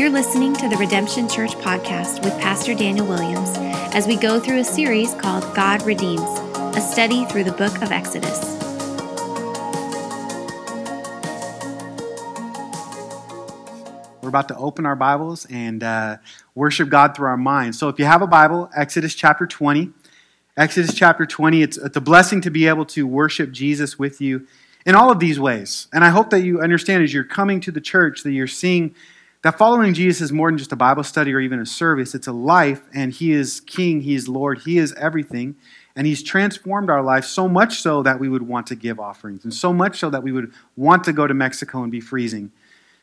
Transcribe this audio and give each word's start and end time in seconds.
You're 0.00 0.08
listening 0.08 0.54
to 0.54 0.66
the 0.66 0.78
Redemption 0.78 1.28
Church 1.28 1.50
podcast 1.56 2.24
with 2.24 2.32
Pastor 2.40 2.74
Daniel 2.74 3.06
Williams 3.06 3.50
as 3.94 4.06
we 4.06 4.16
go 4.16 4.40
through 4.40 4.60
a 4.60 4.64
series 4.64 5.12
called 5.12 5.42
God 5.54 5.82
Redeems, 5.82 6.22
a 6.74 6.80
study 6.80 7.26
through 7.26 7.44
the 7.44 7.52
book 7.52 7.82
of 7.82 7.92
Exodus. 7.92 8.40
We're 14.22 14.30
about 14.30 14.48
to 14.48 14.56
open 14.56 14.86
our 14.86 14.96
Bibles 14.96 15.46
and 15.50 15.82
uh, 15.82 16.16
worship 16.54 16.88
God 16.88 17.14
through 17.14 17.28
our 17.28 17.36
minds. 17.36 17.78
So 17.78 17.90
if 17.90 17.98
you 17.98 18.06
have 18.06 18.22
a 18.22 18.26
Bible, 18.26 18.70
Exodus 18.74 19.14
chapter 19.14 19.46
20. 19.46 19.90
Exodus 20.56 20.94
chapter 20.94 21.26
20, 21.26 21.60
it's, 21.60 21.76
it's 21.76 21.98
a 21.98 22.00
blessing 22.00 22.40
to 22.40 22.50
be 22.50 22.66
able 22.66 22.86
to 22.86 23.06
worship 23.06 23.52
Jesus 23.52 23.98
with 23.98 24.18
you 24.22 24.46
in 24.86 24.94
all 24.94 25.12
of 25.12 25.18
these 25.18 25.38
ways. 25.38 25.88
And 25.92 26.02
I 26.02 26.08
hope 26.08 26.30
that 26.30 26.40
you 26.40 26.62
understand 26.62 27.02
as 27.02 27.12
you're 27.12 27.22
coming 27.22 27.60
to 27.60 27.70
the 27.70 27.82
church 27.82 28.22
that 28.22 28.32
you're 28.32 28.46
seeing 28.46 28.94
that 29.42 29.56
following 29.56 29.94
Jesus 29.94 30.20
is 30.20 30.32
more 30.32 30.50
than 30.50 30.58
just 30.58 30.72
a 30.72 30.76
Bible 30.76 31.02
study 31.02 31.32
or 31.32 31.40
even 31.40 31.60
a 31.60 31.66
service. 31.66 32.14
It's 32.14 32.26
a 32.26 32.32
life, 32.32 32.82
and 32.94 33.12
He 33.12 33.32
is 33.32 33.60
King, 33.60 34.02
He 34.02 34.14
is 34.14 34.28
Lord, 34.28 34.60
He 34.60 34.78
is 34.78 34.92
everything. 34.94 35.56
And 35.96 36.06
He's 36.06 36.22
transformed 36.22 36.90
our 36.90 37.02
life 37.02 37.24
so 37.24 37.48
much 37.48 37.80
so 37.80 38.02
that 38.02 38.20
we 38.20 38.28
would 38.28 38.42
want 38.42 38.66
to 38.68 38.74
give 38.76 39.00
offerings, 39.00 39.44
and 39.44 39.54
so 39.54 39.72
much 39.72 39.98
so 39.98 40.10
that 40.10 40.22
we 40.22 40.32
would 40.32 40.52
want 40.76 41.04
to 41.04 41.12
go 41.12 41.26
to 41.26 41.34
Mexico 41.34 41.82
and 41.82 41.90
be 41.90 42.00
freezing, 42.00 42.52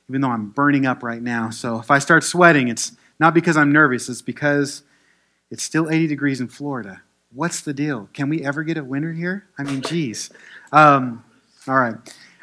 even 0.10 0.22
though 0.22 0.30
I'm 0.30 0.50
burning 0.50 0.86
up 0.86 1.04
right 1.04 1.22
now. 1.22 1.50
So 1.50 1.80
if 1.80 1.90
I 1.90 2.00
start 2.00 2.24
sweating, 2.24 2.68
it's 2.68 2.92
not 3.20 3.34
because 3.34 3.58
I'm 3.58 3.72
nervous, 3.72 4.08
it's 4.08 4.22
because 4.22 4.84
it's 5.50 5.64
still 5.64 5.90
80 5.90 6.08
degrees 6.08 6.40
in 6.40 6.48
Florida. 6.48 7.02
What's 7.34 7.62
the 7.62 7.74
deal? 7.74 8.10
Can 8.14 8.30
we 8.30 8.44
ever 8.44 8.64
get 8.64 8.78
a 8.78 8.84
winter 8.84 9.12
here? 9.12 9.48
I 9.58 9.64
mean, 9.64 9.82
geez. 9.82 10.30
Um, 10.72 11.24
all 11.68 11.76
right. 11.76 11.96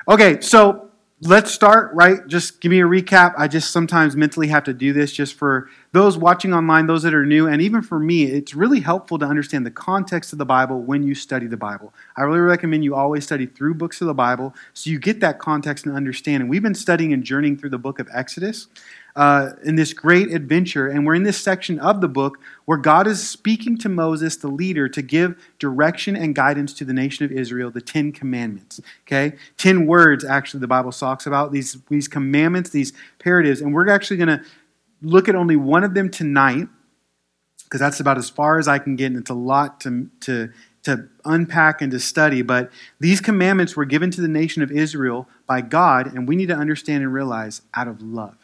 Okay, 0.08 0.40
so 0.40 0.83
let's 1.24 1.50
start, 1.50 1.90
right? 1.94 2.26
Just 2.26 2.60
give 2.60 2.70
me 2.70 2.80
a 2.80 2.84
recap. 2.84 3.34
I 3.38 3.48
just 3.48 3.70
sometimes 3.70 4.14
mentally 4.14 4.48
have 4.48 4.64
to 4.64 4.74
do 4.74 4.92
this 4.92 5.10
just 5.10 5.34
for 5.34 5.70
those 5.92 6.18
watching 6.18 6.52
online, 6.52 6.86
those 6.86 7.02
that 7.04 7.14
are 7.14 7.24
new, 7.24 7.46
and 7.46 7.62
even 7.62 7.80
for 7.80 7.98
me, 7.98 8.24
it's 8.24 8.54
really 8.54 8.80
helpful 8.80 9.18
to 9.18 9.24
understand 9.24 9.64
the 9.64 9.70
context 9.70 10.32
of 10.32 10.38
the 10.38 10.44
Bible 10.44 10.82
when 10.82 11.02
you 11.02 11.14
study 11.14 11.46
the 11.46 11.56
Bible. 11.56 11.94
I 12.16 12.22
really 12.22 12.40
recommend 12.40 12.84
you 12.84 12.94
always 12.94 13.24
study 13.24 13.46
through 13.46 13.74
books 13.74 14.02
of 14.02 14.06
the 14.06 14.14
Bible 14.14 14.54
so 14.74 14.90
you 14.90 14.98
get 14.98 15.20
that 15.20 15.38
context 15.38 15.86
and 15.86 15.96
understanding. 15.96 16.48
We've 16.48 16.62
been 16.62 16.74
studying 16.74 17.12
and 17.14 17.24
journeying 17.24 17.56
through 17.56 17.70
the 17.70 17.78
book 17.78 17.98
of 17.98 18.08
Exodus 18.12 18.66
uh, 19.16 19.50
in 19.64 19.76
this 19.76 19.92
great 19.92 20.32
adventure. 20.32 20.88
And 20.88 21.06
we're 21.06 21.14
in 21.14 21.22
this 21.22 21.40
section 21.40 21.78
of 21.78 22.00
the 22.00 22.08
book 22.08 22.38
where 22.64 22.78
God 22.78 23.06
is 23.06 23.26
speaking 23.26 23.78
to 23.78 23.88
Moses, 23.88 24.36
the 24.36 24.48
leader, 24.48 24.88
to 24.88 25.02
give 25.02 25.36
direction 25.58 26.16
and 26.16 26.34
guidance 26.34 26.72
to 26.74 26.84
the 26.84 26.92
nation 26.92 27.24
of 27.24 27.30
Israel, 27.30 27.70
the 27.70 27.80
Ten 27.80 28.10
Commandments. 28.10 28.80
Okay? 29.06 29.36
Ten 29.56 29.86
words, 29.86 30.24
actually, 30.24 30.60
the 30.60 30.66
Bible 30.66 30.92
talks 30.92 31.26
about 31.26 31.52
these, 31.52 31.76
these 31.88 32.08
commandments, 32.08 32.70
these 32.70 32.92
imperatives. 33.18 33.60
And 33.60 33.72
we're 33.72 33.88
actually 33.88 34.16
going 34.16 34.38
to 34.38 34.44
look 35.00 35.28
at 35.28 35.34
only 35.34 35.56
one 35.56 35.84
of 35.84 35.94
them 35.94 36.10
tonight 36.10 36.66
because 37.64 37.80
that's 37.80 38.00
about 38.00 38.18
as 38.18 38.30
far 38.30 38.58
as 38.58 38.68
I 38.68 38.78
can 38.78 38.96
get. 38.96 39.06
And 39.06 39.16
it's 39.16 39.30
a 39.30 39.34
lot 39.34 39.80
to, 39.82 40.10
to, 40.20 40.52
to 40.84 41.08
unpack 41.24 41.82
and 41.82 41.90
to 41.92 42.00
study. 42.00 42.42
But 42.42 42.70
these 43.00 43.20
commandments 43.20 43.76
were 43.76 43.84
given 43.84 44.10
to 44.12 44.20
the 44.20 44.28
nation 44.28 44.62
of 44.62 44.70
Israel 44.70 45.28
by 45.46 45.60
God, 45.60 46.06
and 46.06 46.28
we 46.28 46.36
need 46.36 46.48
to 46.48 46.56
understand 46.56 47.02
and 47.02 47.12
realize 47.12 47.62
out 47.74 47.88
of 47.88 48.02
love. 48.02 48.36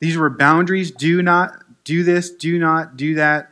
These 0.00 0.16
were 0.16 0.30
boundaries. 0.30 0.90
Do 0.90 1.22
not 1.22 1.64
do 1.84 2.02
this, 2.02 2.30
do 2.30 2.58
not 2.58 2.96
do 2.96 3.14
that. 3.14 3.50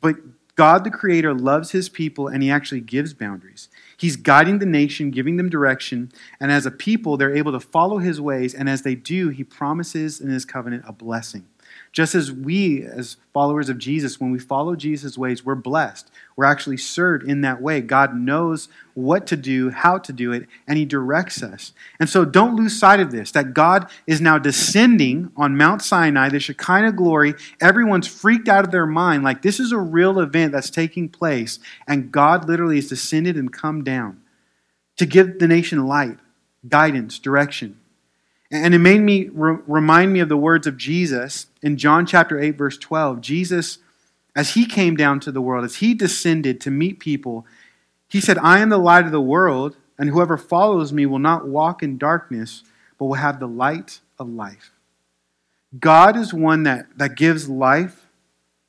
But 0.00 0.16
God, 0.54 0.84
the 0.84 0.90
Creator, 0.90 1.34
loves 1.34 1.70
His 1.70 1.88
people 1.88 2.28
and 2.28 2.42
He 2.42 2.50
actually 2.50 2.80
gives 2.80 3.14
boundaries. 3.14 3.68
He's 3.96 4.16
guiding 4.16 4.58
the 4.58 4.66
nation, 4.66 5.10
giving 5.10 5.36
them 5.36 5.48
direction, 5.48 6.12
and 6.40 6.52
as 6.52 6.66
a 6.66 6.70
people, 6.70 7.16
they're 7.16 7.34
able 7.34 7.52
to 7.52 7.60
follow 7.60 7.98
His 7.98 8.20
ways, 8.20 8.54
and 8.54 8.68
as 8.68 8.82
they 8.82 8.94
do, 8.94 9.28
He 9.28 9.44
promises 9.44 10.20
in 10.20 10.28
His 10.28 10.44
covenant 10.44 10.84
a 10.86 10.92
blessing. 10.92 11.46
Just 11.92 12.14
as 12.14 12.32
we, 12.32 12.82
as 12.82 13.18
followers 13.34 13.68
of 13.68 13.76
Jesus, 13.76 14.18
when 14.18 14.30
we 14.30 14.38
follow 14.38 14.74
Jesus' 14.74 15.18
ways, 15.18 15.44
we're 15.44 15.54
blessed. 15.54 16.10
We're 16.36 16.46
actually 16.46 16.78
served 16.78 17.28
in 17.28 17.42
that 17.42 17.60
way. 17.60 17.82
God 17.82 18.16
knows 18.16 18.70
what 18.94 19.26
to 19.26 19.36
do, 19.36 19.68
how 19.68 19.98
to 19.98 20.12
do 20.12 20.32
it, 20.32 20.46
and 20.66 20.78
He 20.78 20.86
directs 20.86 21.42
us. 21.42 21.74
And 22.00 22.08
so 22.08 22.24
don't 22.24 22.56
lose 22.56 22.78
sight 22.78 23.00
of 23.00 23.10
this 23.10 23.30
that 23.32 23.52
God 23.52 23.90
is 24.06 24.22
now 24.22 24.38
descending 24.38 25.32
on 25.36 25.58
Mount 25.58 25.82
Sinai, 25.82 26.30
the 26.30 26.40
Shekinah 26.40 26.92
glory. 26.92 27.34
Everyone's 27.60 28.08
freaked 28.08 28.48
out 28.48 28.64
of 28.64 28.70
their 28.70 28.86
mind, 28.86 29.22
like 29.22 29.42
this 29.42 29.60
is 29.60 29.70
a 29.70 29.78
real 29.78 30.18
event 30.18 30.52
that's 30.52 30.70
taking 30.70 31.10
place, 31.10 31.58
and 31.86 32.10
God 32.10 32.48
literally 32.48 32.76
has 32.76 32.88
descended 32.88 33.36
and 33.36 33.52
come 33.52 33.84
down 33.84 34.22
to 34.96 35.04
give 35.04 35.38
the 35.38 35.48
nation 35.48 35.86
light, 35.86 36.18
guidance, 36.66 37.18
direction. 37.18 37.78
And 38.52 38.74
it 38.74 38.78
made 38.80 39.00
me 39.00 39.30
re- 39.32 39.56
remind 39.66 40.12
me 40.12 40.20
of 40.20 40.28
the 40.28 40.36
words 40.36 40.66
of 40.66 40.76
Jesus 40.76 41.46
in 41.62 41.78
John 41.78 42.04
chapter 42.04 42.38
8, 42.38 42.50
verse 42.50 42.76
12. 42.76 43.22
Jesus, 43.22 43.78
as 44.36 44.50
he 44.50 44.66
came 44.66 44.94
down 44.94 45.20
to 45.20 45.32
the 45.32 45.40
world, 45.40 45.64
as 45.64 45.76
he 45.76 45.94
descended 45.94 46.60
to 46.60 46.70
meet 46.70 47.00
people, 47.00 47.46
he 48.10 48.20
said, 48.20 48.36
I 48.36 48.58
am 48.58 48.68
the 48.68 48.76
light 48.76 49.06
of 49.06 49.10
the 49.10 49.22
world, 49.22 49.78
and 49.98 50.10
whoever 50.10 50.36
follows 50.36 50.92
me 50.92 51.06
will 51.06 51.18
not 51.18 51.48
walk 51.48 51.82
in 51.82 51.96
darkness, 51.96 52.62
but 52.98 53.06
will 53.06 53.14
have 53.14 53.40
the 53.40 53.48
light 53.48 54.00
of 54.18 54.28
life. 54.28 54.72
God 55.80 56.14
is 56.14 56.34
one 56.34 56.64
that, 56.64 56.86
that 56.98 57.16
gives 57.16 57.48
life, 57.48 58.06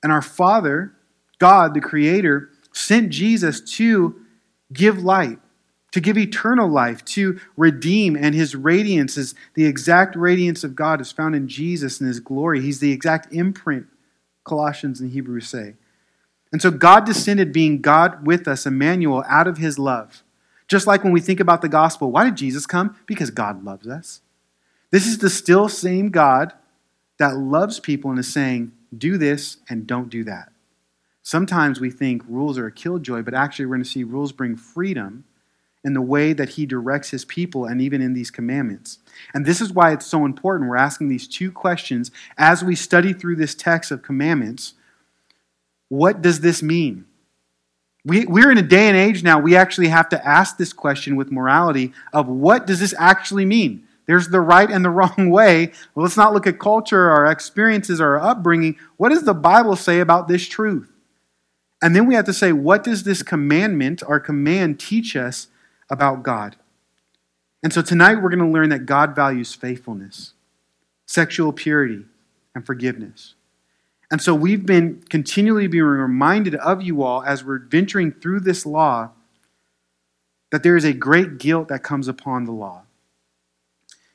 and 0.01 0.13
our 0.13 0.21
Father, 0.21 0.93
God, 1.39 1.73
the 1.73 1.81
Creator, 1.81 2.49
sent 2.71 3.09
Jesus 3.09 3.59
to 3.75 4.15
give 4.71 5.03
light 5.03 5.39
to 5.93 6.01
give 6.01 6.17
eternal 6.17 6.67
life, 6.67 7.05
to 7.05 7.39
redeem, 7.55 8.15
and 8.15 8.33
his 8.33 8.55
radiance 8.55 9.15
is 9.15 9.35
the 9.53 9.65
exact 9.65 10.15
radiance 10.15 10.63
of 10.63 10.75
God 10.75 10.99
is 10.99 11.11
found 11.11 11.35
in 11.35 11.47
Jesus 11.47 11.99
and 11.99 12.07
his 12.07 12.19
glory. 12.19 12.61
He's 12.61 12.79
the 12.79 12.91
exact 12.91 13.31
imprint, 13.31 13.85
Colossians 14.43 14.99
and 14.99 15.11
Hebrews 15.11 15.47
say. 15.47 15.75
And 16.51 16.63
so 16.63 16.71
God 16.71 17.05
descended 17.05 17.53
being 17.53 17.79
God 17.79 18.25
with 18.25 18.47
us, 18.47 18.65
Emmanuel, 18.65 19.23
out 19.29 19.47
of 19.47 19.59
his 19.59 19.77
love. 19.77 20.23
Just 20.67 20.87
like 20.87 21.03
when 21.03 21.13
we 21.13 21.21
think 21.21 21.39
about 21.39 21.61
the 21.61 21.69
gospel, 21.69 22.11
why 22.11 22.23
did 22.23 22.37
Jesus 22.37 22.65
come? 22.65 22.97
Because 23.05 23.29
God 23.29 23.63
loves 23.63 23.87
us. 23.87 24.21
This 24.89 25.05
is 25.05 25.19
the 25.19 25.29
still 25.29 25.69
same 25.69 26.09
God 26.09 26.53
that 27.19 27.37
loves 27.37 27.79
people 27.79 28.09
and 28.09 28.19
is 28.19 28.33
saying, 28.33 28.71
do 28.97 29.19
this 29.19 29.57
and 29.69 29.85
don't 29.85 30.09
do 30.09 30.23
that. 30.23 30.51
Sometimes 31.21 31.79
we 31.79 31.91
think 31.91 32.23
rules 32.27 32.57
are 32.57 32.65
a 32.65 32.71
killjoy, 32.71 33.21
but 33.21 33.35
actually 33.35 33.67
we're 33.67 33.75
going 33.75 33.83
to 33.83 33.89
see 33.89 34.03
rules 34.03 34.31
bring 34.31 34.55
freedom 34.55 35.25
in 35.83 35.93
the 35.93 36.01
way 36.01 36.33
that 36.33 36.49
he 36.49 36.65
directs 36.65 37.09
his 37.09 37.25
people 37.25 37.65
and 37.65 37.81
even 37.81 38.01
in 38.01 38.13
these 38.13 38.31
commandments. 38.31 38.99
And 39.33 39.45
this 39.45 39.59
is 39.59 39.73
why 39.73 39.91
it's 39.91 40.05
so 40.05 40.25
important. 40.25 40.69
We're 40.69 40.77
asking 40.77 41.09
these 41.09 41.27
two 41.27 41.51
questions 41.51 42.09
as 42.37 42.63
we 42.63 42.75
study 42.75 43.13
through 43.13 43.35
this 43.35 43.53
text 43.53 43.91
of 43.91 44.01
commandments. 44.01 44.73
What 45.89 46.21
does 46.21 46.39
this 46.39 46.63
mean? 46.63 47.05
We, 48.05 48.25
we're 48.25 48.51
in 48.51 48.57
a 48.57 48.63
day 48.63 48.87
and 48.87 48.97
age 48.97 49.23
now, 49.23 49.39
we 49.39 49.55
actually 49.55 49.87
have 49.87 50.09
to 50.09 50.27
ask 50.27 50.57
this 50.57 50.73
question 50.73 51.15
with 51.15 51.31
morality 51.31 51.93
of 52.11 52.27
what 52.27 52.67
does 52.67 52.79
this 52.79 52.93
actually 52.97 53.45
mean? 53.45 53.87
There's 54.05 54.27
the 54.27 54.41
right 54.41 54.69
and 54.69 54.83
the 54.83 54.89
wrong 54.89 55.29
way. 55.29 55.71
Well, 55.95 56.03
let's 56.03 56.17
not 56.17 56.33
look 56.33 56.47
at 56.47 56.59
culture, 56.59 57.09
our 57.09 57.25
experiences, 57.25 58.01
our 58.01 58.19
upbringing. 58.19 58.77
What 58.97 59.09
does 59.09 59.23
the 59.23 59.33
Bible 59.33 59.75
say 59.75 59.99
about 59.99 60.27
this 60.27 60.47
truth? 60.47 60.89
And 61.81 61.95
then 61.95 62.05
we 62.05 62.15
have 62.15 62.25
to 62.25 62.33
say, 62.33 62.53
what 62.53 62.83
does 62.83 63.03
this 63.03 63.23
commandment, 63.23 64.03
our 64.07 64.19
command, 64.19 64.79
teach 64.79 65.17
us 65.17 65.47
about 65.89 66.23
God. 66.23 66.55
And 67.61 67.71
so 67.71 67.81
tonight 67.81 68.15
we're 68.15 68.29
going 68.29 68.39
to 68.39 68.45
learn 68.45 68.69
that 68.69 68.85
God 68.85 69.15
values 69.15 69.53
faithfulness, 69.53 70.33
sexual 71.05 71.53
purity, 71.53 72.05
and 72.53 72.65
forgiveness. 72.65 73.35
And 74.11 74.21
so 74.21 74.35
we've 74.35 74.65
been 74.65 75.01
continually 75.09 75.67
being 75.67 75.83
reminded 75.83 76.55
of 76.55 76.81
you 76.81 77.01
all 77.01 77.23
as 77.23 77.43
we're 77.43 77.59
venturing 77.59 78.11
through 78.11 78.41
this 78.41 78.65
law 78.65 79.11
that 80.51 80.61
there 80.61 80.77
is 80.77 80.85
a 80.85 80.93
great 80.93 81.39
guilt 81.39 81.69
that 81.69 81.81
comes 81.81 82.07
upon 82.07 82.43
the 82.43 82.51
law. 82.51 82.83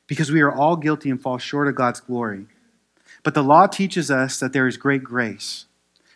Because 0.07 0.31
we 0.31 0.41
are 0.41 0.53
all 0.53 0.77
guilty 0.77 1.11
and 1.11 1.21
fall 1.21 1.39
short 1.39 1.69
of 1.69 1.75
God's 1.75 2.01
glory. 2.01 2.47
But 3.25 3.35
the 3.35 3.43
law 3.43 3.67
teaches 3.67 4.11
us 4.11 4.39
that 4.39 4.53
there 4.53 4.69
is 4.69 4.77
great 4.77 5.03
grace 5.03 5.67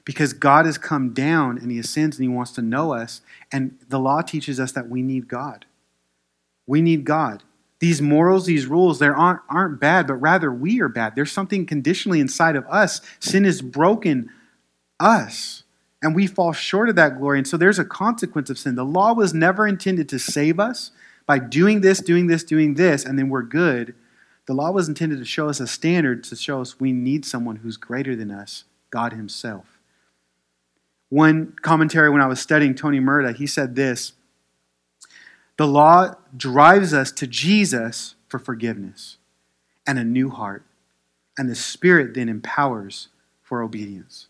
because 0.04 0.32
God 0.32 0.66
has 0.66 0.78
come 0.78 1.12
down 1.12 1.58
and 1.58 1.70
He 1.70 1.78
ascends 1.78 2.18
and 2.18 2.24
He 2.24 2.34
wants 2.34 2.52
to 2.52 2.62
know 2.62 2.92
us. 2.92 3.20
And 3.50 3.78
the 3.88 3.98
law 3.98 4.22
teaches 4.22 4.58
us 4.58 4.72
that 4.72 4.88
we 4.88 5.02
need 5.02 5.28
God. 5.28 5.66
We 6.66 6.82
need 6.82 7.04
God. 7.04 7.42
These 7.80 8.00
morals, 8.00 8.46
these 8.46 8.66
rules, 8.66 9.00
they 9.00 9.08
aren't, 9.08 9.40
aren't 9.48 9.80
bad, 9.80 10.06
but 10.06 10.14
rather 10.14 10.52
we 10.52 10.80
are 10.80 10.88
bad. 10.88 11.16
There's 11.16 11.32
something 11.32 11.66
conditionally 11.66 12.20
inside 12.20 12.54
of 12.54 12.64
us. 12.66 13.00
Sin 13.18 13.42
has 13.42 13.60
broken 13.60 14.30
us, 15.00 15.64
and 16.00 16.14
we 16.14 16.28
fall 16.28 16.52
short 16.52 16.88
of 16.88 16.94
that 16.94 17.18
glory. 17.18 17.38
And 17.38 17.48
so 17.48 17.56
there's 17.56 17.80
a 17.80 17.84
consequence 17.84 18.50
of 18.50 18.58
sin. 18.58 18.76
The 18.76 18.84
law 18.84 19.12
was 19.12 19.34
never 19.34 19.66
intended 19.66 20.08
to 20.10 20.20
save 20.20 20.60
us 20.60 20.92
by 21.26 21.40
doing 21.40 21.80
this, 21.80 22.00
doing 22.00 22.28
this, 22.28 22.44
doing 22.44 22.74
this, 22.74 23.04
and 23.04 23.18
then 23.18 23.28
we're 23.28 23.42
good. 23.42 23.94
The 24.46 24.54
law 24.54 24.70
was 24.70 24.88
intended 24.88 25.18
to 25.18 25.24
show 25.24 25.48
us 25.48 25.60
a 25.60 25.66
standard 25.66 26.22
to 26.24 26.36
show 26.36 26.60
us 26.60 26.78
we 26.78 26.92
need 26.92 27.24
someone 27.24 27.56
who's 27.56 27.76
greater 27.76 28.14
than 28.14 28.30
us, 28.30 28.64
God 28.90 29.12
Himself. 29.12 29.71
One 31.12 31.52
commentary 31.60 32.08
when 32.08 32.22
I 32.22 32.26
was 32.26 32.40
studying 32.40 32.74
Tony 32.74 32.98
Merida, 32.98 33.32
he 33.36 33.46
said 33.46 33.74
this 33.74 34.14
The 35.58 35.66
law 35.66 36.14
drives 36.34 36.94
us 36.94 37.12
to 37.12 37.26
Jesus 37.26 38.14
for 38.28 38.38
forgiveness 38.38 39.18
and 39.86 39.98
a 39.98 40.04
new 40.04 40.30
heart. 40.30 40.64
And 41.36 41.50
the 41.50 41.54
Spirit 41.54 42.14
then 42.14 42.30
empowers 42.30 43.08
for 43.42 43.62
obedience. 43.62 44.28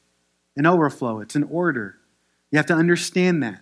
An 0.56 0.66
overflow, 0.66 1.20
it's 1.20 1.36
an 1.36 1.44
order. 1.44 1.98
You 2.50 2.56
have 2.56 2.66
to 2.66 2.74
understand 2.74 3.44
that. 3.44 3.60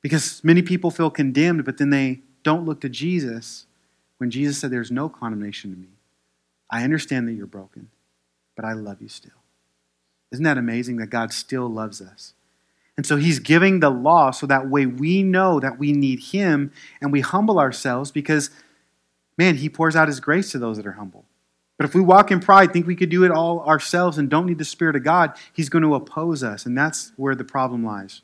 Because 0.00 0.44
many 0.44 0.62
people 0.62 0.92
feel 0.92 1.10
condemned, 1.10 1.64
but 1.64 1.78
then 1.78 1.90
they 1.90 2.20
don't 2.44 2.64
look 2.64 2.80
to 2.82 2.88
Jesus 2.88 3.66
when 4.18 4.30
Jesus 4.30 4.58
said, 4.58 4.70
There's 4.70 4.92
no 4.92 5.08
condemnation 5.08 5.72
to 5.72 5.76
me. 5.76 5.88
I 6.70 6.84
understand 6.84 7.26
that 7.26 7.32
you're 7.32 7.46
broken, 7.46 7.90
but 8.54 8.64
I 8.64 8.74
love 8.74 9.02
you 9.02 9.08
still. 9.08 9.41
Isn't 10.32 10.44
that 10.44 10.58
amazing 10.58 10.96
that 10.96 11.10
God 11.10 11.32
still 11.32 11.68
loves 11.68 12.00
us? 12.00 12.32
And 12.96 13.06
so 13.06 13.16
he's 13.16 13.38
giving 13.38 13.80
the 13.80 13.90
law 13.90 14.30
so 14.30 14.46
that 14.46 14.68
way 14.68 14.86
we 14.86 15.22
know 15.22 15.60
that 15.60 15.78
we 15.78 15.92
need 15.92 16.20
him 16.20 16.72
and 17.00 17.12
we 17.12 17.20
humble 17.20 17.58
ourselves 17.58 18.10
because, 18.10 18.50
man, 19.38 19.56
he 19.56 19.68
pours 19.68 19.96
out 19.96 20.08
his 20.08 20.20
grace 20.20 20.50
to 20.52 20.58
those 20.58 20.76
that 20.76 20.86
are 20.86 20.92
humble. 20.92 21.24
But 21.78 21.86
if 21.86 21.94
we 21.94 22.00
walk 22.00 22.30
in 22.30 22.40
pride, 22.40 22.72
think 22.72 22.86
we 22.86 22.96
could 22.96 23.08
do 23.08 23.24
it 23.24 23.30
all 23.30 23.60
ourselves 23.60 24.18
and 24.18 24.28
don't 24.28 24.46
need 24.46 24.58
the 24.58 24.64
Spirit 24.64 24.94
of 24.94 25.04
God, 25.04 25.32
he's 25.52 25.68
going 25.68 25.82
to 25.82 25.94
oppose 25.94 26.42
us. 26.42 26.66
And 26.66 26.76
that's 26.76 27.12
where 27.16 27.34
the 27.34 27.44
problem 27.44 27.84
lies. 27.84 28.20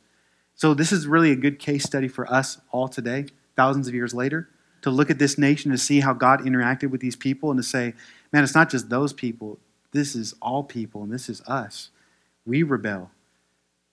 So 0.54 0.74
this 0.74 0.92
is 0.92 1.06
really 1.06 1.32
a 1.32 1.36
good 1.36 1.58
case 1.58 1.84
study 1.84 2.08
for 2.08 2.30
us 2.30 2.58
all 2.70 2.88
today, 2.88 3.26
thousands 3.56 3.88
of 3.88 3.94
years 3.94 4.12
later, 4.12 4.48
to 4.82 4.90
look 4.90 5.10
at 5.10 5.18
this 5.18 5.38
nation 5.38 5.70
to 5.70 5.78
see 5.78 6.00
how 6.00 6.12
God 6.12 6.40
interacted 6.40 6.90
with 6.90 7.00
these 7.00 7.16
people 7.16 7.50
and 7.50 7.58
to 7.58 7.64
say, 7.64 7.94
man, 8.32 8.44
it's 8.44 8.54
not 8.54 8.70
just 8.70 8.90
those 8.90 9.12
people. 9.12 9.58
This 9.92 10.14
is 10.14 10.34
all 10.42 10.62
people 10.62 11.02
and 11.02 11.12
this 11.12 11.28
is 11.28 11.40
us. 11.42 11.90
We 12.48 12.62
rebel. 12.62 13.10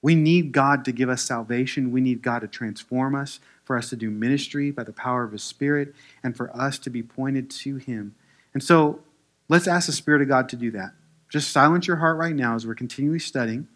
We 0.01 0.15
need 0.15 0.53
God 0.53 0.85
to 0.85 0.93
give 0.93 1.09
us 1.09 1.21
salvation. 1.21 1.91
We 1.91 1.99
need 1.99 2.21
God 2.21 2.39
to 2.39 2.47
transform 2.47 3.15
us, 3.15 3.41
for 3.65 3.77
us 3.77 3.89
to 3.89 3.97
do 3.97 4.09
ministry 4.09 4.71
by 4.71 4.83
the 4.83 4.93
power 4.93 5.23
of 5.23 5.33
His 5.33 5.43
Spirit, 5.43 5.93
and 6.23 6.37
for 6.37 6.55
us 6.55 6.79
to 6.79 6.89
be 6.89 7.03
pointed 7.03 7.49
to 7.49 7.75
Him. 7.75 8.15
And 8.53 8.63
so 8.63 9.01
let's 9.49 9.67
ask 9.67 9.87
the 9.87 9.91
Spirit 9.91 10.21
of 10.21 10.29
God 10.29 10.47
to 10.49 10.55
do 10.55 10.71
that. 10.71 10.93
Just 11.27 11.51
silence 11.51 11.85
your 11.85 11.97
heart 11.97 12.17
right 12.17 12.35
now 12.35 12.55
as 12.55 12.65
we're 12.65 12.75
continually 12.75 13.19
studying. 13.19 13.67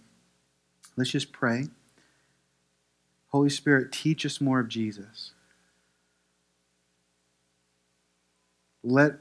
Let's 0.95 1.09
just 1.09 1.33
pray. 1.33 1.65
Holy 3.27 3.49
Spirit, 3.49 3.91
teach 3.91 4.25
us 4.25 4.39
more 4.39 4.61
of 4.61 4.69
Jesus. 4.69 5.33
Let 8.81 9.15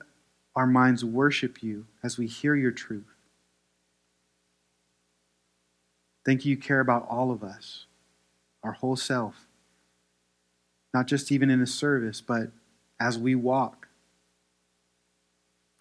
our 0.54 0.66
minds 0.66 1.04
worship 1.04 1.64
you 1.64 1.86
as 2.04 2.16
we 2.16 2.28
hear 2.28 2.54
your 2.54 2.70
truth. 2.70 3.17
Thank 6.24 6.44
you, 6.44 6.50
you 6.50 6.56
care 6.56 6.80
about 6.80 7.06
all 7.08 7.30
of 7.30 7.42
us, 7.42 7.86
our 8.62 8.72
whole 8.72 8.96
self. 8.96 9.46
Not 10.92 11.06
just 11.06 11.30
even 11.32 11.50
in 11.50 11.60
the 11.60 11.66
service, 11.66 12.20
but 12.20 12.50
as 13.00 13.18
we 13.18 13.34
walk. 13.34 13.88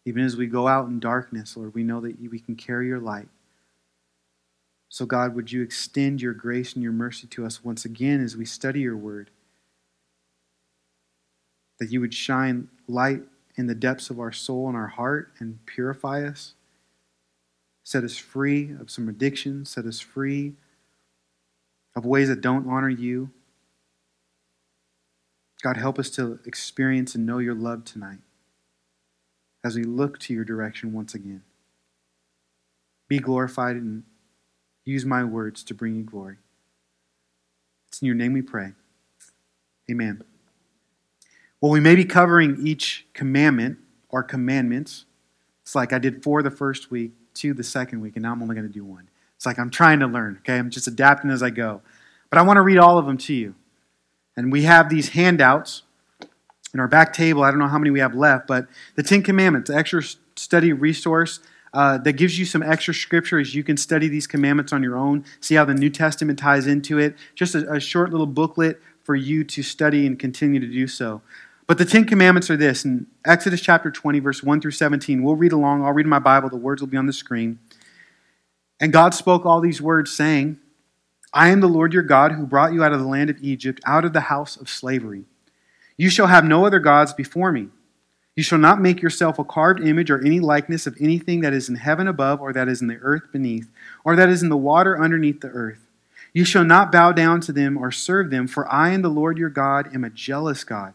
Even 0.05 0.23
as 0.23 0.37
we 0.37 0.47
go 0.47 0.67
out 0.67 0.87
in 0.87 0.99
darkness, 0.99 1.57
Lord, 1.57 1.73
we 1.73 1.83
know 1.83 1.99
that 2.01 2.17
we 2.29 2.39
can 2.39 2.55
carry 2.55 2.87
your 2.87 2.99
light. 2.99 3.27
So, 4.89 5.05
God, 5.05 5.35
would 5.35 5.51
you 5.51 5.61
extend 5.61 6.21
your 6.21 6.33
grace 6.33 6.73
and 6.73 6.83
your 6.83 6.93
mercy 6.93 7.27
to 7.27 7.45
us 7.45 7.63
once 7.63 7.83
again 7.83 8.23
as 8.23 8.37
we 8.37 8.45
study 8.45 8.79
your 8.81 8.95
word? 8.95 9.29
That 11.79 11.91
you 11.91 11.99
would 11.99 12.13
shine 12.13 12.69
light 12.87 13.23
in 13.57 13.67
the 13.67 13.75
depths 13.75 14.09
of 14.09 14.19
our 14.19 14.31
soul 14.31 14.67
and 14.67 14.77
our 14.77 14.87
heart 14.87 15.33
and 15.39 15.65
purify 15.65 16.25
us 16.25 16.53
set 17.87 18.03
us 18.03 18.17
free 18.17 18.71
of 18.81 18.91
some 18.91 19.07
addictions, 19.07 19.69
set 19.69 19.85
us 19.85 20.01
free 20.01 20.51
of 21.95 22.05
ways 22.05 22.27
that 22.27 22.41
don't 22.41 22.69
honor 22.69 22.89
you. 22.89 23.29
God, 25.63 25.77
help 25.77 25.97
us 25.97 26.09
to 26.09 26.37
experience 26.45 27.15
and 27.15 27.25
know 27.25 27.37
your 27.37 27.55
love 27.55 27.85
tonight 27.85 28.17
as 29.63 29.77
we 29.77 29.85
look 29.85 30.19
to 30.19 30.33
your 30.33 30.43
direction 30.43 30.91
once 30.91 31.15
again. 31.15 31.43
Be 33.07 33.19
glorified 33.19 33.77
and 33.77 34.03
use 34.83 35.05
my 35.05 35.23
words 35.23 35.63
to 35.63 35.73
bring 35.73 35.95
you 35.95 36.03
glory. 36.03 36.35
It's 37.87 38.01
in 38.01 38.05
your 38.07 38.15
name 38.15 38.33
we 38.33 38.41
pray. 38.41 38.73
Amen. 39.89 40.23
Well, 41.61 41.71
we 41.71 41.79
may 41.79 41.95
be 41.95 42.03
covering 42.03 42.67
each 42.67 43.07
commandment 43.13 43.77
or 44.09 44.23
commandments. 44.23 45.05
It's 45.61 45.73
like 45.73 45.93
I 45.93 45.99
did 45.99 46.21
four 46.21 46.43
the 46.43 46.51
first 46.51 46.91
week, 46.91 47.13
two 47.37 47.53
the 47.53 47.63
second 47.63 48.01
week, 48.01 48.15
and 48.15 48.23
now 48.23 48.31
I'm 48.31 48.41
only 48.41 48.55
going 48.55 48.67
to 48.67 48.73
do 48.73 48.83
one. 48.83 49.09
It's 49.35 49.45
like 49.45 49.59
I'm 49.59 49.69
trying 49.69 49.99
to 49.99 50.07
learn, 50.07 50.37
okay? 50.39 50.57
I'm 50.57 50.69
just 50.69 50.87
adapting 50.87 51.29
as 51.29 51.43
I 51.43 51.49
go. 51.49 51.81
But 52.29 52.39
I 52.39 52.41
want 52.41 52.57
to 52.57 52.61
read 52.61 52.77
all 52.77 52.97
of 52.97 53.05
them 53.05 53.17
to 53.19 53.33
you. 53.33 53.55
And 54.35 54.51
we 54.51 54.63
have 54.63 54.89
these 54.89 55.09
handouts 55.09 55.83
in 56.73 56.79
our 56.79 56.87
back 56.87 57.13
table. 57.13 57.43
I 57.43 57.51
don't 57.51 57.59
know 57.59 57.67
how 57.67 57.77
many 57.77 57.91
we 57.91 57.99
have 57.99 58.15
left, 58.15 58.47
but 58.47 58.67
the 58.95 59.03
Ten 59.03 59.21
Commandments, 59.21 59.69
extra 59.69 60.01
study 60.35 60.73
resource 60.73 61.39
uh, 61.73 61.97
that 61.99 62.13
gives 62.13 62.37
you 62.39 62.45
some 62.45 62.63
extra 62.63 62.93
scripture 62.93 63.39
as 63.39 63.53
you 63.53 63.63
can 63.63 63.77
study 63.77 64.07
these 64.07 64.27
commandments 64.27 64.73
on 64.73 64.83
your 64.83 64.97
own, 64.97 65.25
see 65.39 65.55
how 65.55 65.65
the 65.65 65.73
New 65.73 65.89
Testament 65.89 66.39
ties 66.39 66.67
into 66.67 66.97
it. 66.97 67.15
Just 67.35 67.55
a, 67.55 67.71
a 67.73 67.79
short 67.79 68.11
little 68.11 68.27
booklet 68.27 68.81
for 69.03 69.15
you 69.15 69.43
to 69.43 69.63
study 69.63 70.05
and 70.05 70.19
continue 70.19 70.59
to 70.59 70.67
do 70.67 70.87
so. 70.87 71.21
But 71.67 71.77
the 71.77 71.85
Ten 71.85 72.05
Commandments 72.05 72.49
are 72.49 72.55
this 72.55 72.85
in 72.85 73.07
Exodus 73.25 73.59
chapter 73.59 73.91
20, 73.91 74.19
verse 74.19 74.41
1 74.41 74.61
through 74.61 74.71
17. 74.71 75.21
We'll 75.21 75.35
read 75.35 75.51
along. 75.51 75.83
I'll 75.83 75.91
read 75.91 76.05
in 76.05 76.09
my 76.09 76.17
Bible. 76.17 76.49
The 76.49 76.55
words 76.55 76.81
will 76.81 76.87
be 76.87 76.95
on 76.95 77.07
the 77.07 77.13
screen. 77.13 77.59
And 78.79 78.93
God 78.93 79.13
spoke 79.13 79.45
all 79.45 79.59
these 79.59 79.81
words, 79.81 80.09
saying, 80.09 80.59
I 81.33 81.49
am 81.49 81.59
the 81.59 81.67
Lord 81.67 81.91
your 81.91 82.03
God 82.03 82.31
who 82.31 82.45
brought 82.45 82.71
you 82.71 82.85
out 82.85 82.93
of 82.93 83.01
the 83.01 83.07
land 83.07 83.29
of 83.29 83.43
Egypt, 83.43 83.81
out 83.85 84.05
of 84.05 84.13
the 84.13 84.21
house 84.21 84.55
of 84.55 84.69
slavery. 84.69 85.25
You 85.97 86.09
shall 86.09 86.27
have 86.27 86.45
no 86.45 86.65
other 86.65 86.79
gods 86.79 87.11
before 87.11 87.51
me. 87.51 87.67
You 88.33 88.43
shall 88.43 88.59
not 88.59 88.79
make 88.79 89.01
yourself 89.01 89.37
a 89.37 89.43
carved 89.43 89.81
image 89.81 90.09
or 90.09 90.23
any 90.23 90.39
likeness 90.39 90.87
of 90.87 90.95
anything 91.01 91.41
that 91.41 91.53
is 91.53 91.67
in 91.67 91.75
heaven 91.75 92.07
above, 92.07 92.39
or 92.39 92.53
that 92.53 92.69
is 92.69 92.81
in 92.81 92.87
the 92.87 92.99
earth 93.01 93.23
beneath, 93.33 93.69
or 94.05 94.15
that 94.15 94.29
is 94.29 94.41
in 94.41 94.47
the 94.47 94.55
water 94.55 95.01
underneath 95.01 95.41
the 95.41 95.49
earth. 95.49 95.89
You 96.31 96.45
shall 96.45 96.63
not 96.63 96.93
bow 96.93 97.11
down 97.11 97.41
to 97.41 97.51
them 97.51 97.77
or 97.77 97.91
serve 97.91 98.29
them, 98.29 98.47
for 98.47 98.71
I 98.71 98.91
am 98.91 99.01
the 99.01 99.09
Lord 99.09 99.37
your 99.37 99.49
God, 99.49 99.93
am 99.93 100.05
a 100.05 100.09
jealous 100.09 100.63
God 100.63 100.93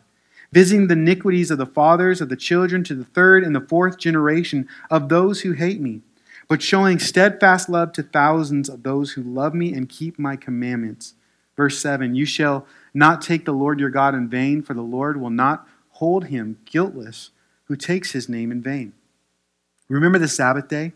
visiting 0.53 0.87
the 0.87 0.93
iniquities 0.93 1.51
of 1.51 1.59
the 1.59 1.67
fathers 1.67 2.21
of 2.21 2.29
the 2.29 2.37
children 2.37 2.85
to 2.85 2.95
the 2.95 3.05
third 3.05 3.43
and 3.43 3.57
the 3.57 3.61
fourth 3.61 3.99
generation 3.99 4.69
of 4.91 5.09
those 5.09 5.41
who 5.41 5.53
hate 5.53 5.81
me, 5.81 6.03
but 6.47 6.63
showing 6.63 6.99
steadfast 6.99 7.69
love 7.69 7.93
to 7.93 8.03
thousands 8.03 8.69
of 8.69 8.83
those 8.83 9.13
who 9.13 9.23
love 9.23 9.55
me 9.55 9.73
and 9.73 9.89
keep 9.89 10.19
my 10.19 10.37
commandments. 10.37 11.15
Verse 11.57 11.79
7 11.79 12.15
You 12.15 12.27
shall 12.27 12.67
not 12.93 13.23
take 13.23 13.45
the 13.45 13.53
Lord 13.53 13.81
your 13.81 13.91
God 13.91 14.15
in 14.15 14.29
vain, 14.29 14.63
for 14.63 14.75
the 14.75 14.83
Lord 14.83 15.21
will 15.21 15.31
not 15.31 15.67
hold 15.93 16.27
him 16.27 16.59
guiltless 16.65 17.31
who 17.65 17.77
takes 17.77 18.13
his 18.13 18.29
name 18.29 18.53
in 18.53 18.61
vain. 18.61 18.93
Remember 19.89 20.19
the 20.19 20.29
Sabbath 20.29 20.69
day 20.69 20.93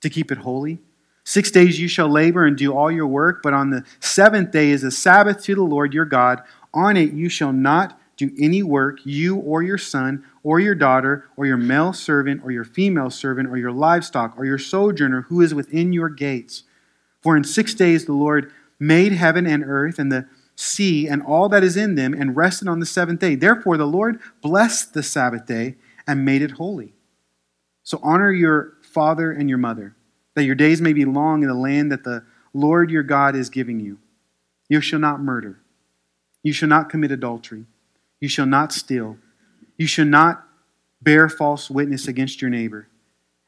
to 0.00 0.10
keep 0.10 0.32
it 0.32 0.38
holy. 0.38 0.78
Six 1.24 1.50
days 1.50 1.80
you 1.80 1.88
shall 1.88 2.08
labor 2.08 2.46
and 2.46 2.56
do 2.56 2.72
all 2.72 2.90
your 2.90 3.06
work, 3.06 3.42
but 3.42 3.52
on 3.52 3.70
the 3.70 3.84
seventh 3.98 4.52
day 4.52 4.70
is 4.70 4.84
a 4.84 4.90
Sabbath 4.90 5.42
to 5.44 5.54
the 5.54 5.62
Lord 5.62 5.92
your 5.92 6.04
God. 6.04 6.42
On 6.72 6.96
it 6.96 7.12
you 7.12 7.28
shall 7.28 7.52
not 7.52 7.98
do 8.16 8.30
any 8.38 8.62
work, 8.62 9.00
you 9.04 9.36
or 9.36 9.62
your 9.62 9.78
son 9.78 10.24
or 10.42 10.58
your 10.58 10.74
daughter 10.74 11.28
or 11.36 11.46
your 11.46 11.56
male 11.56 11.92
servant 11.92 12.42
or 12.42 12.50
your 12.50 12.64
female 12.64 13.10
servant 13.10 13.48
or 13.48 13.56
your 13.56 13.72
livestock 13.72 14.34
or 14.38 14.44
your 14.44 14.58
sojourner 14.58 15.22
who 15.22 15.40
is 15.40 15.54
within 15.54 15.92
your 15.92 16.08
gates. 16.08 16.62
For 17.22 17.36
in 17.36 17.44
six 17.44 17.74
days 17.74 18.06
the 18.06 18.12
Lord 18.12 18.50
made 18.78 19.12
heaven 19.12 19.46
and 19.46 19.64
earth 19.64 19.98
and 19.98 20.10
the 20.10 20.26
sea 20.54 21.06
and 21.06 21.22
all 21.22 21.48
that 21.50 21.62
is 21.62 21.76
in 21.76 21.94
them 21.94 22.14
and 22.14 22.36
rested 22.36 22.68
on 22.68 22.80
the 22.80 22.86
seventh 22.86 23.20
day. 23.20 23.34
Therefore 23.34 23.76
the 23.76 23.86
Lord 23.86 24.18
blessed 24.40 24.94
the 24.94 25.02
Sabbath 25.02 25.46
day 25.46 25.76
and 26.06 26.24
made 26.24 26.40
it 26.42 26.52
holy. 26.52 26.94
So 27.82 28.00
honor 28.02 28.32
your 28.32 28.74
father 28.82 29.30
and 29.30 29.48
your 29.48 29.58
mother, 29.58 29.94
that 30.34 30.44
your 30.44 30.54
days 30.54 30.80
may 30.80 30.92
be 30.92 31.04
long 31.04 31.42
in 31.42 31.48
the 31.48 31.54
land 31.54 31.92
that 31.92 32.04
the 32.04 32.24
Lord 32.54 32.90
your 32.90 33.02
God 33.02 33.36
is 33.36 33.50
giving 33.50 33.80
you. 33.80 33.98
You 34.68 34.80
shall 34.80 34.98
not 34.98 35.20
murder. 35.20 35.60
You 36.42 36.52
shall 36.52 36.68
not 36.68 36.88
commit 36.88 37.10
adultery. 37.10 37.66
You 38.20 38.28
shall 38.28 38.46
not 38.46 38.72
steal. 38.72 39.18
You 39.76 39.86
shall 39.86 40.06
not 40.06 40.44
bear 41.02 41.28
false 41.28 41.70
witness 41.70 42.08
against 42.08 42.40
your 42.40 42.50
neighbor. 42.50 42.88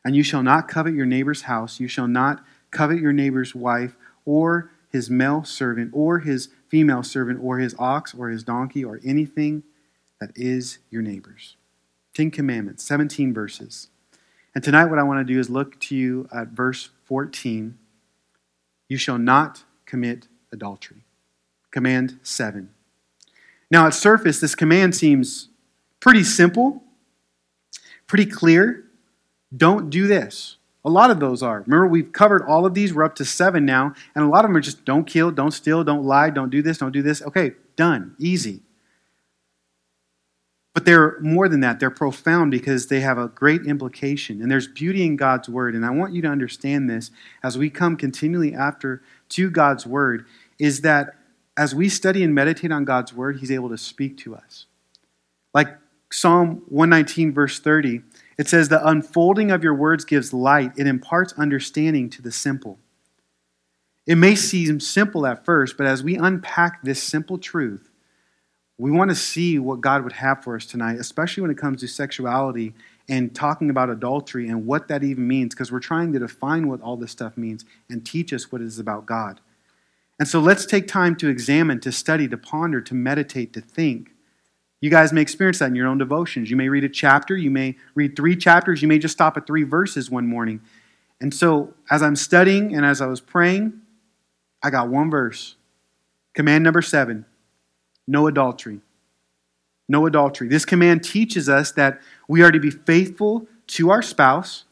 And 0.04 0.14
you 0.14 0.22
shall 0.22 0.42
not 0.42 0.68
covet 0.68 0.94
your 0.94 1.06
neighbor's 1.06 1.42
house. 1.42 1.80
You 1.80 1.88
shall 1.88 2.08
not 2.08 2.44
covet 2.70 3.00
your 3.00 3.12
neighbor's 3.12 3.54
wife, 3.54 3.96
or 4.25 4.70
his 4.90 5.10
male 5.10 5.44
servant, 5.44 5.90
or 5.92 6.20
his 6.20 6.48
female 6.68 7.02
servant, 7.02 7.40
or 7.42 7.58
his 7.58 7.75
ox, 7.78 8.14
or 8.14 8.28
his 8.28 8.44
donkey, 8.44 8.84
or 8.84 9.00
anything 9.04 9.62
that 10.20 10.30
is 10.34 10.78
your 10.90 11.02
neighbor's. 11.02 11.56
Ten 12.14 12.30
Commandments, 12.30 12.84
17 12.84 13.32
verses. 13.32 13.88
And 14.54 14.64
tonight, 14.64 14.87
what 14.87 14.98
I 14.98 15.02
want 15.02 15.26
to 15.26 15.32
do 15.32 15.38
is 15.38 15.48
look 15.48 15.78
to 15.80 15.96
you 15.96 16.28
at 16.34 16.48
verse 16.48 16.90
14. 17.04 17.78
You 18.88 18.96
shall 18.96 19.18
not 19.18 19.64
commit 19.87 20.28
adultery. 20.52 21.04
Command 21.70 22.18
7. 22.22 22.70
Now, 23.70 23.87
at 23.87 23.94
surface, 23.94 24.40
this 24.40 24.54
command 24.54 24.94
seems 24.94 25.48
pretty 26.00 26.25
simple, 26.25 26.82
pretty 28.06 28.26
clear. 28.26 28.84
Don't 29.54 29.90
do 29.90 30.06
this. 30.06 30.56
A 30.84 30.90
lot 30.90 31.10
of 31.10 31.20
those 31.20 31.42
are. 31.42 31.60
Remember, 31.62 31.87
we've 31.87 32.12
covered 32.12 32.42
all 32.46 32.64
of 32.64 32.72
these. 32.72 32.94
We're 32.94 33.04
up 33.04 33.16
to 33.16 33.25
seven 33.25 33.66
now. 33.66 33.94
And 34.14 34.25
a 34.25 34.28
lot 34.28 34.44
of 34.44 34.50
them 34.50 34.56
are 34.56 34.60
just 34.60 34.84
don't 34.84 35.04
kill, 35.04 35.30
don't 35.30 35.50
steal, 35.50 35.84
don't 35.84 36.04
lie, 36.04 36.30
don't 36.30 36.50
do 36.50 36.62
this, 36.62 36.78
don't 36.78 36.92
do 36.92 37.02
this. 37.02 37.20
Okay, 37.22 37.52
done. 37.76 38.14
Easy. 38.18 38.62
But 40.72 40.84
they're 40.84 41.18
more 41.20 41.48
than 41.48 41.60
that. 41.60 41.80
They're 41.80 41.90
profound 41.90 42.52
because 42.52 42.87
they 42.87 43.00
have 43.00 43.18
a 43.18 43.28
great 43.28 43.66
implication. 43.66 44.40
And 44.40 44.50
there's 44.50 44.68
beauty 44.68 45.04
in 45.04 45.16
God's 45.16 45.48
word. 45.48 45.75
And 45.75 45.84
I 45.84 45.90
want 45.90 46.14
you 46.14 46.22
to 46.22 46.28
understand 46.28 46.88
this 46.88 47.10
as 47.42 47.58
we 47.58 47.68
come 47.68 47.96
continually 47.96 48.54
after 48.54 49.02
to 49.30 49.50
God's 49.50 49.87
word 49.87 50.25
is 50.58 50.82
that 50.82 51.17
as 51.58 51.74
we 51.74 51.88
study 51.88 52.22
and 52.22 52.34
meditate 52.34 52.70
on 52.70 52.84
God's 52.84 53.12
word, 53.12 53.40
He's 53.40 53.50
able 53.50 53.68
to 53.68 53.76
speak 53.76 54.16
to 54.18 54.36
us. 54.36 54.66
Like 55.52 55.76
Psalm 56.10 56.62
119, 56.68 57.32
verse 57.32 57.58
30, 57.58 58.02
it 58.38 58.48
says, 58.48 58.68
The 58.68 58.86
unfolding 58.86 59.50
of 59.50 59.64
your 59.64 59.74
words 59.74 60.04
gives 60.04 60.32
light, 60.32 60.72
it 60.76 60.86
imparts 60.86 61.32
understanding 61.34 62.08
to 62.10 62.22
the 62.22 62.30
simple. 62.30 62.78
It 64.06 64.14
may 64.14 64.36
seem 64.36 64.78
simple 64.80 65.26
at 65.26 65.44
first, 65.44 65.76
but 65.76 65.86
as 65.86 66.02
we 66.02 66.16
unpack 66.16 66.82
this 66.82 67.02
simple 67.02 67.36
truth, 67.36 67.90
we 68.78 68.92
want 68.92 69.10
to 69.10 69.16
see 69.16 69.58
what 69.58 69.80
God 69.80 70.04
would 70.04 70.12
have 70.12 70.44
for 70.44 70.54
us 70.54 70.64
tonight, 70.64 70.98
especially 71.00 71.40
when 71.40 71.50
it 71.50 71.58
comes 71.58 71.80
to 71.80 71.88
sexuality 71.88 72.72
and 73.08 73.34
talking 73.34 73.68
about 73.68 73.90
adultery 73.90 74.48
and 74.48 74.64
what 74.64 74.86
that 74.88 75.02
even 75.02 75.26
means, 75.26 75.54
because 75.54 75.72
we're 75.72 75.80
trying 75.80 76.12
to 76.12 76.20
define 76.20 76.68
what 76.68 76.80
all 76.80 76.96
this 76.96 77.10
stuff 77.10 77.36
means 77.36 77.64
and 77.90 78.06
teach 78.06 78.32
us 78.32 78.52
what 78.52 78.62
it 78.62 78.66
is 78.66 78.78
about 78.78 79.04
God. 79.04 79.40
And 80.18 80.26
so 80.26 80.40
let's 80.40 80.66
take 80.66 80.88
time 80.88 81.14
to 81.16 81.28
examine, 81.28 81.80
to 81.80 81.92
study, 81.92 82.26
to 82.28 82.37
ponder, 82.37 82.80
to 82.80 82.94
meditate, 82.94 83.52
to 83.52 83.60
think. 83.60 84.10
You 84.80 84.90
guys 84.90 85.12
may 85.12 85.22
experience 85.22 85.58
that 85.58 85.66
in 85.66 85.75
your 85.75 85.87
own 85.87 85.98
devotions. 85.98 86.50
You 86.50 86.56
may 86.56 86.68
read 86.68 86.84
a 86.84 86.88
chapter, 86.88 87.37
you 87.37 87.50
may 87.50 87.76
read 87.94 88.16
three 88.16 88.37
chapters, 88.37 88.82
you 88.82 88.88
may 88.88 88.98
just 88.98 89.12
stop 89.12 89.37
at 89.37 89.46
three 89.46 89.64
verses 89.64 90.10
one 90.10 90.26
morning. 90.26 90.60
And 91.20 91.34
so, 91.34 91.75
as 91.90 92.02
I'm 92.02 92.14
studying 92.14 92.75
and 92.75 92.87
as 92.87 93.00
I 93.00 93.06
was 93.06 93.20
praying, 93.20 93.80
I 94.62 94.70
got 94.70 94.88
one 94.88 95.10
verse. 95.10 95.56
Command 96.34 96.62
number 96.64 96.82
seven 96.82 97.25
no 98.06 98.26
adultery. 98.26 98.80
No 99.88 100.06
adultery. 100.06 100.48
This 100.48 100.64
command 100.64 101.04
teaches 101.04 101.48
us 101.48 101.72
that 101.72 102.00
we 102.26 102.42
are 102.42 102.50
to 102.50 102.58
be 102.58 102.70
faithful 102.70 103.46
to 103.68 103.90
our 103.90 104.02
spouse 104.02 104.64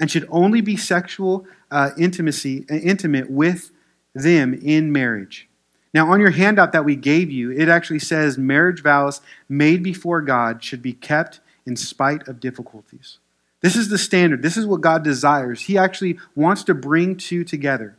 and 0.00 0.10
should 0.10 0.26
only 0.30 0.60
be 0.60 0.76
sexual 0.76 1.46
uh, 1.70 1.90
intimacy, 1.98 2.64
uh, 2.70 2.74
intimate 2.74 3.30
with 3.30 3.70
them 4.14 4.54
in 4.54 4.92
marriage. 4.92 5.48
Now, 5.92 6.10
on 6.12 6.20
your 6.20 6.30
handout 6.30 6.72
that 6.72 6.84
we 6.84 6.96
gave 6.96 7.30
you, 7.30 7.50
it 7.50 7.68
actually 7.68 7.98
says 7.98 8.38
marriage 8.38 8.82
vows 8.82 9.20
made 9.48 9.82
before 9.82 10.22
God 10.22 10.62
should 10.62 10.82
be 10.82 10.92
kept 10.92 11.40
in 11.66 11.76
spite 11.76 12.28
of 12.28 12.40
difficulties. 12.40 13.18
This 13.60 13.76
is 13.76 13.88
the 13.88 13.98
standard. 13.98 14.42
This 14.42 14.56
is 14.56 14.66
what 14.66 14.80
God 14.80 15.02
desires. 15.02 15.62
He 15.62 15.76
actually 15.76 16.18
wants 16.34 16.64
to 16.64 16.74
bring 16.74 17.16
two 17.16 17.44
together. 17.44 17.96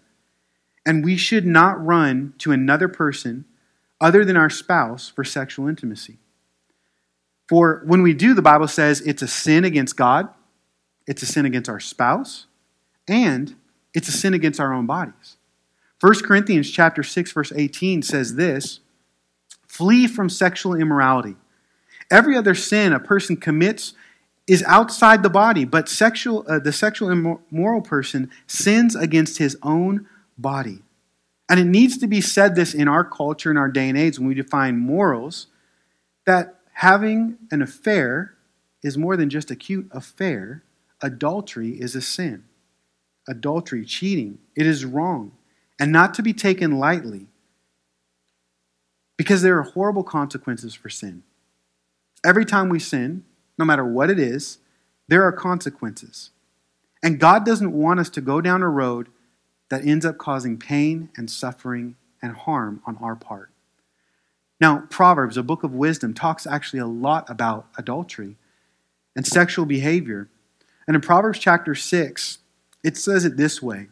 And 0.86 1.06
we 1.06 1.18
should 1.18 1.46
not 1.46 1.84
run 1.84 2.34
to 2.40 2.52
another 2.52 2.88
person 2.88 3.46
other 4.00 4.26
than 4.26 4.36
our 4.36 4.50
spouse 4.50 5.10
for 5.10 5.24
sexual 5.24 5.68
intimacy. 5.68 6.18
For 7.48 7.84
when 7.86 8.02
we 8.02 8.14
do, 8.14 8.34
the 8.34 8.42
Bible 8.42 8.68
says 8.68 9.02
it's 9.02 9.22
a 9.22 9.28
sin 9.28 9.64
against 9.66 9.98
God, 9.98 10.30
it's 11.06 11.22
a 11.22 11.26
sin 11.26 11.46
against 11.46 11.70
our 11.70 11.80
spouse, 11.80 12.48
and 13.08 13.56
it's 13.94 14.08
a 14.08 14.12
sin 14.14 14.34
against 14.34 14.60
our 14.60 14.74
own 14.74 14.86
bodies. 14.86 15.38
1 16.02 16.14
Corinthians 16.24 16.70
chapter 16.70 17.04
6 17.04 17.32
verse 17.32 17.54
18 17.56 18.02
says 18.02 18.36
this, 18.36 18.80
flee 19.68 20.08
from 20.08 20.30
sexual 20.30 20.74
immorality. 20.74 21.36
Every 22.10 22.36
other 22.36 22.56
sin 22.56 22.92
a 22.92 23.00
person 23.00 23.38
commits 23.38 23.94
is 24.48 24.64
outside 24.64 25.22
the 25.22 25.30
body, 25.30 25.64
but 25.64 25.88
sexual, 25.88 26.44
uh, 26.48 26.58
the 26.58 26.74
sexual 26.74 27.10
immoral 27.10 27.82
person 27.82 28.32
sins 28.48 28.96
against 28.96 29.38
his 29.38 29.56
own 29.62 30.08
body. 30.38 30.82
And 31.48 31.60
it 31.60 31.66
needs 31.66 32.00
to 32.00 32.08
be 32.08 32.20
said 32.20 32.56
this 32.56 32.74
in 32.74 32.88
our 32.88 33.06
culture, 33.06 33.52
in 33.52 33.58
our 33.58 33.70
day 33.70 33.88
and 33.88 33.98
age, 33.98 34.18
when 34.18 34.28
we 34.28 34.34
define 34.34 34.78
morals, 34.78 35.48
that 36.26 36.56
having 36.74 37.38
an 37.52 37.62
affair 37.62 38.34
is 38.82 38.98
more 38.98 39.16
than 39.16 39.30
just 39.30 39.52
a 39.52 39.56
cute 39.56 39.88
affair. 39.92 40.64
Adultery 41.02 41.80
is 41.80 41.96
a 41.96 42.02
sin. 42.02 42.44
Adultery, 43.28 43.86
cheating, 43.86 44.40
it 44.56 44.66
is 44.66 44.84
wrong 44.84 45.34
and 45.82 45.92
not 45.92 46.14
to 46.14 46.22
be 46.22 46.32
taken 46.32 46.78
lightly 46.78 47.26
because 49.18 49.42
there 49.42 49.58
are 49.58 49.64
horrible 49.64 50.04
consequences 50.04 50.76
for 50.76 50.90
sin. 50.90 51.24
Every 52.24 52.46
time 52.46 52.70
we 52.70 52.78
sin, 52.78 53.26
no 53.58 53.66
matter 53.66 53.84
what 53.84 54.12
it 54.12 54.20
is, 54.20 54.60
there 55.08 55.24
are 55.24 55.32
consequences. 55.32 56.30
And 57.02 57.20
God 57.20 57.44
doesn't 57.44 57.74
want 57.74 58.00
us 58.00 58.12
to 58.12 58.22
go 58.22 58.42
down 58.42 58.62
a 58.62 58.70
road 58.70 59.10
that 59.70 59.84
ends 59.84 60.06
up 60.06 60.20
causing 60.20 60.60
pain 60.60 61.10
and 61.18 61.32
suffering 61.32 61.96
and 62.22 62.38
harm 62.38 62.84
on 62.86 62.98
our 63.02 63.16
part. 63.16 63.50
Now, 64.60 64.84
Proverbs, 64.92 65.36
a 65.36 65.42
book 65.42 65.64
of 65.64 65.74
wisdom, 65.74 66.14
talks 66.14 66.46
actually 66.46 66.80
a 66.80 66.86
lot 66.86 67.28
about 67.28 67.66
adultery 67.76 68.36
and 69.16 69.26
sexual 69.26 69.66
behavior. 69.66 70.30
And 70.86 70.94
in 70.94 71.02
Proverbs 71.02 71.40
chapter 71.40 71.74
6, 71.74 72.38
it 72.84 72.98
says 72.98 73.26
it 73.26 73.36
this 73.36 73.64
way 73.64 73.88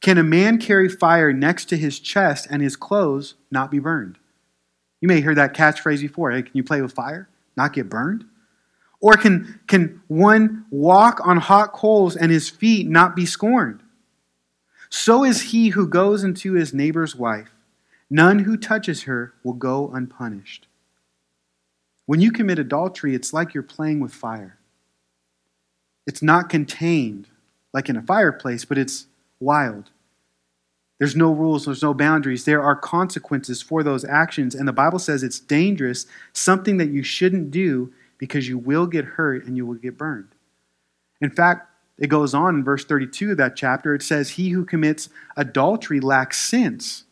can 0.00 0.18
a 0.18 0.22
man 0.22 0.58
carry 0.58 0.88
fire 0.88 1.32
next 1.32 1.66
to 1.66 1.76
his 1.76 1.98
chest 1.98 2.46
and 2.50 2.62
his 2.62 2.76
clothes 2.76 3.34
not 3.50 3.70
be 3.70 3.78
burned? 3.78 4.18
You 5.00 5.08
may 5.08 5.20
hear 5.20 5.34
that 5.34 5.54
catchphrase 5.54 6.00
before. 6.00 6.30
Hey, 6.30 6.42
can 6.42 6.56
you 6.56 6.64
play 6.64 6.82
with 6.82 6.92
fire, 6.92 7.28
not 7.56 7.72
get 7.72 7.88
burned? 7.88 8.24
Or 9.00 9.14
can, 9.14 9.60
can 9.66 10.02
one 10.08 10.66
walk 10.70 11.20
on 11.24 11.36
hot 11.36 11.72
coals 11.72 12.16
and 12.16 12.32
his 12.32 12.48
feet 12.48 12.88
not 12.88 13.14
be 13.14 13.26
scorned? 13.26 13.80
So 14.90 15.24
is 15.24 15.42
he 15.42 15.68
who 15.68 15.86
goes 15.86 16.24
into 16.24 16.54
his 16.54 16.72
neighbor's 16.72 17.14
wife. 17.14 17.50
None 18.10 18.40
who 18.40 18.56
touches 18.56 19.02
her 19.02 19.34
will 19.44 19.52
go 19.52 19.90
unpunished. 19.92 20.66
When 22.06 22.20
you 22.20 22.32
commit 22.32 22.58
adultery, 22.58 23.14
it's 23.14 23.34
like 23.34 23.52
you're 23.52 23.62
playing 23.62 24.00
with 24.00 24.14
fire. 24.14 24.58
It's 26.06 26.22
not 26.22 26.48
contained 26.48 27.28
like 27.74 27.90
in 27.90 27.98
a 27.98 28.02
fireplace, 28.02 28.64
but 28.64 28.78
it's 28.78 29.07
wild. 29.40 29.90
There's 30.98 31.14
no 31.14 31.32
rules, 31.32 31.64
there's 31.64 31.82
no 31.82 31.94
boundaries. 31.94 32.44
There 32.44 32.62
are 32.62 32.74
consequences 32.74 33.62
for 33.62 33.82
those 33.82 34.04
actions. 34.04 34.54
And 34.54 34.66
the 34.66 34.72
Bible 34.72 34.98
says 34.98 35.22
it's 35.22 35.38
dangerous, 35.38 36.06
something 36.32 36.76
that 36.78 36.90
you 36.90 37.02
shouldn't 37.02 37.50
do 37.50 37.92
because 38.18 38.48
you 38.48 38.58
will 38.58 38.86
get 38.86 39.04
hurt 39.04 39.44
and 39.46 39.56
you 39.56 39.64
will 39.64 39.76
get 39.76 39.96
burned. 39.96 40.34
In 41.20 41.30
fact, 41.30 41.68
it 41.98 42.08
goes 42.08 42.34
on 42.34 42.56
in 42.56 42.64
verse 42.64 42.84
32 42.84 43.32
of 43.32 43.36
that 43.38 43.56
chapter. 43.56 43.94
It 43.94 44.02
says, 44.02 44.30
He 44.30 44.50
who 44.50 44.64
commits 44.64 45.08
adultery 45.36 46.00
lacks 46.00 46.40
sense. 46.40 47.04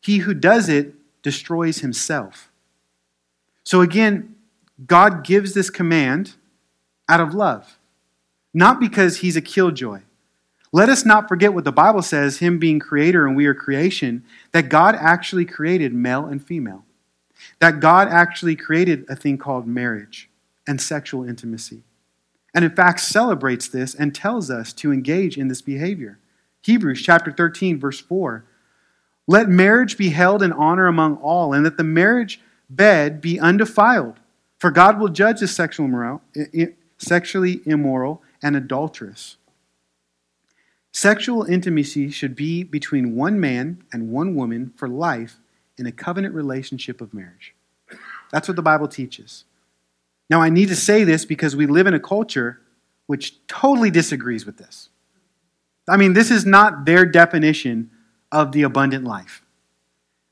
He 0.00 0.18
who 0.18 0.34
does 0.34 0.68
it 0.68 0.94
destroys 1.22 1.78
himself. 1.78 2.50
So 3.64 3.80
again, 3.80 4.36
God 4.86 5.24
gives 5.24 5.54
this 5.54 5.70
command 5.70 6.34
out 7.08 7.20
of 7.20 7.34
love, 7.34 7.78
not 8.52 8.78
because 8.78 9.18
he's 9.18 9.36
a 9.36 9.40
killjoy. 9.40 10.00
Let 10.74 10.88
us 10.88 11.04
not 11.04 11.28
forget 11.28 11.54
what 11.54 11.62
the 11.62 11.70
Bible 11.70 12.02
says, 12.02 12.38
Him 12.38 12.58
being 12.58 12.80
creator 12.80 13.28
and 13.28 13.36
we 13.36 13.46
are 13.46 13.54
creation, 13.54 14.24
that 14.50 14.68
God 14.68 14.96
actually 14.98 15.44
created 15.44 15.94
male 15.94 16.26
and 16.26 16.44
female. 16.44 16.84
That 17.60 17.78
God 17.78 18.08
actually 18.08 18.56
created 18.56 19.04
a 19.08 19.14
thing 19.14 19.38
called 19.38 19.68
marriage 19.68 20.28
and 20.66 20.80
sexual 20.80 21.22
intimacy. 21.28 21.84
And 22.52 22.64
in 22.64 22.74
fact, 22.74 22.98
celebrates 22.98 23.68
this 23.68 23.94
and 23.94 24.12
tells 24.12 24.50
us 24.50 24.72
to 24.72 24.92
engage 24.92 25.38
in 25.38 25.46
this 25.46 25.62
behavior. 25.62 26.18
Hebrews 26.62 27.02
chapter 27.02 27.30
13, 27.30 27.78
verse 27.78 28.00
4. 28.00 28.44
Let 29.28 29.48
marriage 29.48 29.96
be 29.96 30.08
held 30.08 30.42
in 30.42 30.52
honor 30.52 30.88
among 30.88 31.18
all, 31.18 31.52
and 31.52 31.62
let 31.62 31.76
the 31.76 31.84
marriage 31.84 32.40
bed 32.68 33.20
be 33.20 33.38
undefiled. 33.38 34.18
For 34.58 34.72
God 34.72 34.98
will 34.98 35.08
judge 35.08 35.38
the 35.38 35.46
sexual 35.46 35.86
immoral, 35.86 36.20
sexually 36.98 37.60
immoral 37.64 38.24
and 38.42 38.56
adulterous. 38.56 39.36
Sexual 40.94 41.42
intimacy 41.46 42.08
should 42.08 42.36
be 42.36 42.62
between 42.62 43.16
one 43.16 43.40
man 43.40 43.82
and 43.92 44.12
one 44.12 44.36
woman 44.36 44.72
for 44.76 44.88
life 44.88 45.40
in 45.76 45.86
a 45.86 45.92
covenant 45.92 46.32
relationship 46.36 47.00
of 47.00 47.12
marriage. 47.12 47.52
That's 48.30 48.46
what 48.46 48.54
the 48.54 48.62
Bible 48.62 48.86
teaches. 48.86 49.42
Now, 50.30 50.40
I 50.40 50.50
need 50.50 50.68
to 50.68 50.76
say 50.76 51.02
this 51.02 51.24
because 51.24 51.56
we 51.56 51.66
live 51.66 51.88
in 51.88 51.94
a 51.94 52.00
culture 52.00 52.60
which 53.06 53.44
totally 53.48 53.90
disagrees 53.90 54.46
with 54.46 54.56
this. 54.56 54.88
I 55.88 55.96
mean, 55.96 56.12
this 56.12 56.30
is 56.30 56.46
not 56.46 56.84
their 56.86 57.04
definition 57.04 57.90
of 58.30 58.52
the 58.52 58.62
abundant 58.62 59.04
life. 59.04 59.42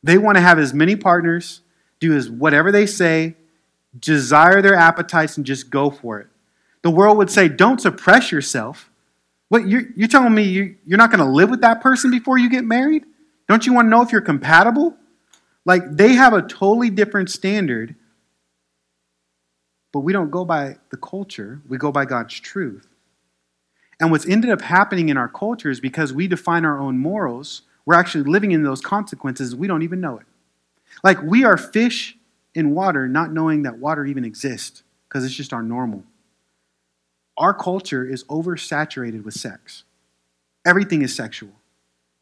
They 0.04 0.16
want 0.16 0.36
to 0.36 0.42
have 0.42 0.60
as 0.60 0.72
many 0.72 0.94
partners, 0.94 1.60
do 1.98 2.16
as 2.16 2.30
whatever 2.30 2.70
they 2.70 2.86
say, 2.86 3.34
desire 3.98 4.62
their 4.62 4.76
appetites, 4.76 5.36
and 5.36 5.44
just 5.44 5.70
go 5.70 5.90
for 5.90 6.20
it. 6.20 6.28
The 6.82 6.90
world 6.90 7.18
would 7.18 7.30
say, 7.30 7.48
don't 7.48 7.80
suppress 7.80 8.30
yourself. 8.30 8.90
What, 9.52 9.68
you're, 9.68 9.82
you're 9.96 10.08
telling 10.08 10.34
me 10.34 10.44
you, 10.44 10.76
you're 10.86 10.96
not 10.96 11.10
going 11.10 11.22
to 11.22 11.30
live 11.30 11.50
with 11.50 11.60
that 11.60 11.82
person 11.82 12.10
before 12.10 12.38
you 12.38 12.48
get 12.48 12.64
married? 12.64 13.04
Don't 13.50 13.66
you 13.66 13.74
want 13.74 13.84
to 13.84 13.90
know 13.90 14.00
if 14.00 14.10
you're 14.10 14.22
compatible? 14.22 14.96
Like, 15.66 15.82
they 15.94 16.14
have 16.14 16.32
a 16.32 16.40
totally 16.40 16.88
different 16.88 17.28
standard, 17.28 17.94
but 19.92 20.00
we 20.00 20.14
don't 20.14 20.30
go 20.30 20.46
by 20.46 20.76
the 20.90 20.96
culture, 20.96 21.60
we 21.68 21.76
go 21.76 21.92
by 21.92 22.06
God's 22.06 22.40
truth. 22.40 22.88
And 24.00 24.10
what's 24.10 24.26
ended 24.26 24.50
up 24.50 24.62
happening 24.62 25.10
in 25.10 25.18
our 25.18 25.28
culture 25.28 25.68
is 25.68 25.80
because 25.80 26.14
we 26.14 26.26
define 26.26 26.64
our 26.64 26.80
own 26.80 26.96
morals, 26.96 27.60
we're 27.84 27.92
actually 27.92 28.24
living 28.24 28.52
in 28.52 28.62
those 28.62 28.80
consequences, 28.80 29.54
we 29.54 29.66
don't 29.66 29.82
even 29.82 30.00
know 30.00 30.16
it. 30.16 30.26
Like, 31.04 31.20
we 31.22 31.44
are 31.44 31.58
fish 31.58 32.16
in 32.54 32.70
water 32.70 33.06
not 33.06 33.34
knowing 33.34 33.64
that 33.64 33.76
water 33.76 34.06
even 34.06 34.24
exists 34.24 34.82
because 35.10 35.26
it's 35.26 35.34
just 35.34 35.52
our 35.52 35.62
normal. 35.62 36.04
Our 37.42 37.52
culture 37.52 38.04
is 38.04 38.22
oversaturated 38.24 39.24
with 39.24 39.34
sex. 39.34 39.82
Everything 40.64 41.02
is 41.02 41.12
sexual. 41.12 41.50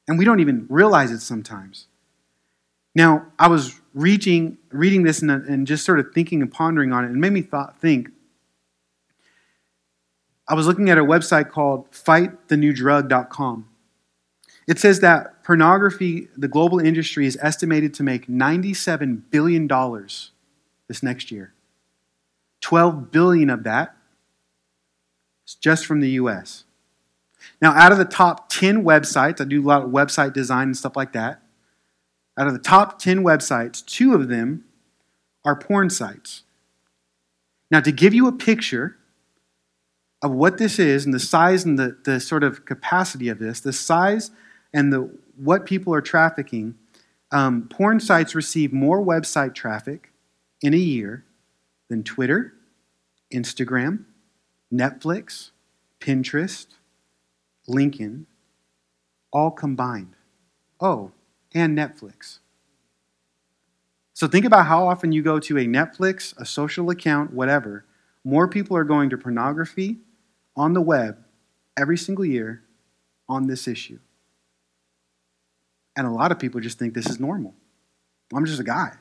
And 0.09 0.19
we 0.19 0.25
don't 0.25 0.41
even 0.41 0.65
realize 0.71 1.11
it 1.11 1.21
sometimes. 1.21 1.89
Now, 2.95 3.27
I 3.39 3.49
was 3.49 3.79
reading, 3.93 4.57
reading 4.71 5.03
this 5.03 5.21
and, 5.21 5.31
and 5.31 5.67
just 5.67 5.85
sort 5.85 6.01
of 6.01 6.07
thinking 6.15 6.41
and 6.41 6.51
pondering 6.51 6.95
on 6.95 7.05
it, 7.05 7.11
and 7.11 7.21
made 7.21 7.35
me 7.35 7.43
thought, 7.43 7.79
think. 7.79 8.09
I 10.49 10.55
was 10.55 10.67
looking 10.67 10.89
at 10.89 10.97
a 10.97 11.05
website 11.05 11.51
called 11.51 11.91
fightthenewdrug.com. 11.93 13.69
It 14.67 14.79
says 14.79 15.01
that 15.01 15.45
pornography, 15.45 16.29
the 16.35 16.49
global 16.49 16.79
industry, 16.79 17.27
is 17.27 17.37
estimated 17.43 17.93
to 17.95 18.03
make 18.03 18.27
$97 18.27 19.25
billion 19.31 19.69
this 20.89 21.03
next 21.03 21.31
year. 21.31 21.53
12 22.63 23.13
billion 23.13 23.51
of 23.51 23.65
that 23.65 23.97
is 25.51 25.55
just 25.57 25.85
from 25.87 26.01
the 26.01 26.11
US. 26.11 26.65
Now, 27.61 27.73
out 27.73 27.93
of 27.93 27.99
the 27.99 28.05
top 28.05 28.49
10 28.49 28.85
websites, 28.85 29.41
I 29.41 29.45
do 29.45 29.63
a 29.63 29.67
lot 29.67 29.83
of 29.83 29.91
website 29.91 30.33
design 30.33 30.69
and 30.69 30.77
stuff 30.77 30.97
like 30.97 31.13
that. 31.13 31.43
Out 32.39 32.47
of 32.47 32.53
the 32.53 32.59
top 32.59 32.99
10 32.99 33.23
websites, 33.23 33.85
two 33.85 34.15
of 34.15 34.29
them 34.29 34.65
are 35.45 35.57
porn 35.57 35.91
sites. 35.91 36.45
Now, 37.71 37.81
to 37.81 37.93
give 37.93 38.15
you 38.15 38.27
a 38.27 38.33
picture 38.33 38.97
of 40.23 40.31
what 40.33 40.59
this 40.59 40.79
is 40.79 41.05
and 41.05 41.15
the 41.15 41.21
size 41.21 41.65
and 41.65 41.79
the, 41.79 41.97
the 42.05 42.21
sort 42.21 42.45
of 42.45 42.65
capacity 42.65 43.29
of 43.29 43.39
this, 43.39 43.61
the 43.61 43.73
size 43.73 44.31
and 44.73 44.93
the, 44.93 45.11
what 45.37 45.67
people 45.67 45.95
are 45.95 46.03
trafficking, 46.03 46.75
um, 47.33 47.69
porn 47.69 48.01
sites 48.01 48.35
receive 48.35 48.73
more 48.73 49.03
website 49.05 49.55
traffic 49.55 50.13
in 50.63 50.75
a 50.75 50.79
year 50.79 51.25
than 51.89 52.05
Twitter, 52.05 52.53
Instagram, 53.33 54.05
Netflix, 54.73 55.51
Pinterest, 56.01 56.67
LinkedIn, 57.69 58.25
all 59.33 59.51
combined. 59.51 60.15
Oh, 60.81 61.13
and 61.55 61.77
Netflix. 61.77 62.39
So 64.15 64.27
think 64.27 64.45
about 64.45 64.67
how 64.67 64.87
often 64.87 65.13
you 65.13 65.23
go 65.23 65.39
to 65.41 65.59
a 65.59 65.65
Netflix, 65.65 66.37
a 66.39 66.45
social 66.45 66.91
account, 66.91 67.33
whatever. 67.33 67.85
More 68.25 68.49
people 68.49 68.77
are 68.77 68.85
going 68.85 69.11
to 69.11 69.19
pornography 69.19 69.99
on 70.57 70.75
the 70.75 70.81
web 70.81 71.25
every 71.77 71.97
single 71.97 72.25
year 72.25 72.63
on 73.29 73.47
this 73.47 73.67
issue. 73.67 73.99
And 75.97 76.07
a 76.07 76.11
lot 76.11 76.33
of 76.33 76.39
people 76.39 76.61
just 76.61 76.79
think 76.79 76.95
this 76.95 77.09
is 77.09 77.19
normal. 77.19 77.55
I'm 78.35 78.45
just 78.45 78.61
a 78.61 78.65
guy. 78.65 78.93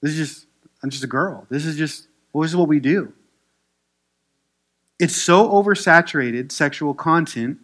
This 0.00 0.12
is 0.12 0.28
just, 0.30 0.46
I'm 0.82 0.90
just 0.90 1.04
a 1.04 1.08
girl. 1.08 1.46
This 1.48 1.64
is 1.64 1.76
just, 1.76 2.08
well, 2.32 2.42
this 2.42 2.50
is 2.50 2.56
what 2.56 2.68
we 2.68 2.80
do. 2.80 3.12
It's 4.98 5.16
so 5.16 5.48
oversaturated, 5.50 6.52
sexual 6.52 6.94
content 6.94 7.58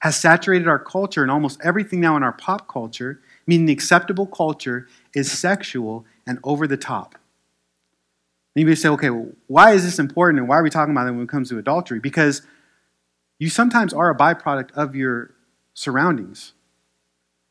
has 0.00 0.16
saturated 0.16 0.68
our 0.68 0.78
culture 0.78 1.22
and 1.22 1.30
almost 1.30 1.58
everything 1.64 2.00
now 2.00 2.16
in 2.16 2.22
our 2.22 2.32
pop 2.32 2.68
culture, 2.68 3.20
meaning 3.46 3.66
the 3.66 3.72
acceptable 3.72 4.26
culture 4.26 4.86
is 5.14 5.32
sexual 5.32 6.04
and 6.26 6.38
over 6.44 6.66
the 6.66 6.76
top. 6.76 7.16
And 8.54 8.68
you 8.68 8.74
say, 8.76 8.88
okay, 8.90 9.10
well, 9.10 9.28
why 9.46 9.72
is 9.72 9.84
this 9.84 9.98
important 9.98 10.38
and 10.38 10.48
why 10.48 10.58
are 10.58 10.62
we 10.62 10.70
talking 10.70 10.92
about 10.92 11.06
it 11.08 11.12
when 11.12 11.22
it 11.22 11.28
comes 11.28 11.48
to 11.48 11.58
adultery? 11.58 11.98
Because 11.98 12.42
you 13.38 13.48
sometimes 13.48 13.92
are 13.92 14.10
a 14.10 14.16
byproduct 14.16 14.72
of 14.72 14.94
your 14.94 15.34
surroundings. 15.74 16.52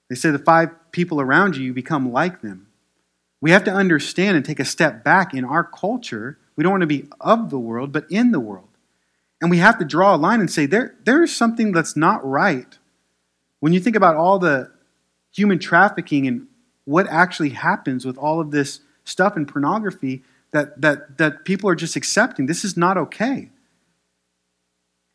They 0.10 0.15
say 0.15 0.32
the 0.32 0.39
five 0.39 0.70
people 0.92 1.20
around 1.20 1.58
you, 1.58 1.65
you 1.65 1.74
become 1.74 2.12
like 2.12 2.42
them. 2.42 2.68
We 3.42 3.51
have 3.51 3.63
to 3.65 3.72
understand 3.72 4.38
and 4.38 4.46
take 4.46 4.60
a 4.60 4.65
step 4.65 5.04
back 5.04 5.34
in 5.34 5.46
our 5.46 5.63
culture. 5.63 6.39
We 6.56 6.63
don't 6.63 6.72
want 6.72 6.82
to 6.82 6.88
be 6.88 7.08
of 7.20 7.50
the 7.50 7.60
world, 7.60 7.92
but 7.92 8.06
in 8.10 8.32
the 8.32 8.39
world. 8.39 8.70
And 9.46 9.52
we 9.52 9.60
have 9.60 9.78
to 9.78 9.86
draw 9.86 10.16
a 10.16 10.18
line 10.18 10.40
and 10.40 10.50
say, 10.50 10.66
there, 10.66 10.96
there 11.04 11.22
is 11.22 11.36
something 11.36 11.72
that's 11.72 11.96
not 11.96 12.28
right. 12.28 12.80
When 13.60 13.74
you 13.74 13.79
think 13.79 13.96
about 13.96 14.16
all 14.16 14.40
the 14.40 14.72
human 15.36 15.60
trafficking 15.60 16.25
and 16.25 16.48
what 16.86 17.05
actually 17.10 17.50
happens 17.50 18.05
with 18.05 18.18
all 18.18 18.40
of 18.40 18.50
this 18.50 18.79
stuff 19.03 19.38
in 19.38 19.46
pornography 19.46 20.24
that, 20.50 20.81
that, 20.81 21.20
that 21.20 21.46
people 21.46 21.70
are 21.70 21.75
just 21.75 21.96
accepting, 21.96 22.48
this 22.48 22.66
is 22.66 22.75
not 22.75 22.98
okay. 22.98 23.51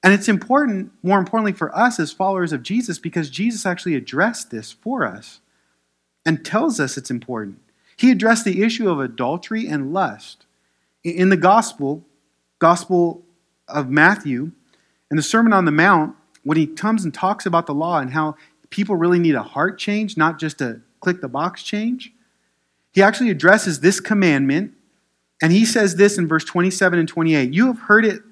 And 0.05 0.15
it's 0.15 0.29
important, 0.29 0.93
more 1.03 1.19
importantly, 1.19 1.53
for 1.53 1.77
us 1.77 1.99
as 1.99 2.13
followers 2.13 2.53
of 2.53 2.63
Jesus, 2.63 3.01
because 3.01 3.31
Jesus 3.31 3.67
actually 3.67 3.97
addressed 3.97 4.53
this 4.53 4.71
for 4.71 5.05
us 5.05 5.41
and 6.25 6.45
tells 6.45 6.79
us 6.79 6.97
it's 6.97 7.11
important. 7.11 7.59
He 7.97 8.13
addressed 8.13 8.45
the 8.45 8.63
issue 8.63 8.89
of 8.89 9.01
adultery 9.01 9.67
and 9.67 9.93
lust. 9.93 10.47
In 11.03 11.31
the 11.31 11.37
gospel, 11.37 12.05
Gospel 12.61 13.23
of 13.73 13.89
Matthew, 13.89 14.53
in 15.11 15.17
the 15.17 15.23
Sermon 15.23 15.53
on 15.53 15.65
the 15.65 15.73
Mount, 15.73 16.17
when 16.43 16.57
he 16.57 16.67
comes 16.67 17.05
and 17.05 17.13
talks 17.13 17.47
about 17.47 17.67
the 17.67 17.75
law 17.75 17.99
and 17.99 18.13
how 18.13 18.37
people 18.71 18.97
really 18.97 19.19
need 19.19 19.35
a 19.35 19.43
heart 19.43 19.79
change, 19.79 20.17
not 20.17 20.39
just 20.39 20.61
a 20.61 20.81
click 21.01 21.21
the 21.21 21.29
box 21.29 21.63
change, 21.63 22.13
he 22.93 23.03
actually 23.03 23.31
addresses 23.31 23.81
this 23.81 24.01
commandment. 24.01 24.73
And 25.43 25.53
he 25.53 25.65
says 25.65 25.97
this 25.97 26.19
in 26.19 26.29
verse 26.29 26.45
27 26.45 26.99
and 26.99 27.09
28 27.09 27.53
You 27.53 27.67
have 27.69 27.81
heard 27.81 28.05
it 28.05 28.23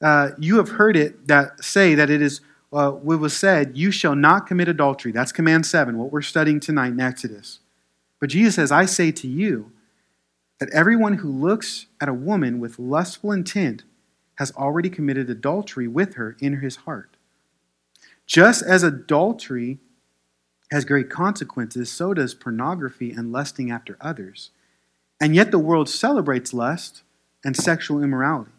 uh, 0.00 0.30
you 0.38 0.58
have 0.58 0.70
heard 0.70 0.96
it 0.96 1.26
that 1.26 1.62
say 1.62 1.94
that 1.94 2.08
it 2.08 2.22
is 2.22 2.40
uh, 2.72 2.90
what 2.90 3.18
was 3.18 3.36
said, 3.36 3.76
you 3.76 3.90
shall 3.90 4.14
not 4.14 4.46
commit 4.46 4.68
adultery. 4.68 5.10
That's 5.10 5.32
command 5.32 5.66
seven, 5.66 5.98
what 5.98 6.12
we're 6.12 6.22
studying 6.22 6.60
tonight 6.60 6.88
in 6.88 7.00
Exodus. 7.00 7.60
But 8.20 8.30
Jesus 8.30 8.56
says, 8.56 8.70
I 8.70 8.84
say 8.84 9.10
to 9.12 9.26
you 9.26 9.72
that 10.60 10.68
everyone 10.70 11.14
who 11.14 11.30
looks 11.30 11.86
at 12.00 12.08
a 12.08 12.14
woman 12.14 12.60
with 12.60 12.78
lustful 12.78 13.32
intent 13.32 13.84
has 14.38 14.52
already 14.52 14.88
committed 14.88 15.28
adultery 15.28 15.88
with 15.88 16.14
her 16.14 16.36
in 16.40 16.60
his 16.60 16.76
heart. 16.76 17.16
Just 18.24 18.62
as 18.62 18.84
adultery 18.84 19.78
has 20.70 20.84
great 20.84 21.10
consequences, 21.10 21.90
so 21.90 22.14
does 22.14 22.34
pornography 22.34 23.10
and 23.10 23.32
lusting 23.32 23.70
after 23.70 23.96
others. 24.00 24.50
And 25.20 25.34
yet 25.34 25.50
the 25.50 25.58
world 25.58 25.88
celebrates 25.88 26.54
lust 26.54 27.02
and 27.44 27.56
sexual 27.56 28.00
immorality. 28.00 28.52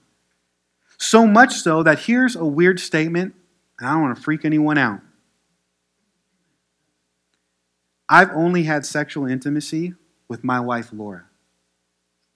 So 0.98 1.26
much 1.26 1.54
so 1.54 1.82
that 1.84 2.00
here's 2.00 2.36
a 2.36 2.46
weird 2.46 2.82
statement, 2.82 3.34
and 3.80 3.88
I 3.88 3.94
don't 3.94 4.02
want 4.02 4.18
to 4.18 4.22
freak 4.22 4.44
anyone 4.44 4.78
out. 4.78 5.00
I've 8.10 8.32
only 8.32 8.64
had 8.64 8.86
sexual 8.86 9.28
intimacy 9.28 9.94
with 10.28 10.44
my 10.44 10.60
wife, 10.60 10.90
Laura. 10.92 11.26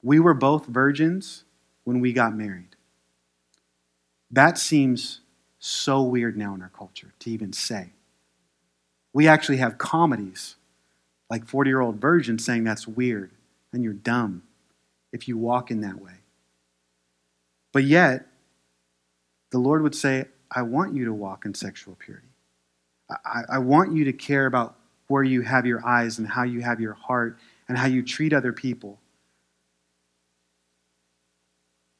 We 0.01 0.19
were 0.19 0.33
both 0.33 0.67
virgins 0.67 1.43
when 1.83 1.99
we 1.99 2.13
got 2.13 2.35
married. 2.35 2.72
That 4.33 4.57
seems 4.57 5.21
so 5.59 6.01
weird 6.01 6.35
now 6.35 6.55
in 6.55 6.61
our 6.63 6.71
culture 6.75 7.13
to 7.19 7.29
even 7.29 7.53
say. 7.53 7.91
We 9.13 9.27
actually 9.27 9.57
have 9.57 9.77
comedies 9.77 10.55
like 11.29 11.45
40 11.45 11.69
year 11.69 11.81
old 11.81 12.01
virgins 12.01 12.43
saying 12.43 12.63
that's 12.63 12.87
weird 12.87 13.29
and 13.71 13.83
you're 13.83 13.93
dumb 13.93 14.41
if 15.11 15.27
you 15.27 15.37
walk 15.37 15.69
in 15.69 15.81
that 15.81 16.01
way. 16.01 16.13
But 17.71 17.83
yet, 17.83 18.25
the 19.51 19.59
Lord 19.59 19.83
would 19.83 19.95
say, 19.95 20.25
I 20.51 20.63
want 20.63 20.95
you 20.95 21.05
to 21.05 21.13
walk 21.13 21.45
in 21.45 21.53
sexual 21.53 21.95
purity. 21.95 22.27
I, 23.09 23.43
I 23.49 23.57
want 23.59 23.95
you 23.95 24.03
to 24.05 24.13
care 24.13 24.47
about 24.47 24.75
where 25.07 25.23
you 25.23 25.41
have 25.41 25.67
your 25.67 25.85
eyes 25.85 26.17
and 26.17 26.27
how 26.27 26.43
you 26.43 26.61
have 26.61 26.79
your 26.79 26.93
heart 26.93 27.37
and 27.67 27.77
how 27.77 27.85
you 27.85 28.01
treat 28.01 28.33
other 28.33 28.51
people. 28.51 28.99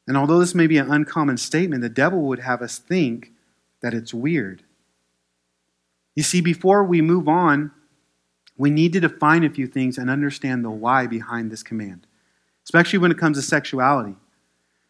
And 0.08 0.18
although 0.18 0.40
this 0.40 0.56
may 0.56 0.68
be 0.68 0.78
an 0.78 0.92
uncommon 0.92 1.38
statement, 1.38 1.82
the 1.82 1.90
devil 1.90 2.22
would 2.24 2.40
have 2.40 2.62
us 2.62 2.78
think 2.78 3.32
that 3.82 3.94
it's 3.94 4.14
weird. 4.14 4.64
You 6.16 6.24
see, 6.24 6.42
before 6.42 6.84
we 6.84 7.02
move 7.02 7.28
on, 7.28 7.72
we 8.58 8.70
need 8.70 8.94
to 8.94 9.00
define 9.00 9.44
a 9.44 9.50
few 9.50 9.68
things 9.68 9.98
and 9.98 10.10
understand 10.10 10.64
the 10.64 10.70
why 10.70 11.08
behind 11.08 11.52
this 11.52 11.64
command, 11.64 12.06
especially 12.66 13.00
when 13.00 13.12
it 13.12 13.18
comes 13.18 13.38
to 13.38 13.42
sexuality, 13.42 14.16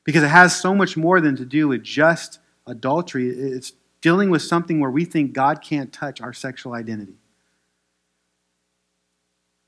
because 0.03 0.23
it 0.23 0.29
has 0.29 0.59
so 0.59 0.75
much 0.75 0.97
more 0.97 1.21
than 1.21 1.35
to 1.37 1.45
do 1.45 1.67
with 1.69 1.83
just 1.83 2.39
adultery, 2.67 3.29
it's 3.29 3.73
dealing 4.01 4.29
with 4.29 4.41
something 4.41 4.79
where 4.79 4.91
we 4.91 5.05
think 5.05 5.31
God 5.31 5.61
can't 5.61 5.93
touch 5.93 6.19
our 6.19 6.33
sexual 6.33 6.73
identity. 6.73 7.15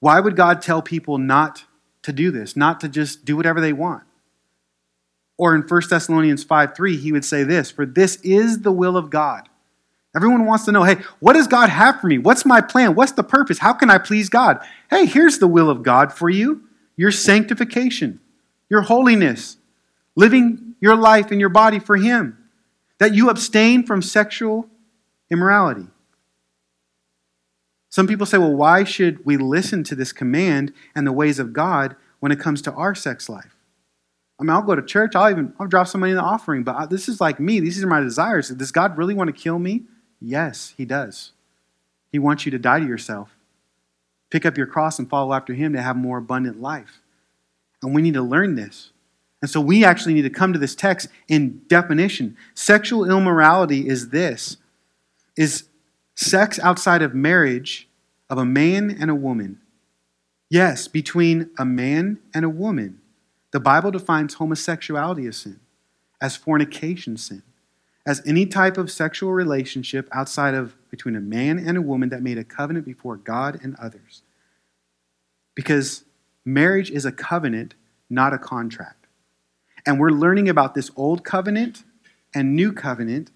Why 0.02 0.20
would 0.20 0.36
God 0.36 0.62
tell 0.62 0.82
people 0.82 1.18
not 1.18 1.64
to 2.02 2.12
do 2.12 2.32
this, 2.32 2.56
not 2.56 2.82
to 2.82 2.90
just 2.90 3.24
do 3.24 3.38
whatever 3.38 3.62
they 3.62 3.74
want? 3.74 4.04
Or 5.38 5.56
in 5.56 5.62
1 5.64 5.82
Thessalonians 5.90 6.44
5 6.44 6.76
3, 6.76 6.98
he 6.98 7.12
would 7.12 7.26
say 7.26 7.44
this 7.44 7.72
For 7.72 7.86
this 7.86 8.18
is 8.18 8.62
the 8.62 8.72
will 8.72 8.98
of 8.98 9.10
God. 9.10 9.50
Everyone 10.16 10.46
wants 10.46 10.64
to 10.66 10.72
know, 10.72 10.84
hey, 10.84 10.98
what 11.20 11.34
does 11.34 11.48
God 11.48 11.70
have 11.70 12.00
for 12.00 12.08
me? 12.08 12.18
What's 12.18 12.46
my 12.46 12.62
plan? 12.62 12.96
What's 12.96 13.12
the 13.12 13.24
purpose? 13.24 13.58
How 13.58 13.74
can 13.74 13.90
I 13.90 13.98
please 13.98 14.30
God? 14.30 14.66
Hey, 14.90 15.06
here's 15.06 15.40
the 15.40 15.48
will 15.48 15.70
of 15.70 15.84
God 15.84 16.14
for 16.14 16.30
you 16.30 16.62
your 16.96 17.12
sanctification, 17.12 18.22
your 18.70 18.84
holiness, 18.84 19.58
living 20.16 20.76
your 20.80 20.96
life 20.96 21.32
and 21.32 21.42
your 21.42 21.50
body 21.50 21.80
for 21.80 21.98
Him 21.98 22.38
that 22.98 23.14
you 23.14 23.30
abstain 23.30 23.86
from 23.86 24.02
sexual 24.02 24.70
immorality. 25.30 25.88
Some 27.90 28.08
people 28.08 28.26
say, 28.26 28.38
well, 28.38 28.54
why 28.54 28.86
should 28.86 29.26
we 29.26 29.36
listen 29.36 29.84
to 29.86 29.96
this 29.96 30.14
command 30.14 30.74
and 30.94 31.06
the 31.06 31.12
ways 31.12 31.40
of 31.40 31.52
God 31.52 31.98
when 32.26 32.32
it 32.32 32.40
comes 32.40 32.60
to 32.64 32.74
our 32.74 32.96
sex 32.96 33.30
life. 33.30 33.55
I 34.40 34.44
mean, 34.44 34.50
I'll 34.50 34.62
go 34.62 34.76
to 34.76 34.82
church, 34.82 35.16
I'll 35.16 35.30
even 35.30 35.54
I'll 35.60 35.68
drop 35.68 35.88
some 35.88 36.02
money 36.02 36.12
in 36.12 36.18
the 36.18 36.24
offering, 36.24 36.64
but 36.64 36.90
this 36.90 37.08
is 37.08 37.22
like 37.22 37.40
me. 37.40 37.60
These 37.60 37.82
are 37.84 37.88
my 37.88 38.02
desires. 38.02 38.50
Does 38.50 38.72
God 38.72 38.98
really 38.98 39.14
want 39.14 39.28
to 39.30 39.42
kill 39.42 39.60
me? 39.60 39.84
Yes, 40.20 40.74
He 40.76 40.86
does. 40.86 41.32
He 42.12 42.20
wants 42.20 42.46
you 42.46 42.52
to 42.52 42.60
die 42.60 42.80
to 42.80 42.86
yourself. 42.86 43.36
Pick 44.30 44.46
up 44.46 44.58
your 44.58 44.68
cross 44.68 45.00
and 45.00 45.10
follow 45.10 45.34
after 45.34 45.54
Him 45.54 45.74
to 45.74 45.82
have 45.82 45.96
more 45.96 46.18
abundant 46.18 46.62
life. 46.62 47.02
And 47.82 47.94
we 47.94 48.02
need 48.02 48.16
to 48.16 48.22
learn 48.22 48.56
this. 48.56 48.92
And 49.42 49.50
so 49.50 49.62
we 49.62 49.86
actually 49.86 50.16
need 50.16 50.24
to 50.24 50.30
come 50.30 50.54
to 50.54 50.60
this 50.60 50.76
text 50.76 51.08
in 51.28 51.62
definition. 51.68 52.36
Sexual 52.54 53.10
immorality 53.10 53.88
is 53.88 54.10
this 54.10 54.58
is 55.38 55.66
sex 56.16 56.58
outside 56.60 57.02
of 57.02 57.14
marriage 57.14 57.88
of 58.30 58.38
a 58.38 58.46
man 58.46 58.90
and 59.00 59.12
a 59.12 59.16
woman. 59.16 59.60
Yes, 60.50 60.88
between 60.88 61.50
a 61.58 61.66
man 61.66 62.20
and 62.34 62.46
a 62.46 62.50
woman. 62.50 63.02
The 63.56 63.62
Bible 63.62 63.90
defines 63.90 64.34
homosexuality 64.34 65.28
as 65.28 65.38
sin, 65.38 65.62
as 66.20 66.36
fornication 66.36 67.16
sin, 67.16 67.42
as 68.06 68.22
any 68.26 68.46
type 68.46 68.78
of 68.78 68.92
sexual 68.92 69.32
relationship 69.32 70.10
outside 70.12 70.54
of 70.54 70.76
between 70.92 71.16
a 71.16 71.22
man 71.22 71.58
and 71.58 71.78
a 71.78 71.82
woman 71.82 72.10
that 72.10 72.22
made 72.22 72.38
a 72.38 72.44
covenant 72.44 72.86
before 72.86 73.16
God 73.16 73.58
and 73.64 73.78
others. 73.78 74.24
Because 75.56 76.04
marriage 76.44 76.92
is 76.92 77.06
a 77.06 77.14
covenant, 77.14 77.76
not 78.10 78.34
a 78.34 78.38
contract. 78.38 79.08
And 79.86 80.02
we're 80.02 80.10
learning 80.10 80.50
about 80.50 80.76
this 80.76 80.92
old 80.98 81.24
covenant 81.24 81.86
and 82.34 82.58
new 82.58 82.74
covenant 82.74 83.32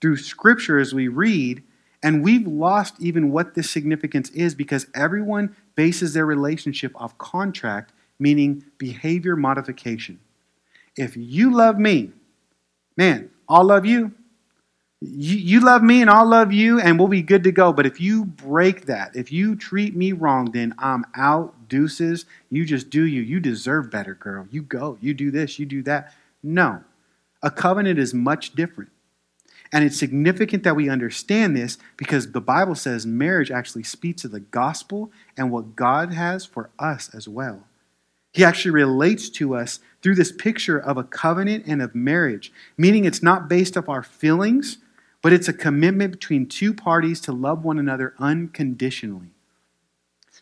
through 0.00 0.18
scripture 0.18 0.78
as 0.78 0.94
we 0.94 1.08
read, 1.08 1.64
and 2.00 2.22
we've 2.22 2.46
lost 2.46 2.94
even 3.00 3.32
what 3.32 3.56
this 3.56 3.70
significance 3.70 4.30
is 4.30 4.54
because 4.54 4.86
everyone 4.94 5.56
bases 5.74 6.14
their 6.14 6.26
relationship 6.26 6.92
off 6.94 7.18
contract, 7.18 7.92
meaning 8.18 8.64
behavior 8.78 9.36
modification. 9.36 10.20
If 10.96 11.16
you 11.16 11.52
love 11.52 11.78
me, 11.78 12.12
man, 12.96 13.30
I'll 13.48 13.64
love 13.64 13.84
you. 13.84 14.12
you. 15.00 15.36
You 15.36 15.60
love 15.60 15.82
me 15.82 16.00
and 16.00 16.08
I'll 16.08 16.26
love 16.26 16.52
you, 16.52 16.80
and 16.80 16.98
we'll 16.98 17.08
be 17.08 17.22
good 17.22 17.44
to 17.44 17.52
go. 17.52 17.72
But 17.72 17.86
if 17.86 18.00
you 18.00 18.24
break 18.24 18.86
that, 18.86 19.16
if 19.16 19.32
you 19.32 19.56
treat 19.56 19.96
me 19.96 20.12
wrong, 20.12 20.52
then 20.52 20.74
I'm 20.78 21.04
out, 21.16 21.68
deuces. 21.68 22.26
You 22.50 22.64
just 22.64 22.90
do 22.90 23.04
you. 23.04 23.20
You 23.22 23.40
deserve 23.40 23.90
better, 23.90 24.14
girl. 24.14 24.46
You 24.50 24.62
go. 24.62 24.98
You 25.00 25.14
do 25.14 25.30
this, 25.30 25.58
you 25.58 25.66
do 25.66 25.82
that. 25.82 26.14
No. 26.42 26.84
A 27.42 27.50
covenant 27.50 27.98
is 27.98 28.14
much 28.14 28.54
different. 28.54 28.90
And 29.72 29.82
it's 29.82 29.98
significant 29.98 30.62
that 30.62 30.76
we 30.76 30.88
understand 30.88 31.56
this 31.56 31.78
because 31.96 32.30
the 32.30 32.40
Bible 32.40 32.76
says 32.76 33.04
marriage 33.04 33.50
actually 33.50 33.82
speaks 33.82 34.22
to 34.22 34.28
the 34.28 34.38
gospel 34.38 35.10
and 35.36 35.50
what 35.50 35.74
God 35.74 36.12
has 36.12 36.46
for 36.46 36.70
us 36.78 37.12
as 37.12 37.26
well. 37.26 37.64
He 38.34 38.44
actually 38.44 38.72
relates 38.72 39.30
to 39.30 39.54
us 39.54 39.78
through 40.02 40.16
this 40.16 40.32
picture 40.32 40.76
of 40.76 40.96
a 40.96 41.04
covenant 41.04 41.64
and 41.68 41.80
of 41.80 41.94
marriage, 41.94 42.52
meaning 42.76 43.04
it's 43.04 43.22
not 43.22 43.48
based 43.48 43.76
off 43.76 43.88
our 43.88 44.02
feelings, 44.02 44.78
but 45.22 45.32
it's 45.32 45.46
a 45.46 45.52
commitment 45.52 46.10
between 46.10 46.46
two 46.46 46.74
parties 46.74 47.20
to 47.22 47.32
love 47.32 47.64
one 47.64 47.78
another 47.78 48.12
unconditionally. 48.18 49.28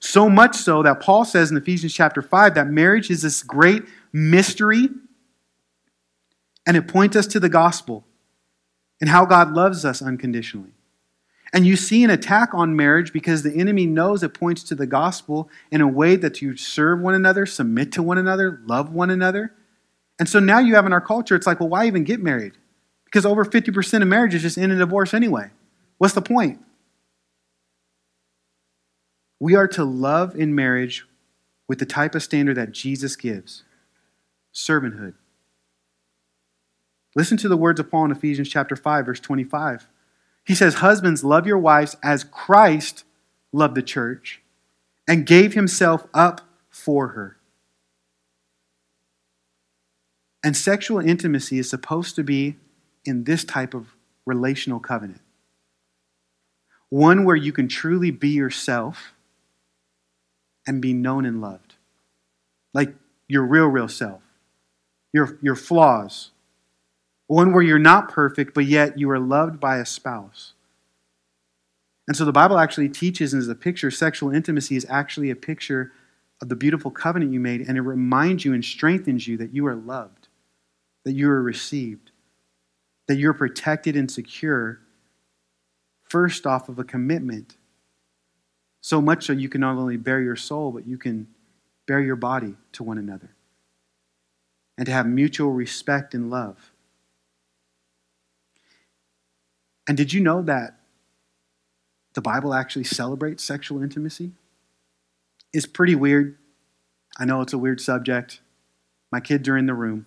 So 0.00 0.30
much 0.30 0.56
so 0.56 0.82
that 0.82 1.00
Paul 1.00 1.26
says 1.26 1.50
in 1.50 1.56
Ephesians 1.58 1.92
chapter 1.92 2.22
5 2.22 2.54
that 2.54 2.66
marriage 2.66 3.10
is 3.10 3.20
this 3.20 3.42
great 3.42 3.82
mystery 4.10 4.88
and 6.66 6.76
it 6.78 6.88
points 6.88 7.14
us 7.14 7.26
to 7.28 7.38
the 7.38 7.50
gospel 7.50 8.04
and 9.02 9.10
how 9.10 9.26
God 9.26 9.52
loves 9.52 9.84
us 9.84 10.00
unconditionally. 10.00 10.72
And 11.52 11.66
you 11.66 11.76
see 11.76 12.02
an 12.02 12.10
attack 12.10 12.50
on 12.54 12.76
marriage 12.76 13.12
because 13.12 13.42
the 13.42 13.54
enemy 13.54 13.84
knows 13.84 14.22
it 14.22 14.32
points 14.32 14.62
to 14.64 14.74
the 14.74 14.86
gospel 14.86 15.50
in 15.70 15.82
a 15.82 15.88
way 15.88 16.16
that 16.16 16.40
you 16.40 16.56
serve 16.56 17.00
one 17.00 17.14
another, 17.14 17.44
submit 17.44 17.92
to 17.92 18.02
one 18.02 18.16
another, 18.16 18.62
love 18.64 18.92
one 18.92 19.10
another. 19.10 19.52
And 20.18 20.28
so 20.28 20.40
now 20.40 20.60
you 20.60 20.74
have 20.76 20.86
in 20.86 20.92
our 20.92 21.00
culture, 21.00 21.34
it's 21.34 21.46
like, 21.46 21.60
well, 21.60 21.68
why 21.68 21.86
even 21.86 22.04
get 22.04 22.20
married? 22.20 22.52
Because 23.04 23.26
over 23.26 23.44
50% 23.44 24.00
of 24.00 24.08
marriages 24.08 24.42
just 24.42 24.56
end 24.56 24.72
in 24.72 24.78
divorce 24.78 25.12
anyway. 25.12 25.50
What's 25.98 26.14
the 26.14 26.22
point? 26.22 26.60
We 29.38 29.54
are 29.54 29.68
to 29.68 29.84
love 29.84 30.34
in 30.34 30.54
marriage 30.54 31.04
with 31.68 31.78
the 31.78 31.86
type 31.86 32.14
of 32.14 32.22
standard 32.22 32.56
that 32.56 32.72
Jesus 32.72 33.16
gives 33.16 33.64
servanthood. 34.54 35.14
Listen 37.14 37.36
to 37.38 37.48
the 37.48 37.56
words 37.56 37.78
of 37.80 37.90
Paul 37.90 38.06
in 38.06 38.10
Ephesians 38.10 38.48
chapter 38.48 38.76
5 38.76 39.06
verse 39.06 39.20
25. 39.20 39.88
He 40.44 40.54
says, 40.54 40.74
"Husbands, 40.74 41.22
love 41.24 41.46
your 41.46 41.58
wives 41.58 41.96
as 42.02 42.24
Christ 42.24 43.04
loved 43.52 43.74
the 43.74 43.82
church 43.82 44.42
and 45.06 45.26
gave 45.26 45.54
himself 45.54 46.06
up 46.12 46.40
for 46.68 47.08
her." 47.08 47.36
And 50.42 50.56
sexual 50.56 50.98
intimacy 50.98 51.58
is 51.58 51.70
supposed 51.70 52.16
to 52.16 52.24
be 52.24 52.56
in 53.04 53.24
this 53.24 53.44
type 53.44 53.74
of 53.74 53.94
relational 54.26 54.80
covenant. 54.80 55.20
One 56.88 57.24
where 57.24 57.36
you 57.36 57.52
can 57.52 57.68
truly 57.68 58.10
be 58.10 58.30
yourself 58.30 59.14
and 60.66 60.82
be 60.82 60.92
known 60.92 61.24
and 61.24 61.40
loved. 61.40 61.76
Like 62.74 62.94
your 63.28 63.44
real, 63.44 63.66
real 63.66 63.88
self, 63.88 64.22
your, 65.12 65.38
your 65.40 65.56
flaws, 65.56 66.32
one 67.32 67.52
where 67.54 67.62
you're 67.62 67.78
not 67.78 68.10
perfect, 68.10 68.52
but 68.52 68.66
yet 68.66 68.98
you 68.98 69.10
are 69.10 69.18
loved 69.18 69.58
by 69.58 69.78
a 69.78 69.86
spouse. 69.86 70.52
And 72.06 72.14
so 72.14 72.26
the 72.26 72.32
Bible 72.32 72.58
actually 72.58 72.90
teaches 72.90 73.32
and 73.32 73.40
is 73.40 73.48
a 73.48 73.54
picture, 73.54 73.90
sexual 73.90 74.34
intimacy 74.34 74.76
is 74.76 74.86
actually 74.90 75.30
a 75.30 75.36
picture 75.36 75.92
of 76.42 76.50
the 76.50 76.56
beautiful 76.56 76.90
covenant 76.90 77.32
you 77.32 77.40
made, 77.40 77.62
and 77.62 77.78
it 77.78 77.82
reminds 77.82 78.44
you 78.44 78.52
and 78.52 78.62
strengthens 78.62 79.26
you 79.26 79.38
that 79.38 79.54
you 79.54 79.66
are 79.66 79.74
loved, 79.74 80.28
that 81.04 81.12
you 81.12 81.30
are 81.30 81.42
received, 81.42 82.10
that 83.08 83.16
you're 83.16 83.32
protected 83.32 83.96
and 83.96 84.10
secure, 84.10 84.80
first 86.02 86.46
off 86.46 86.68
of 86.68 86.78
a 86.78 86.84
commitment. 86.84 87.56
So 88.82 89.00
much 89.00 89.24
so 89.24 89.32
you 89.32 89.48
can 89.48 89.62
not 89.62 89.76
only 89.76 89.96
bear 89.96 90.20
your 90.20 90.36
soul, 90.36 90.70
but 90.70 90.86
you 90.86 90.98
can 90.98 91.28
bear 91.86 92.00
your 92.00 92.16
body 92.16 92.56
to 92.72 92.82
one 92.82 92.98
another. 92.98 93.30
And 94.76 94.84
to 94.84 94.92
have 94.92 95.06
mutual 95.06 95.52
respect 95.52 96.12
and 96.12 96.28
love. 96.28 96.71
And 99.88 99.96
did 99.96 100.12
you 100.12 100.20
know 100.20 100.42
that 100.42 100.78
the 102.14 102.20
Bible 102.20 102.54
actually 102.54 102.84
celebrates 102.84 103.42
sexual 103.42 103.82
intimacy? 103.82 104.32
It's 105.52 105.66
pretty 105.66 105.94
weird. 105.94 106.38
I 107.18 107.24
know 107.24 107.40
it's 107.40 107.52
a 107.52 107.58
weird 107.58 107.80
subject. 107.80 108.40
My 109.10 109.20
kids 109.20 109.48
are 109.48 109.56
in 109.56 109.66
the 109.66 109.74
room. 109.74 110.06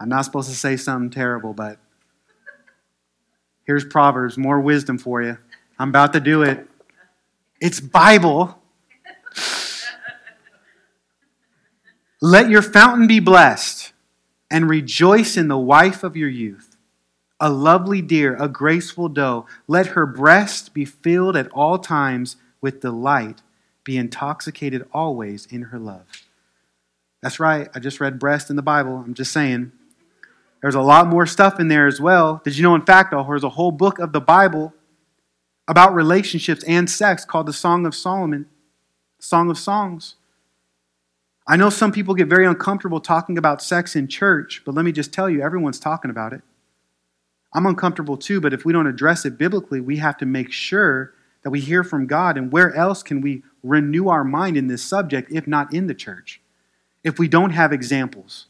I'm 0.00 0.08
not 0.08 0.24
supposed 0.24 0.50
to 0.50 0.56
say 0.56 0.76
something 0.76 1.10
terrible, 1.10 1.54
but 1.54 1.78
here's 3.64 3.84
Proverbs, 3.84 4.36
more 4.36 4.60
wisdom 4.60 4.98
for 4.98 5.22
you. 5.22 5.38
I'm 5.78 5.88
about 5.88 6.12
to 6.12 6.20
do 6.20 6.42
it. 6.42 6.68
It's 7.60 7.80
Bible. 7.80 8.60
Let 12.20 12.48
your 12.48 12.62
fountain 12.62 13.06
be 13.06 13.20
blessed 13.20 13.92
and 14.50 14.68
rejoice 14.68 15.36
in 15.36 15.48
the 15.48 15.58
wife 15.58 16.04
of 16.04 16.16
your 16.16 16.28
youth 16.28 16.73
a 17.40 17.50
lovely 17.50 18.00
deer, 18.00 18.36
a 18.40 18.48
graceful 18.48 19.08
doe. 19.08 19.46
Let 19.66 19.88
her 19.88 20.06
breast 20.06 20.72
be 20.74 20.84
filled 20.84 21.36
at 21.36 21.50
all 21.52 21.78
times 21.78 22.36
with 22.60 22.80
delight, 22.80 23.42
be 23.84 23.96
intoxicated 23.96 24.86
always 24.92 25.46
in 25.46 25.62
her 25.62 25.78
love. 25.78 26.06
That's 27.22 27.40
right. 27.40 27.68
I 27.74 27.80
just 27.80 28.00
read 28.00 28.18
breast 28.18 28.50
in 28.50 28.56
the 28.56 28.62
Bible. 28.62 28.96
I'm 28.96 29.14
just 29.14 29.32
saying. 29.32 29.72
There's 30.60 30.74
a 30.74 30.80
lot 30.80 31.08
more 31.08 31.26
stuff 31.26 31.60
in 31.60 31.68
there 31.68 31.86
as 31.86 32.00
well. 32.00 32.40
Did 32.42 32.56
you 32.56 32.62
know, 32.62 32.74
in 32.74 32.86
fact, 32.86 33.10
there's 33.10 33.44
a 33.44 33.50
whole 33.50 33.70
book 33.70 33.98
of 33.98 34.12
the 34.12 34.20
Bible 34.20 34.72
about 35.68 35.94
relationships 35.94 36.64
and 36.64 36.88
sex 36.88 37.24
called 37.24 37.46
the 37.46 37.52
Song 37.52 37.84
of 37.86 37.94
Solomon, 37.94 38.46
Song 39.18 39.50
of 39.50 39.58
Songs. 39.58 40.16
I 41.46 41.56
know 41.56 41.68
some 41.68 41.92
people 41.92 42.14
get 42.14 42.28
very 42.28 42.46
uncomfortable 42.46 43.00
talking 43.00 43.36
about 43.36 43.62
sex 43.62 43.94
in 43.94 44.08
church, 44.08 44.62
but 44.64 44.74
let 44.74 44.84
me 44.86 44.92
just 44.92 45.12
tell 45.12 45.28
you, 45.28 45.42
everyone's 45.42 45.78
talking 45.78 46.10
about 46.10 46.32
it. 46.32 46.40
I'm 47.54 47.66
uncomfortable 47.66 48.16
too, 48.16 48.40
but 48.40 48.52
if 48.52 48.64
we 48.64 48.72
don't 48.72 48.88
address 48.88 49.24
it 49.24 49.38
biblically, 49.38 49.80
we 49.80 49.98
have 49.98 50.16
to 50.18 50.26
make 50.26 50.50
sure 50.50 51.14
that 51.42 51.50
we 51.50 51.60
hear 51.60 51.84
from 51.84 52.06
God. 52.06 52.36
And 52.36 52.50
where 52.50 52.74
else 52.74 53.02
can 53.02 53.20
we 53.20 53.44
renew 53.62 54.08
our 54.08 54.24
mind 54.24 54.56
in 54.56 54.66
this 54.66 54.82
subject 54.82 55.30
if 55.30 55.46
not 55.46 55.72
in 55.72 55.86
the 55.86 55.94
church? 55.94 56.40
If 57.04 57.18
we 57.18 57.28
don't 57.28 57.50
have 57.50 57.72
examples, 57.72 58.46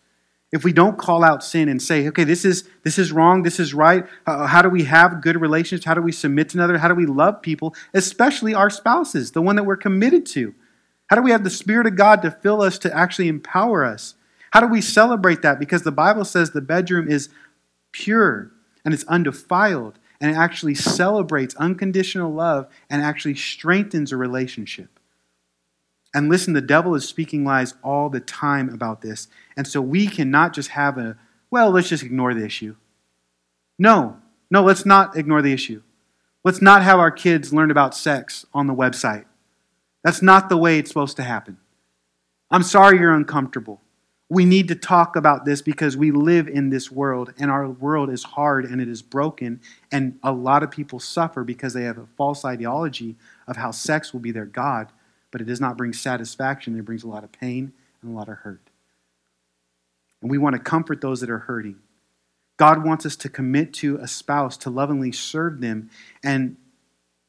if 0.52 0.62
we 0.62 0.72
don't 0.72 0.96
call 0.96 1.24
out 1.24 1.42
sin 1.42 1.68
and 1.68 1.82
say, 1.82 2.06
okay, 2.08 2.22
this 2.24 2.44
is, 2.44 2.68
this 2.84 2.96
is 2.96 3.10
wrong, 3.10 3.42
this 3.42 3.58
is 3.58 3.74
right, 3.74 4.06
uh, 4.26 4.46
how 4.46 4.62
do 4.62 4.68
we 4.68 4.84
have 4.84 5.20
good 5.20 5.40
relationships? 5.40 5.84
How 5.84 5.94
do 5.94 6.00
we 6.00 6.12
submit 6.12 6.50
to 6.50 6.58
another? 6.58 6.78
How 6.78 6.88
do 6.88 6.94
we 6.94 7.06
love 7.06 7.42
people, 7.42 7.74
especially 7.92 8.54
our 8.54 8.70
spouses, 8.70 9.32
the 9.32 9.42
one 9.42 9.56
that 9.56 9.64
we're 9.64 9.76
committed 9.76 10.24
to? 10.26 10.54
How 11.08 11.16
do 11.16 11.22
we 11.22 11.32
have 11.32 11.44
the 11.44 11.50
Spirit 11.50 11.88
of 11.88 11.96
God 11.96 12.22
to 12.22 12.30
fill 12.30 12.62
us, 12.62 12.78
to 12.78 12.96
actually 12.96 13.28
empower 13.28 13.84
us? 13.84 14.14
How 14.52 14.60
do 14.60 14.68
we 14.68 14.80
celebrate 14.80 15.42
that? 15.42 15.58
Because 15.58 15.82
the 15.82 15.92
Bible 15.92 16.24
says 16.24 16.50
the 16.50 16.60
bedroom 16.60 17.10
is 17.10 17.28
pure 17.90 18.52
and 18.84 18.92
it's 18.92 19.04
undefiled 19.04 19.98
and 20.20 20.30
it 20.30 20.36
actually 20.36 20.74
celebrates 20.74 21.54
unconditional 21.56 22.32
love 22.32 22.68
and 22.88 23.02
actually 23.02 23.34
strengthens 23.34 24.12
a 24.12 24.16
relationship. 24.16 25.00
And 26.14 26.28
listen, 26.28 26.52
the 26.52 26.60
devil 26.60 26.94
is 26.94 27.08
speaking 27.08 27.44
lies 27.44 27.74
all 27.82 28.08
the 28.08 28.20
time 28.20 28.68
about 28.68 29.00
this. 29.00 29.26
And 29.56 29.66
so 29.66 29.80
we 29.80 30.06
cannot 30.06 30.52
just 30.52 30.70
have 30.70 30.96
a, 30.96 31.18
well, 31.50 31.70
let's 31.70 31.88
just 31.88 32.04
ignore 32.04 32.34
the 32.34 32.44
issue. 32.44 32.76
No, 33.78 34.18
no, 34.50 34.62
let's 34.62 34.86
not 34.86 35.16
ignore 35.16 35.42
the 35.42 35.52
issue. 35.52 35.82
Let's 36.44 36.62
not 36.62 36.82
have 36.82 37.00
our 37.00 37.10
kids 37.10 37.52
learn 37.52 37.70
about 37.70 37.96
sex 37.96 38.46
on 38.54 38.66
the 38.66 38.74
website. 38.74 39.24
That's 40.04 40.22
not 40.22 40.48
the 40.48 40.56
way 40.56 40.78
it's 40.78 40.90
supposed 40.90 41.16
to 41.16 41.22
happen. 41.22 41.58
I'm 42.50 42.62
sorry 42.62 42.98
you're 42.98 43.14
uncomfortable. 43.14 43.80
We 44.30 44.44
need 44.44 44.68
to 44.68 44.74
talk 44.74 45.16
about 45.16 45.44
this 45.44 45.60
because 45.60 45.96
we 45.96 46.10
live 46.10 46.48
in 46.48 46.70
this 46.70 46.90
world 46.90 47.34
and 47.38 47.50
our 47.50 47.68
world 47.68 48.10
is 48.10 48.22
hard 48.22 48.64
and 48.64 48.80
it 48.80 48.88
is 48.88 49.02
broken. 49.02 49.60
And 49.92 50.18
a 50.22 50.32
lot 50.32 50.62
of 50.62 50.70
people 50.70 50.98
suffer 50.98 51.44
because 51.44 51.74
they 51.74 51.84
have 51.84 51.98
a 51.98 52.06
false 52.16 52.44
ideology 52.44 53.16
of 53.46 53.56
how 53.56 53.70
sex 53.70 54.12
will 54.12 54.20
be 54.20 54.32
their 54.32 54.46
God, 54.46 54.90
but 55.30 55.40
it 55.40 55.44
does 55.44 55.60
not 55.60 55.76
bring 55.76 55.92
satisfaction. 55.92 56.78
It 56.78 56.84
brings 56.84 57.04
a 57.04 57.08
lot 57.08 57.22
of 57.22 57.32
pain 57.32 57.72
and 58.02 58.12
a 58.12 58.16
lot 58.16 58.28
of 58.28 58.38
hurt. 58.38 58.70
And 60.22 60.30
we 60.30 60.38
want 60.38 60.54
to 60.54 60.58
comfort 60.58 61.02
those 61.02 61.20
that 61.20 61.28
are 61.28 61.40
hurting. 61.40 61.76
God 62.56 62.82
wants 62.82 63.04
us 63.04 63.16
to 63.16 63.28
commit 63.28 63.74
to 63.74 63.96
a 63.98 64.08
spouse, 64.08 64.56
to 64.58 64.70
lovingly 64.70 65.12
serve 65.12 65.60
them, 65.60 65.90
and 66.22 66.56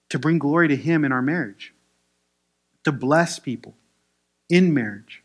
to 0.10 0.17
bring 0.17 0.39
glory 0.39 0.69
to 0.69 0.75
Him 0.77 1.03
in 1.03 1.12
our 1.12 1.21
marriage, 1.21 1.73
to 2.86 2.93
bless 2.93 3.38
people 3.38 3.73
in 4.49 4.73
marriage. 4.73 5.23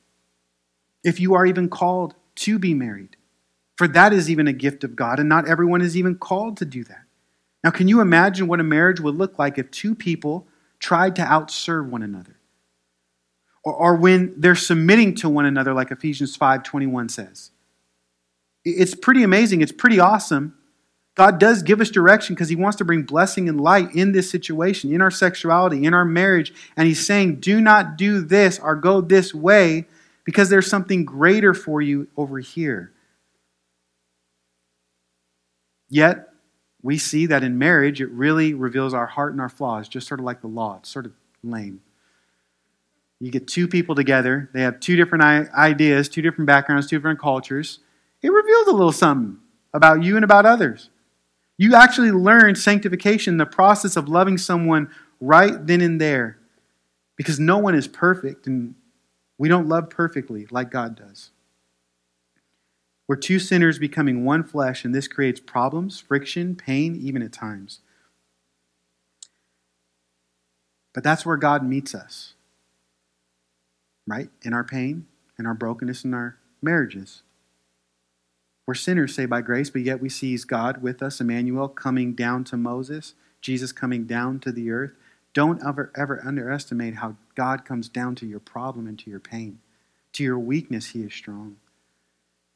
If 1.03 1.21
you 1.21 1.35
are 1.35 1.47
even 1.47 1.69
called 1.69 2.15
to 2.37 2.59
be 2.59 2.75
married, 2.75 3.17
for 3.77 3.89
that 3.89 4.13
is 4.13 4.31
even 4.31 4.47
a 4.47 4.53
gift 4.53 4.85
of 4.85 4.97
God, 4.97 5.19
and 5.19 5.29
not 5.29 5.49
everyone 5.49 5.81
is 5.81 5.97
even 5.97 6.17
called 6.17 6.59
to 6.59 6.65
do 6.65 6.85
that. 6.85 7.05
Now, 7.65 7.71
can 7.71 7.89
you 7.89 8.01
imagine 8.01 8.47
what 8.47 8.61
a 8.61 8.65
marriage 8.65 9.01
would 9.01 9.17
look 9.17 9.39
like 9.39 9.59
if 9.59 9.71
two 9.71 9.95
people 9.95 10.47
tried 10.79 11.17
to 11.17 11.23
outserve 11.23 11.89
one 11.89 12.03
another? 12.03 12.37
Or, 13.65 13.75
or 13.75 13.97
when 13.97 14.35
they're 14.39 14.55
submitting 14.55 15.15
to 15.17 15.29
one 15.29 15.45
another, 15.45 15.75
like 15.75 15.91
Ephesians 15.91 16.37
5:21 16.37 17.11
says. 17.11 17.51
It's 18.65 18.95
pretty 18.95 19.23
amazing. 19.23 19.63
It's 19.63 19.73
pretty 19.73 19.99
awesome. 19.99 20.55
God 21.15 21.39
does 21.39 21.63
give 21.63 21.81
us 21.81 21.91
direction 21.91 22.35
because 22.35 22.49
He 22.49 22.57
wants 22.57 22.77
to 22.79 22.85
bring 22.85 23.03
blessing 23.03 23.49
and 23.49 23.61
light 23.61 23.95
in 23.95 24.13
this 24.13 24.31
situation, 24.31 24.93
in 24.93 25.01
our 25.01 25.11
sexuality, 25.11 25.85
in 25.85 25.95
our 25.95 26.05
marriage. 26.05 26.53
And 26.77 26.87
He's 26.87 27.05
saying, 27.05 27.41
do 27.41 27.61
not 27.61 27.97
do 27.97 28.21
this 28.21 28.59
or 28.59 28.77
go 28.77 29.01
this 29.01 29.35
way 29.35 29.87
because 30.25 30.49
there's 30.49 30.69
something 30.69 31.05
greater 31.05 31.55
for 31.55 31.81
you 31.81 32.09
over 32.17 32.39
here. 32.39 32.93
Yet, 35.89 36.29
we 36.83 36.99
see 36.99 37.27
that 37.27 37.43
in 37.43 37.59
marriage, 37.59 38.01
it 38.01 38.11
really 38.11 38.55
reveals 38.55 38.95
our 38.95 39.07
heart 39.07 39.33
and 39.33 39.41
our 39.41 39.49
flaws, 39.49 39.89
just 39.89 40.07
sort 40.07 40.21
of 40.21 40.25
like 40.25 40.41
the 40.41 40.47
law. 40.47 40.77
It's 40.79 40.89
sort 40.89 41.07
of 41.07 41.13
lame. 41.43 41.83
You 43.19 43.31
get 43.31 43.47
two 43.47 43.69
people 43.69 43.95
together, 43.95 44.49
they 44.55 44.63
have 44.63 44.81
two 44.81 44.97
different 44.97 45.51
ideas, 45.53 46.09
two 46.09 46.23
different 46.23 46.47
backgrounds, 46.47 46.87
two 46.87 46.97
different 46.97 47.21
cultures 47.21 47.81
it 48.23 48.31
reveals 48.31 48.67
a 48.69 48.73
little 48.73 48.93
something 48.93 49.39
about 49.73 50.03
you 50.03 50.17
and 50.17 50.25
about 50.25 50.47
others. 50.47 50.91
You 51.57 51.75
actually 51.75 52.11
learn 52.11 52.55
sanctification, 52.55 53.37
the 53.37 53.47
process 53.47 53.97
of 53.97 54.09
loving 54.09 54.39
someone 54.39 54.91
right 55.21 55.67
then 55.67 55.81
and 55.81 56.01
there, 56.01 56.39
because 57.17 57.39
no 57.39 57.59
one 57.59 57.75
is 57.75 57.87
perfect, 57.87 58.47
and 58.47 58.75
we 59.41 59.49
don't 59.49 59.71
love 59.71 59.89
perfectly 59.89 60.47
like 60.51 60.71
God 60.71 60.95
does. 60.95 61.31
We're 63.09 63.17
two 63.17 63.39
sinners 63.39 63.79
becoming 63.79 64.23
one 64.23 64.45
flesh, 64.45 64.85
and 64.85 64.95
this 64.95 65.09
creates 65.09 65.41
problems, 65.41 65.99
friction, 65.99 66.55
pain, 66.55 66.95
even 67.01 67.23
at 67.23 67.33
times. 67.33 67.81
But 70.93 71.05
that's 71.05 71.25
where 71.25 71.39
God 71.39 71.65
meets 71.65 71.95
us, 71.95 72.35
right? 74.07 74.29
In 74.43 74.53
our 74.53 74.63
pain, 74.63 75.07
in 75.39 75.47
our 75.47 75.55
brokenness, 75.55 76.05
in 76.05 76.13
our 76.13 76.37
marriages. 76.61 77.23
We're 78.67 78.75
sinners 78.75 79.15
saved 79.15 79.31
by 79.31 79.41
grace, 79.41 79.71
but 79.71 79.81
yet 79.81 80.03
we 80.03 80.11
see 80.11 80.37
God 80.37 80.83
with 80.83 81.03
us, 81.03 81.19
Emmanuel 81.19 81.69
coming 81.69 82.13
down 82.13 82.45
to 82.45 82.59
Moses, 82.59 83.15
Jesus 83.41 83.73
coming 83.73 84.05
down 84.05 84.39
to 84.41 84.53
the 84.53 84.71
earth. 84.71 84.93
Don't 85.33 85.65
ever, 85.67 85.93
ever 85.97 86.21
underestimate 86.25 86.97
how 86.97 87.17
God 87.35 87.65
comes 87.65 87.89
down 87.89 88.15
to 88.17 88.27
your 88.27 88.41
problem 88.41 88.87
and 88.87 88.99
to 88.99 89.11
your 89.11 89.21
pain. 89.21 89.61
To 90.15 90.25
your 90.25 90.39
weakness, 90.39 90.89
He 90.89 91.03
is 91.03 91.15
strong. 91.15 91.57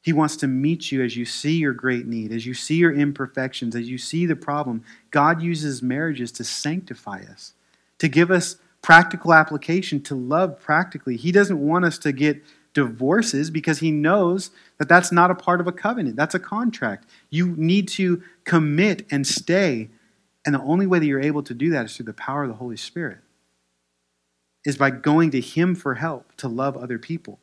He 0.01 0.13
wants 0.13 0.35
to 0.37 0.47
meet 0.47 0.91
you 0.91 1.03
as 1.03 1.17
you 1.17 1.25
see 1.25 1.57
your 1.57 1.73
great 1.73 2.05
need, 2.05 2.31
as 2.31 2.45
you 2.45 2.53
see 2.53 2.75
your 2.75 2.93
imperfections, 2.93 3.75
as 3.75 3.89
you 3.89 3.97
see 3.97 4.27
the 4.27 4.35
problem. 4.35 4.83
God 5.09 5.41
uses 5.41 5.81
marriages 5.81 6.31
to 6.33 6.43
sanctify 6.43 7.23
us, 7.31 7.53
to 7.97 8.07
give 8.07 8.29
us 8.29 8.57
practical 8.83 9.33
application, 9.33 9.99
to 10.03 10.13
love 10.13 10.59
practically. 10.59 11.17
He 11.17 11.31
doesn't 11.31 11.59
want 11.59 11.85
us 11.85 11.97
to 11.99 12.11
get 12.11 12.43
divorces 12.75 13.49
because 13.49 13.79
he 13.79 13.89
knows 13.89 14.51
that 14.77 14.87
that's 14.87 15.11
not 15.11 15.31
a 15.31 15.35
part 15.35 15.59
of 15.59 15.65
a 15.65 15.71
covenant. 15.71 16.15
That's 16.17 16.35
a 16.35 16.39
contract. 16.39 17.07
You 17.31 17.55
need 17.57 17.87
to 17.89 18.21
commit 18.43 19.07
and 19.09 19.25
stay. 19.25 19.89
And 20.45 20.53
the 20.53 20.61
only 20.61 20.85
way 20.85 20.99
that 20.99 21.05
you're 21.05 21.19
able 21.19 21.43
to 21.43 21.53
do 21.53 21.71
that 21.71 21.85
is 21.85 21.95
through 21.95 22.05
the 22.05 22.13
power 22.13 22.43
of 22.43 22.49
the 22.49 22.55
Holy 22.55 22.77
Spirit, 22.77 23.17
is 24.63 24.77
by 24.77 24.91
going 24.91 25.31
to 25.31 25.41
him 25.41 25.75
for 25.75 25.95
help 25.95 26.35
to 26.37 26.47
love 26.47 26.77
other 26.77 26.99
people. 26.99 27.39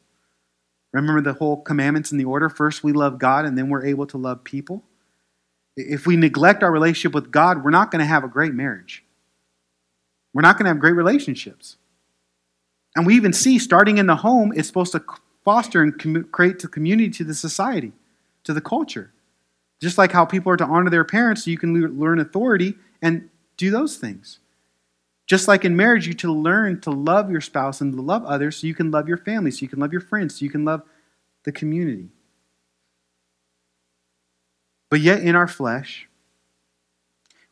Remember 0.92 1.20
the 1.20 1.38
whole 1.38 1.56
commandments 1.56 2.12
in 2.12 2.18
the 2.18 2.24
order? 2.24 2.48
First, 2.48 2.84
we 2.84 2.92
love 2.92 3.18
God, 3.18 3.44
and 3.44 3.56
then 3.56 3.68
we're 3.68 3.84
able 3.84 4.06
to 4.06 4.18
love 4.18 4.44
people. 4.44 4.84
If 5.76 6.06
we 6.06 6.16
neglect 6.16 6.62
our 6.62 6.70
relationship 6.70 7.14
with 7.14 7.30
God, 7.30 7.64
we're 7.64 7.70
not 7.70 7.90
going 7.90 8.00
to 8.00 8.06
have 8.06 8.24
a 8.24 8.28
great 8.28 8.52
marriage. 8.52 9.04
We're 10.34 10.42
not 10.42 10.58
going 10.58 10.64
to 10.64 10.70
have 10.70 10.80
great 10.80 10.94
relationships. 10.94 11.76
And 12.94 13.06
we 13.06 13.16
even 13.16 13.32
see, 13.32 13.58
starting 13.58 13.98
in 13.98 14.06
the 14.06 14.16
home, 14.16 14.52
it's 14.54 14.68
supposed 14.68 14.92
to 14.92 15.02
foster 15.44 15.82
and 15.82 15.98
com- 15.98 16.24
create 16.24 16.58
the 16.58 16.68
community 16.68 17.10
to 17.10 17.24
the 17.24 17.34
society, 17.34 17.92
to 18.44 18.52
the 18.52 18.60
culture. 18.60 19.12
Just 19.80 19.96
like 19.96 20.12
how 20.12 20.24
people 20.24 20.52
are 20.52 20.56
to 20.58 20.64
honor 20.64 20.90
their 20.90 21.04
parents, 21.04 21.44
so 21.44 21.50
you 21.50 21.58
can 21.58 21.74
learn 21.98 22.20
authority 22.20 22.74
and 23.02 23.28
do 23.56 23.70
those 23.70 23.96
things. 23.96 24.38
Just 25.26 25.48
like 25.48 25.64
in 25.64 25.76
marriage, 25.76 26.06
you 26.06 26.14
to 26.14 26.32
learn 26.32 26.80
to 26.82 26.90
love 26.90 27.30
your 27.30 27.40
spouse 27.40 27.80
and 27.80 27.92
to 27.92 28.00
love 28.00 28.24
others 28.24 28.56
so 28.56 28.66
you 28.66 28.74
can 28.74 28.90
love 28.90 29.08
your 29.08 29.18
family, 29.18 29.50
so 29.50 29.62
you 29.62 29.68
can 29.68 29.78
love 29.78 29.92
your 29.92 30.00
friends, 30.00 30.38
so 30.38 30.44
you 30.44 30.50
can 30.50 30.64
love 30.64 30.82
the 31.44 31.52
community. 31.52 32.08
But 34.90 35.00
yet, 35.00 35.22
in 35.22 35.34
our 35.34 35.48
flesh, 35.48 36.08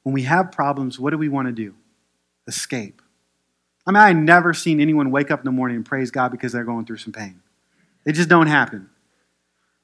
when 0.02 0.12
we 0.12 0.22
have 0.22 0.52
problems, 0.52 0.98
what 0.98 1.10
do 1.10 1.18
we 1.18 1.28
want 1.28 1.48
to 1.48 1.52
do? 1.52 1.74
Escape. 2.46 3.00
I 3.86 3.92
mean, 3.92 4.02
I 4.02 4.12
never 4.12 4.52
seen 4.52 4.80
anyone 4.80 5.10
wake 5.10 5.30
up 5.30 5.40
in 5.40 5.44
the 5.44 5.50
morning 5.50 5.76
and 5.76 5.86
praise 5.86 6.10
God 6.10 6.30
because 6.32 6.52
they're 6.52 6.64
going 6.64 6.84
through 6.84 6.98
some 6.98 7.12
pain. 7.12 7.40
It 8.04 8.12
just 8.12 8.28
don't 8.28 8.46
happen. 8.46 8.90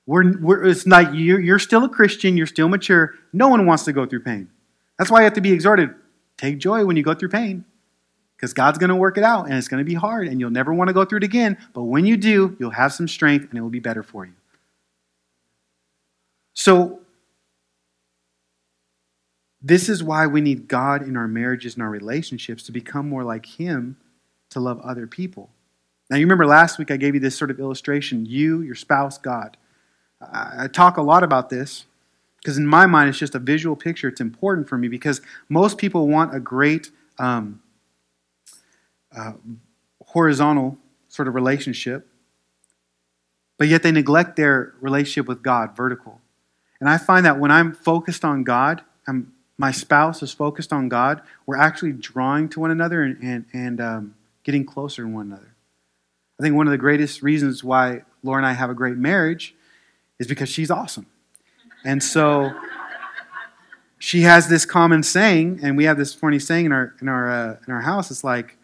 We're, 0.06 0.38
we're, 0.38 0.64
it's 0.66 0.86
like 0.86 1.08
you're, 1.12 1.40
you're 1.40 1.58
still 1.58 1.84
a 1.84 1.88
Christian, 1.88 2.36
you're 2.36 2.46
still 2.46 2.68
mature. 2.68 3.14
No 3.32 3.48
one 3.48 3.66
wants 3.66 3.84
to 3.84 3.92
go 3.92 4.06
through 4.06 4.22
pain. 4.22 4.50
That's 4.98 5.10
why 5.10 5.20
you 5.20 5.24
have 5.24 5.34
to 5.34 5.40
be 5.40 5.52
exhorted. 5.52 5.94
Take 6.36 6.58
joy 6.58 6.84
when 6.84 6.96
you 6.96 7.02
go 7.02 7.14
through 7.14 7.30
pain 7.30 7.64
because 8.36 8.52
God's 8.52 8.78
going 8.78 8.90
to 8.90 8.96
work 8.96 9.16
it 9.16 9.24
out 9.24 9.46
and 9.46 9.54
it's 9.54 9.68
going 9.68 9.84
to 9.84 9.88
be 9.88 9.94
hard 9.94 10.28
and 10.28 10.40
you'll 10.40 10.50
never 10.50 10.72
want 10.72 10.88
to 10.88 10.94
go 10.94 11.04
through 11.04 11.18
it 11.18 11.24
again. 11.24 11.56
But 11.72 11.84
when 11.84 12.04
you 12.04 12.16
do, 12.16 12.56
you'll 12.58 12.70
have 12.70 12.92
some 12.92 13.08
strength 13.08 13.48
and 13.48 13.58
it 13.58 13.62
will 13.62 13.70
be 13.70 13.80
better 13.80 14.02
for 14.02 14.26
you. 14.26 14.34
So, 16.54 17.00
this 19.62 19.88
is 19.88 20.02
why 20.02 20.26
we 20.26 20.40
need 20.40 20.68
God 20.68 21.02
in 21.02 21.16
our 21.16 21.26
marriages 21.26 21.74
and 21.74 21.82
our 21.82 21.90
relationships 21.90 22.62
to 22.64 22.72
become 22.72 23.08
more 23.08 23.24
like 23.24 23.44
Him 23.44 23.96
to 24.50 24.60
love 24.60 24.80
other 24.80 25.06
people. 25.06 25.50
Now, 26.08 26.16
you 26.16 26.24
remember 26.24 26.46
last 26.46 26.78
week 26.78 26.90
I 26.90 26.96
gave 26.96 27.14
you 27.14 27.20
this 27.20 27.36
sort 27.36 27.50
of 27.50 27.58
illustration 27.58 28.24
you, 28.26 28.62
your 28.62 28.76
spouse, 28.76 29.18
God. 29.18 29.56
I 30.20 30.68
talk 30.68 30.98
a 30.98 31.02
lot 31.02 31.24
about 31.24 31.50
this 31.50 31.84
because 32.38 32.58
in 32.58 32.66
my 32.66 32.86
mind 32.86 33.08
it's 33.08 33.18
just 33.18 33.34
a 33.34 33.38
visual 33.38 33.76
picture. 33.76 34.08
It's 34.08 34.20
important 34.20 34.68
for 34.68 34.78
me 34.78 34.88
because 34.88 35.20
most 35.48 35.78
people 35.78 36.08
want 36.08 36.34
a 36.34 36.40
great 36.40 36.90
um, 37.18 37.62
uh, 39.16 39.32
horizontal 40.04 40.78
sort 41.08 41.28
of 41.28 41.34
relationship, 41.34 42.08
but 43.58 43.68
yet 43.68 43.82
they 43.82 43.92
neglect 43.92 44.36
their 44.36 44.74
relationship 44.80 45.26
with 45.26 45.42
God, 45.42 45.76
vertical. 45.76 46.20
And 46.80 46.90
I 46.90 46.98
find 46.98 47.24
that 47.24 47.38
when 47.38 47.50
I'm 47.50 47.72
focused 47.72 48.24
on 48.24 48.44
God, 48.44 48.82
I'm 49.08 49.32
my 49.58 49.70
spouse 49.70 50.22
is 50.22 50.32
focused 50.32 50.72
on 50.72 50.88
God, 50.88 51.22
we're 51.46 51.56
actually 51.56 51.92
drawing 51.92 52.48
to 52.50 52.60
one 52.60 52.70
another 52.70 53.02
and, 53.02 53.22
and, 53.22 53.44
and 53.52 53.80
um, 53.80 54.14
getting 54.44 54.66
closer 54.66 55.02
to 55.02 55.08
one 55.08 55.26
another. 55.26 55.54
I 56.38 56.42
think 56.42 56.54
one 56.54 56.66
of 56.66 56.72
the 56.72 56.78
greatest 56.78 57.22
reasons 57.22 57.64
why 57.64 58.02
Laura 58.22 58.38
and 58.38 58.46
I 58.46 58.52
have 58.52 58.68
a 58.68 58.74
great 58.74 58.96
marriage 58.96 59.54
is 60.18 60.26
because 60.26 60.48
she's 60.48 60.70
awesome. 60.70 61.06
And 61.86 62.02
so 62.02 62.52
she 63.98 64.22
has 64.22 64.48
this 64.48 64.66
common 64.66 65.04
saying, 65.04 65.60
and 65.62 65.76
we 65.76 65.84
have 65.84 65.96
this 65.96 66.12
funny 66.12 66.40
saying 66.40 66.66
in 66.66 66.72
our, 66.72 66.94
in 67.00 67.08
our, 67.08 67.30
uh, 67.30 67.56
in 67.66 67.72
our 67.72 67.80
house. 67.80 68.10
It's 68.10 68.24
like, 68.24 68.58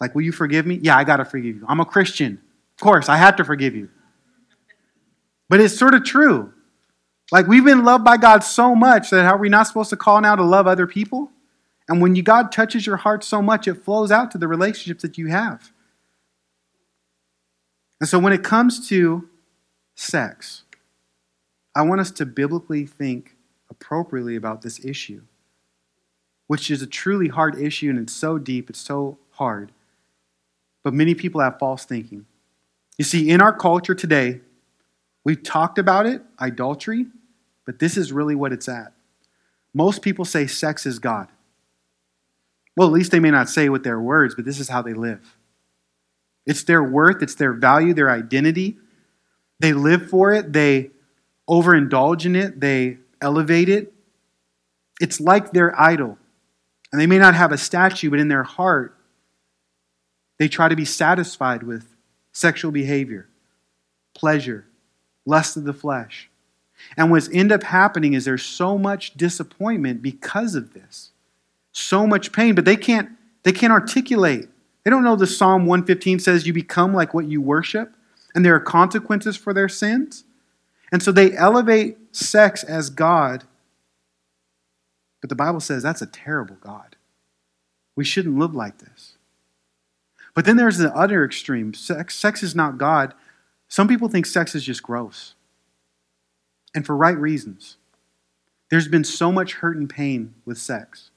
like, 0.00 0.14
will 0.14 0.22
you 0.22 0.32
forgive 0.32 0.66
me? 0.66 0.76
Yeah, 0.82 0.96
I 0.96 1.04
got 1.04 1.18
to 1.18 1.26
forgive 1.26 1.56
you. 1.56 1.66
I'm 1.68 1.80
a 1.80 1.84
Christian. 1.84 2.40
Of 2.78 2.80
course, 2.80 3.10
I 3.10 3.18
have 3.18 3.36
to 3.36 3.44
forgive 3.44 3.76
you. 3.76 3.90
But 5.50 5.60
it's 5.60 5.78
sort 5.78 5.94
of 5.94 6.02
true. 6.02 6.54
Like 7.30 7.46
we've 7.46 7.64
been 7.64 7.84
loved 7.84 8.04
by 8.04 8.16
God 8.16 8.42
so 8.42 8.74
much 8.74 9.10
that 9.10 9.24
how 9.24 9.34
are 9.34 9.38
we 9.38 9.48
not 9.50 9.66
supposed 9.66 9.90
to 9.90 9.96
call 9.96 10.20
now 10.22 10.34
to 10.34 10.44
love 10.44 10.66
other 10.66 10.86
people? 10.86 11.30
And 11.88 12.00
when 12.00 12.14
you, 12.14 12.22
God 12.22 12.52
touches 12.52 12.86
your 12.86 12.96
heart 12.96 13.22
so 13.22 13.42
much, 13.42 13.68
it 13.68 13.84
flows 13.84 14.10
out 14.10 14.30
to 14.30 14.38
the 14.38 14.48
relationships 14.48 15.02
that 15.02 15.18
you 15.18 15.26
have. 15.26 15.72
And 18.00 18.08
so 18.08 18.18
when 18.18 18.32
it 18.32 18.42
comes 18.42 18.88
to 18.88 19.28
sex, 19.94 20.64
I 21.76 21.82
want 21.82 22.00
us 22.00 22.10
to 22.12 22.24
biblically 22.24 22.86
think 22.86 23.36
appropriately 23.68 24.34
about 24.34 24.62
this 24.62 24.82
issue, 24.82 25.20
which 26.46 26.70
is 26.70 26.80
a 26.80 26.86
truly 26.86 27.28
hard 27.28 27.60
issue 27.60 27.90
and 27.90 27.98
it's 27.98 28.14
so 28.14 28.38
deep, 28.38 28.70
it's 28.70 28.80
so 28.80 29.18
hard. 29.32 29.72
But 30.82 30.94
many 30.94 31.14
people 31.14 31.42
have 31.42 31.58
false 31.58 31.84
thinking. 31.84 32.24
You 32.96 33.04
see, 33.04 33.28
in 33.28 33.42
our 33.42 33.52
culture 33.52 33.94
today, 33.94 34.40
we've 35.22 35.42
talked 35.42 35.76
about 35.76 36.06
it, 36.06 36.22
idolatry, 36.40 37.08
but 37.66 37.78
this 37.78 37.98
is 37.98 38.10
really 38.10 38.34
what 38.34 38.54
it's 38.54 38.70
at. 38.70 38.94
Most 39.74 40.00
people 40.00 40.24
say 40.24 40.46
sex 40.46 40.86
is 40.86 40.98
God. 40.98 41.28
Well, 42.74 42.88
at 42.88 42.94
least 42.94 43.10
they 43.10 43.20
may 43.20 43.30
not 43.30 43.50
say 43.50 43.66
it 43.66 43.70
with 43.70 43.84
their 43.84 44.00
words, 44.00 44.34
but 44.34 44.46
this 44.46 44.60
is 44.60 44.70
how 44.70 44.80
they 44.80 44.94
live. 44.94 45.36
It's 46.46 46.64
their 46.64 46.82
worth, 46.82 47.22
it's 47.22 47.34
their 47.34 47.52
value, 47.52 47.92
their 47.92 48.10
identity. 48.10 48.78
They 49.60 49.74
live 49.74 50.08
for 50.08 50.32
it, 50.32 50.54
they 50.54 50.92
overindulge 51.48 52.26
in 52.26 52.36
it, 52.36 52.60
they 52.60 52.98
elevate 53.20 53.68
it. 53.68 53.92
It's 55.00 55.20
like 55.20 55.52
their 55.52 55.78
idol. 55.80 56.18
And 56.92 57.00
they 57.00 57.06
may 57.06 57.18
not 57.18 57.34
have 57.34 57.52
a 57.52 57.58
statue, 57.58 58.10
but 58.10 58.20
in 58.20 58.28
their 58.28 58.44
heart, 58.44 58.96
they 60.38 60.48
try 60.48 60.68
to 60.68 60.76
be 60.76 60.84
satisfied 60.84 61.62
with 61.62 61.94
sexual 62.32 62.70
behavior, 62.70 63.28
pleasure, 64.14 64.66
lust 65.24 65.56
of 65.56 65.64
the 65.64 65.72
flesh. 65.72 66.30
And 66.96 67.10
what's 67.10 67.28
end 67.32 67.52
up 67.52 67.62
happening 67.62 68.12
is 68.12 68.24
there's 68.24 68.44
so 68.44 68.76
much 68.76 69.14
disappointment 69.14 70.02
because 70.02 70.54
of 70.54 70.74
this. 70.74 71.10
So 71.72 72.06
much 72.06 72.32
pain, 72.32 72.54
but 72.54 72.64
they 72.64 72.76
can't 72.76 73.10
they 73.42 73.52
can't 73.52 73.72
articulate. 73.72 74.48
They 74.82 74.90
don't 74.90 75.04
know 75.04 75.16
the 75.16 75.26
Psalm 75.26 75.66
115 75.66 76.18
says 76.18 76.46
you 76.46 76.52
become 76.52 76.92
like 76.92 77.14
what 77.14 77.26
you 77.26 77.40
worship 77.40 77.94
and 78.34 78.44
there 78.44 78.54
are 78.54 78.60
consequences 78.60 79.36
for 79.36 79.54
their 79.54 79.68
sins. 79.68 80.24
And 80.92 81.02
so 81.02 81.12
they 81.12 81.36
elevate 81.36 81.98
sex 82.14 82.62
as 82.62 82.90
God. 82.90 83.44
But 85.20 85.30
the 85.30 85.36
Bible 85.36 85.60
says 85.60 85.82
that's 85.82 86.02
a 86.02 86.06
terrible 86.06 86.56
God. 86.60 86.96
We 87.96 88.04
shouldn't 88.04 88.38
live 88.38 88.54
like 88.54 88.78
this. 88.78 89.16
But 90.34 90.44
then 90.44 90.56
there's 90.56 90.78
the 90.78 90.94
other 90.94 91.24
extreme. 91.24 91.72
Sex, 91.72 92.14
sex 92.14 92.42
is 92.42 92.54
not 92.54 92.78
God. 92.78 93.14
Some 93.68 93.88
people 93.88 94.08
think 94.08 94.26
sex 94.26 94.54
is 94.54 94.64
just 94.64 94.82
gross. 94.82 95.34
And 96.74 96.84
for 96.84 96.94
right 96.96 97.16
reasons. 97.16 97.78
There's 98.70 98.88
been 98.88 99.04
so 99.04 99.30
much 99.30 99.54
hurt 99.54 99.76
and 99.76 99.88
pain 99.88 100.34
with 100.44 100.58
sex. 100.58 101.10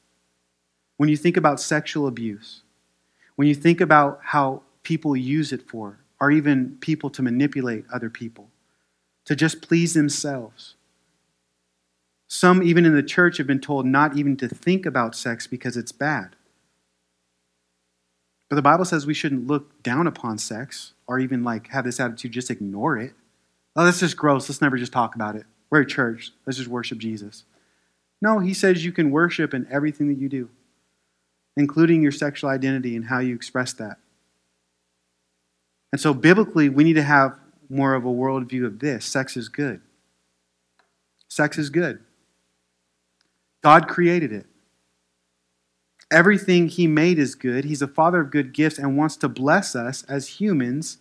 When 0.98 1.10
you 1.10 1.18
think 1.18 1.36
about 1.36 1.60
sexual 1.60 2.08
abuse, 2.08 2.62
when 3.36 3.48
you 3.48 3.56
think 3.56 3.82
about 3.82 4.20
how 4.24 4.62
people 4.84 5.16
use 5.16 5.52
it 5.52 5.68
for, 5.68 6.00
or 6.22 6.32
even 6.32 6.78
people 6.80 7.10
to 7.10 7.22
manipulate 7.22 7.86
other 7.92 8.10
people, 8.10 8.49
to 9.30 9.36
just 9.36 9.62
please 9.62 9.94
themselves. 9.94 10.74
Some, 12.28 12.64
even 12.64 12.84
in 12.84 12.96
the 12.96 13.04
church, 13.04 13.38
have 13.38 13.46
been 13.46 13.60
told 13.60 13.86
not 13.86 14.18
even 14.18 14.36
to 14.38 14.48
think 14.48 14.88
about 14.88 15.16
sex 15.16 15.46
because 15.46 15.78
it's 15.78 15.92
bad. 15.92 16.36
But 18.50 18.56
the 18.56 18.64
Bible 18.64 18.86
says 18.86 19.06
we 19.06 19.14
shouldn't 19.14 19.46
look 19.46 19.84
down 19.84 20.08
upon 20.08 20.40
sex 20.40 20.94
or 21.06 21.20
even 21.20 21.44
like 21.44 21.68
have 21.68 21.86
this 21.86 22.00
attitude, 22.00 22.32
just 22.32 22.50
ignore 22.50 22.98
it. 22.98 23.14
Oh, 23.76 23.86
that's 23.86 24.00
just 24.00 24.18
gross. 24.18 24.50
Let's 24.50 24.64
never 24.64 24.78
just 24.78 24.92
talk 24.92 25.14
about 25.14 25.36
it. 25.36 25.46
We're 25.70 25.82
a 25.82 25.86
church. 25.86 26.32
Let's 26.48 26.58
just 26.58 26.68
worship 26.68 26.98
Jesus. 26.98 27.44
No, 28.24 28.40
he 28.40 28.56
says 28.56 28.84
you 28.84 28.92
can 28.92 29.12
worship 29.12 29.54
in 29.54 29.68
everything 29.70 30.08
that 30.08 30.18
you 30.18 30.28
do, 30.28 30.50
including 31.56 32.02
your 32.02 32.12
sexual 32.12 32.50
identity 32.50 32.96
and 32.96 33.06
how 33.06 33.20
you 33.20 33.36
express 33.36 33.74
that. 33.74 33.98
And 35.92 36.02
so, 36.02 36.16
biblically, 36.16 36.68
we 36.68 36.84
need 36.84 36.94
to 36.94 37.04
have 37.04 37.38
more 37.70 37.94
of 37.94 38.06
a 38.06 38.10
worldview 38.10 38.66
of 38.66 38.80
this 38.80 39.06
sex 39.06 39.38
is 39.38 39.48
good. 39.48 39.82
Sex 41.28 41.58
is 41.58 41.70
good. 41.70 42.00
God 43.62 43.88
created 43.88 44.32
it. 44.32 44.46
Everything 46.12 46.68
He 46.68 46.88
made 46.88 47.20
is 47.20 47.36
good. 47.36 47.66
He's 47.66 47.84
a 47.84 47.88
father 47.88 48.22
of 48.22 48.32
good 48.32 48.54
gifts 48.54 48.80
and 48.80 48.98
wants 48.98 49.16
to 49.18 49.30
bless 49.30 49.76
us 49.76 50.04
as 50.04 50.40
humans 50.40 50.98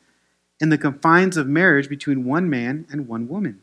in 0.61 0.68
the 0.68 0.78
confines 0.78 1.37
of 1.37 1.46
marriage 1.46 1.88
between 1.88 2.24
one 2.24 2.50
man 2.50 2.87
and 2.90 3.09
one 3.09 3.28
woman. 3.28 3.61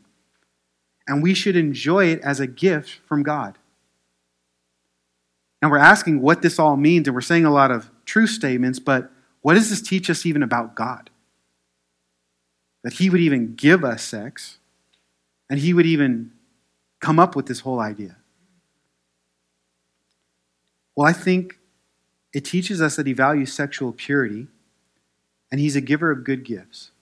And 1.06 1.22
we 1.22 1.34
should 1.34 1.54
enjoy 1.54 2.06
it 2.06 2.20
as 2.22 2.40
a 2.40 2.46
gift 2.48 3.00
from 3.06 3.22
God. 3.22 3.58
And 5.62 5.70
we're 5.70 5.78
asking 5.78 6.20
what 6.20 6.42
this 6.42 6.58
all 6.58 6.76
means, 6.76 7.06
and 7.06 7.14
we're 7.14 7.20
saying 7.20 7.44
a 7.44 7.52
lot 7.52 7.70
of 7.70 7.90
true 8.04 8.26
statements, 8.26 8.78
but 8.78 9.10
what 9.40 9.54
does 9.54 9.70
this 9.70 9.80
teach 9.80 10.10
us 10.10 10.26
even 10.26 10.42
about 10.42 10.74
God? 10.74 11.10
That 12.86 12.92
he 12.92 13.10
would 13.10 13.20
even 13.20 13.56
give 13.56 13.82
us 13.82 14.00
sex, 14.00 14.58
and 15.50 15.58
he 15.58 15.74
would 15.74 15.86
even 15.86 16.30
come 17.00 17.18
up 17.18 17.34
with 17.34 17.46
this 17.46 17.58
whole 17.58 17.80
idea. 17.80 18.14
Well, 20.94 21.04
I 21.04 21.12
think 21.12 21.58
it 22.32 22.44
teaches 22.44 22.80
us 22.80 22.94
that 22.94 23.08
he 23.08 23.12
values 23.12 23.52
sexual 23.52 23.90
purity, 23.90 24.46
and 25.50 25.60
he's 25.60 25.74
a 25.74 25.80
giver 25.80 26.12
of 26.12 26.22
good 26.22 26.44
gifts. 26.44 26.92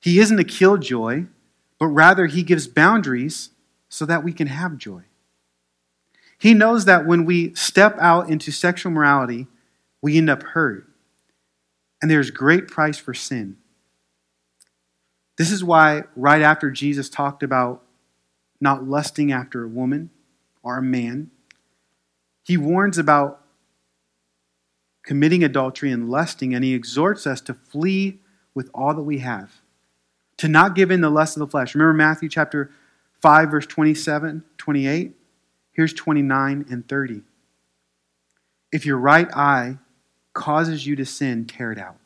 He 0.00 0.18
isn't 0.18 0.40
a 0.40 0.44
killjoy, 0.44 1.26
but 1.78 1.86
rather 1.86 2.26
he 2.26 2.42
gives 2.42 2.66
boundaries 2.66 3.50
so 3.88 4.04
that 4.06 4.24
we 4.24 4.32
can 4.32 4.48
have 4.48 4.76
joy. 4.76 5.02
He 6.36 6.52
knows 6.52 6.84
that 6.84 7.06
when 7.06 7.24
we 7.24 7.54
step 7.54 7.96
out 8.00 8.28
into 8.28 8.50
sexual 8.50 8.90
morality, 8.90 9.46
we 10.02 10.18
end 10.18 10.28
up 10.28 10.42
hurt. 10.42 10.88
And 12.02 12.10
there's 12.10 12.32
great 12.32 12.66
price 12.66 12.98
for 12.98 13.14
sin. 13.14 13.56
This 15.40 15.52
is 15.52 15.64
why, 15.64 16.02
right 16.16 16.42
after 16.42 16.70
Jesus 16.70 17.08
talked 17.08 17.42
about 17.42 17.82
not 18.60 18.86
lusting 18.86 19.32
after 19.32 19.64
a 19.64 19.68
woman 19.68 20.10
or 20.62 20.76
a 20.76 20.82
man, 20.82 21.30
he 22.42 22.58
warns 22.58 22.98
about 22.98 23.40
committing 25.02 25.42
adultery 25.42 25.90
and 25.90 26.10
lusting, 26.10 26.54
and 26.54 26.62
he 26.62 26.74
exhorts 26.74 27.26
us 27.26 27.40
to 27.40 27.54
flee 27.54 28.18
with 28.52 28.68
all 28.74 28.92
that 28.92 29.02
we 29.02 29.20
have, 29.20 29.62
to 30.36 30.46
not 30.46 30.74
give 30.74 30.90
in 30.90 31.00
the 31.00 31.08
lust 31.08 31.38
of 31.38 31.40
the 31.40 31.46
flesh. 31.46 31.74
Remember 31.74 31.94
Matthew 31.94 32.28
chapter 32.28 32.70
5, 33.22 33.50
verse 33.50 33.66
27, 33.66 34.44
28? 34.58 35.16
Here's 35.72 35.94
29 35.94 36.66
and 36.68 36.86
30. 36.86 37.22
If 38.70 38.84
your 38.84 38.98
right 38.98 39.34
eye 39.34 39.78
causes 40.34 40.86
you 40.86 40.96
to 40.96 41.06
sin, 41.06 41.46
tear 41.46 41.72
it 41.72 41.78
out 41.78 41.96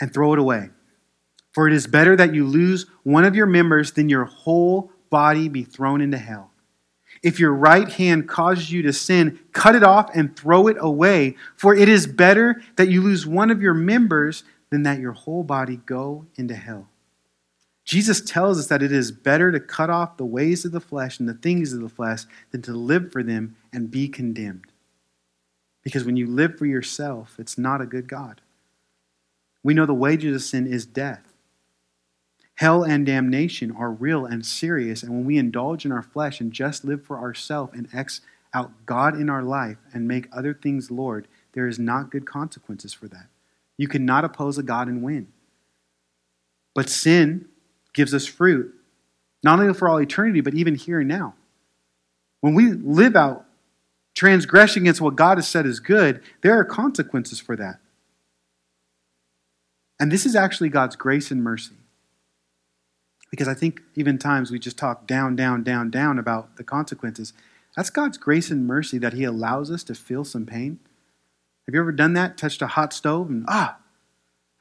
and 0.00 0.14
throw 0.14 0.32
it 0.32 0.38
away. 0.38 0.70
For 1.58 1.66
it 1.66 1.74
is 1.74 1.88
better 1.88 2.14
that 2.14 2.36
you 2.36 2.46
lose 2.46 2.86
one 3.02 3.24
of 3.24 3.34
your 3.34 3.44
members 3.44 3.90
than 3.90 4.08
your 4.08 4.26
whole 4.26 4.92
body 5.10 5.48
be 5.48 5.64
thrown 5.64 6.00
into 6.00 6.16
hell. 6.16 6.52
If 7.20 7.40
your 7.40 7.52
right 7.52 7.88
hand 7.88 8.28
causes 8.28 8.70
you 8.70 8.82
to 8.82 8.92
sin, 8.92 9.40
cut 9.50 9.74
it 9.74 9.82
off 9.82 10.08
and 10.14 10.36
throw 10.36 10.68
it 10.68 10.76
away. 10.78 11.34
For 11.56 11.74
it 11.74 11.88
is 11.88 12.06
better 12.06 12.62
that 12.76 12.90
you 12.90 13.02
lose 13.02 13.26
one 13.26 13.50
of 13.50 13.60
your 13.60 13.74
members 13.74 14.44
than 14.70 14.84
that 14.84 15.00
your 15.00 15.10
whole 15.10 15.42
body 15.42 15.80
go 15.84 16.26
into 16.36 16.54
hell. 16.54 16.90
Jesus 17.84 18.20
tells 18.20 18.60
us 18.60 18.68
that 18.68 18.80
it 18.80 18.92
is 18.92 19.10
better 19.10 19.50
to 19.50 19.58
cut 19.58 19.90
off 19.90 20.16
the 20.16 20.24
ways 20.24 20.64
of 20.64 20.70
the 20.70 20.78
flesh 20.78 21.18
and 21.18 21.28
the 21.28 21.34
things 21.34 21.72
of 21.72 21.80
the 21.80 21.88
flesh 21.88 22.22
than 22.52 22.62
to 22.62 22.72
live 22.72 23.10
for 23.10 23.24
them 23.24 23.56
and 23.72 23.90
be 23.90 24.06
condemned. 24.06 24.66
Because 25.82 26.04
when 26.04 26.16
you 26.16 26.28
live 26.28 26.56
for 26.56 26.66
yourself, 26.66 27.34
it's 27.36 27.58
not 27.58 27.80
a 27.80 27.86
good 27.86 28.06
God. 28.06 28.42
We 29.64 29.74
know 29.74 29.86
the 29.86 29.92
wages 29.92 30.36
of 30.36 30.42
sin 30.42 30.64
is 30.64 30.86
death. 30.86 31.27
Hell 32.58 32.82
and 32.82 33.06
damnation 33.06 33.70
are 33.70 33.92
real 33.92 34.26
and 34.26 34.44
serious, 34.44 35.04
and 35.04 35.12
when 35.12 35.24
we 35.24 35.38
indulge 35.38 35.84
in 35.84 35.92
our 35.92 36.02
flesh 36.02 36.40
and 36.40 36.52
just 36.52 36.84
live 36.84 37.04
for 37.04 37.16
ourselves 37.16 37.72
and 37.72 37.88
X 37.94 38.20
out 38.52 38.72
God 38.84 39.14
in 39.14 39.30
our 39.30 39.44
life 39.44 39.76
and 39.94 40.08
make 40.08 40.26
other 40.32 40.52
things 40.52 40.90
Lord, 40.90 41.28
there 41.52 41.68
is 41.68 41.78
not 41.78 42.10
good 42.10 42.26
consequences 42.26 42.92
for 42.92 43.06
that. 43.06 43.28
You 43.76 43.86
cannot 43.86 44.24
oppose 44.24 44.58
a 44.58 44.64
God 44.64 44.88
and 44.88 45.04
win. 45.04 45.28
But 46.74 46.88
sin 46.88 47.46
gives 47.92 48.12
us 48.12 48.26
fruit, 48.26 48.74
not 49.44 49.60
only 49.60 49.72
for 49.72 49.88
all 49.88 50.00
eternity, 50.00 50.40
but 50.40 50.54
even 50.54 50.74
here 50.74 50.98
and 50.98 51.08
now. 51.08 51.34
When 52.40 52.54
we 52.54 52.72
live 52.72 53.14
out 53.14 53.44
transgression 54.16 54.82
against 54.82 55.00
what 55.00 55.14
God 55.14 55.38
has 55.38 55.46
said 55.46 55.64
is 55.64 55.78
good, 55.78 56.24
there 56.40 56.58
are 56.58 56.64
consequences 56.64 57.38
for 57.38 57.54
that. 57.54 57.78
And 60.00 60.10
this 60.10 60.26
is 60.26 60.34
actually 60.34 60.70
God's 60.70 60.96
grace 60.96 61.30
and 61.30 61.40
mercy. 61.40 61.76
Because 63.30 63.48
I 63.48 63.54
think 63.54 63.82
even 63.94 64.18
times 64.18 64.50
we 64.50 64.58
just 64.58 64.78
talk 64.78 65.06
down, 65.06 65.36
down, 65.36 65.62
down, 65.62 65.90
down 65.90 66.18
about 66.18 66.56
the 66.56 66.64
consequences. 66.64 67.32
That's 67.76 67.90
God's 67.90 68.18
grace 68.18 68.50
and 68.50 68.66
mercy 68.66 68.98
that 68.98 69.12
He 69.12 69.24
allows 69.24 69.70
us 69.70 69.84
to 69.84 69.94
feel 69.94 70.24
some 70.24 70.46
pain. 70.46 70.78
Have 71.66 71.74
you 71.74 71.80
ever 71.80 71.92
done 71.92 72.14
that? 72.14 72.38
Touched 72.38 72.62
a 72.62 72.66
hot 72.66 72.92
stove 72.92 73.28
and, 73.28 73.44
ah, 73.46 73.76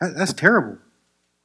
that's 0.02 0.34
terrible. 0.34 0.78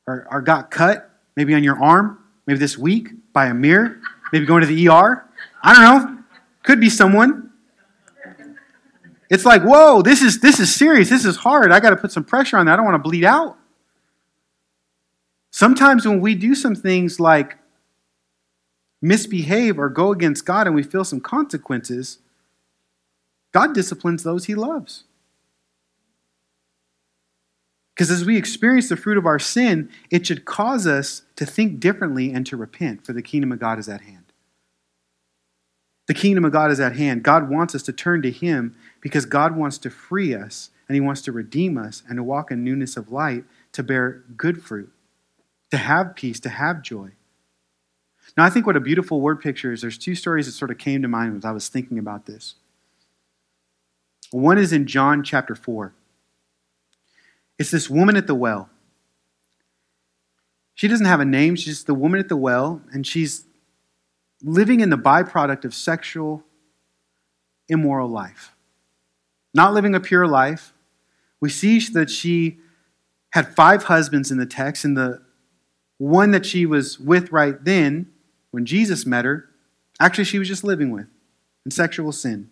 Or, 0.06 0.26
or 0.30 0.42
got 0.42 0.70
cut, 0.70 1.10
maybe 1.36 1.54
on 1.54 1.62
your 1.62 1.80
arm, 1.80 2.18
maybe 2.46 2.58
this 2.58 2.76
week 2.76 3.10
by 3.32 3.46
a 3.46 3.54
mirror, 3.54 4.00
maybe 4.32 4.44
going 4.44 4.62
to 4.62 4.66
the 4.66 4.88
ER. 4.88 5.24
I 5.62 5.72
don't 5.72 5.82
know. 5.82 6.22
Could 6.64 6.80
be 6.80 6.90
someone. 6.90 7.50
It's 9.30 9.44
like, 9.44 9.62
whoa, 9.62 10.02
this 10.02 10.20
is 10.20 10.40
this 10.40 10.60
is 10.60 10.74
serious. 10.74 11.08
This 11.08 11.24
is 11.24 11.36
hard. 11.36 11.72
I 11.72 11.80
got 11.80 11.90
to 11.90 11.96
put 11.96 12.12
some 12.12 12.24
pressure 12.24 12.58
on 12.58 12.66
that. 12.66 12.74
I 12.74 12.76
don't 12.76 12.84
want 12.84 12.96
to 12.96 13.08
bleed 13.08 13.24
out. 13.24 13.56
Sometimes 15.52 16.04
when 16.06 16.20
we 16.20 16.34
do 16.34 16.56
some 16.56 16.74
things 16.74 17.20
like 17.20 17.58
misbehave 19.00 19.78
or 19.78 19.88
go 19.88 20.10
against 20.10 20.44
God 20.44 20.66
and 20.66 20.74
we 20.74 20.82
feel 20.82 21.04
some 21.04 21.20
consequences, 21.20 22.18
God 23.52 23.74
disciplines 23.74 24.22
those 24.22 24.46
he 24.46 24.54
loves. 24.54 25.04
Because 27.94 28.10
as 28.10 28.24
we 28.24 28.38
experience 28.38 28.88
the 28.88 28.96
fruit 28.96 29.18
of 29.18 29.26
our 29.26 29.38
sin, 29.38 29.90
it 30.10 30.26
should 30.26 30.46
cause 30.46 30.86
us 30.86 31.22
to 31.36 31.44
think 31.44 31.78
differently 31.78 32.32
and 32.32 32.46
to 32.46 32.56
repent, 32.56 33.04
for 33.04 33.12
the 33.12 33.22
kingdom 33.22 33.52
of 33.52 33.60
God 33.60 33.78
is 33.78 33.88
at 33.88 34.00
hand. 34.00 34.32
The 36.08 36.14
kingdom 36.14 36.46
of 36.46 36.52
God 36.52 36.70
is 36.70 36.80
at 36.80 36.96
hand. 36.96 37.22
God 37.22 37.50
wants 37.50 37.74
us 37.74 37.82
to 37.84 37.92
turn 37.92 38.22
to 38.22 38.30
Him 38.30 38.74
because 39.02 39.26
God 39.26 39.54
wants 39.54 39.76
to 39.78 39.90
free 39.90 40.34
us 40.34 40.70
and 40.88 40.94
He 40.94 41.00
wants 41.00 41.20
to 41.22 41.32
redeem 41.32 41.76
us 41.76 42.02
and 42.08 42.16
to 42.16 42.22
walk 42.22 42.50
in 42.50 42.64
newness 42.64 42.96
of 42.96 43.12
light 43.12 43.44
to 43.72 43.82
bear 43.82 44.22
good 44.36 44.62
fruit, 44.62 44.90
to 45.72 45.78
have 45.78 46.14
peace, 46.14 46.38
to 46.38 46.50
have 46.50 46.82
joy. 46.82 47.12
Now, 48.36 48.44
I 48.44 48.50
think 48.50 48.66
what 48.66 48.76
a 48.76 48.80
beautiful 48.80 49.22
word 49.22 49.40
picture 49.40 49.72
is 49.72 49.80
there's 49.80 49.96
two 49.96 50.14
stories 50.14 50.44
that 50.44 50.52
sort 50.52 50.70
of 50.70 50.76
came 50.76 51.00
to 51.00 51.08
mind 51.08 51.34
as 51.38 51.46
I 51.46 51.50
was 51.50 51.68
thinking 51.68 51.98
about 51.98 52.26
this. 52.26 52.56
One 54.30 54.58
is 54.58 54.74
in 54.74 54.86
John 54.86 55.24
chapter 55.24 55.54
4. 55.54 55.94
It's 57.58 57.70
this 57.70 57.88
woman 57.88 58.18
at 58.18 58.26
the 58.26 58.34
well. 58.34 58.68
She 60.74 60.88
doesn't 60.88 61.06
have 61.06 61.20
a 61.20 61.24
name, 61.24 61.56
she's 61.56 61.76
just 61.76 61.86
the 61.86 61.94
woman 61.94 62.20
at 62.20 62.28
the 62.28 62.36
well, 62.36 62.82
and 62.92 63.06
she's 63.06 63.44
living 64.42 64.80
in 64.80 64.90
the 64.90 64.98
byproduct 64.98 65.64
of 65.64 65.72
sexual, 65.72 66.44
immoral 67.66 68.10
life. 68.10 68.54
Not 69.54 69.72
living 69.72 69.94
a 69.94 70.00
pure 70.00 70.26
life. 70.26 70.74
We 71.40 71.48
see 71.48 71.78
that 71.78 72.10
she 72.10 72.58
had 73.30 73.54
five 73.54 73.84
husbands 73.84 74.30
in 74.30 74.36
the 74.36 74.44
text, 74.44 74.84
and 74.84 74.98
the 74.98 75.22
one 76.02 76.32
that 76.32 76.44
she 76.44 76.66
was 76.66 76.98
with 76.98 77.30
right 77.30 77.64
then, 77.64 78.10
when 78.50 78.66
Jesus 78.66 79.06
met 79.06 79.24
her, 79.24 79.48
actually 80.00 80.24
she 80.24 80.38
was 80.38 80.48
just 80.48 80.64
living 80.64 80.90
with 80.90 81.06
in 81.64 81.70
sexual 81.70 82.10
sin. 82.10 82.50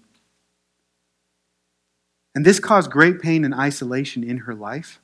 And 2.32 2.46
this 2.46 2.60
caused 2.60 2.92
great 2.92 3.20
pain 3.20 3.44
and 3.44 3.52
isolation 3.52 4.22
in 4.22 4.38
her 4.38 4.54
life 4.54 5.00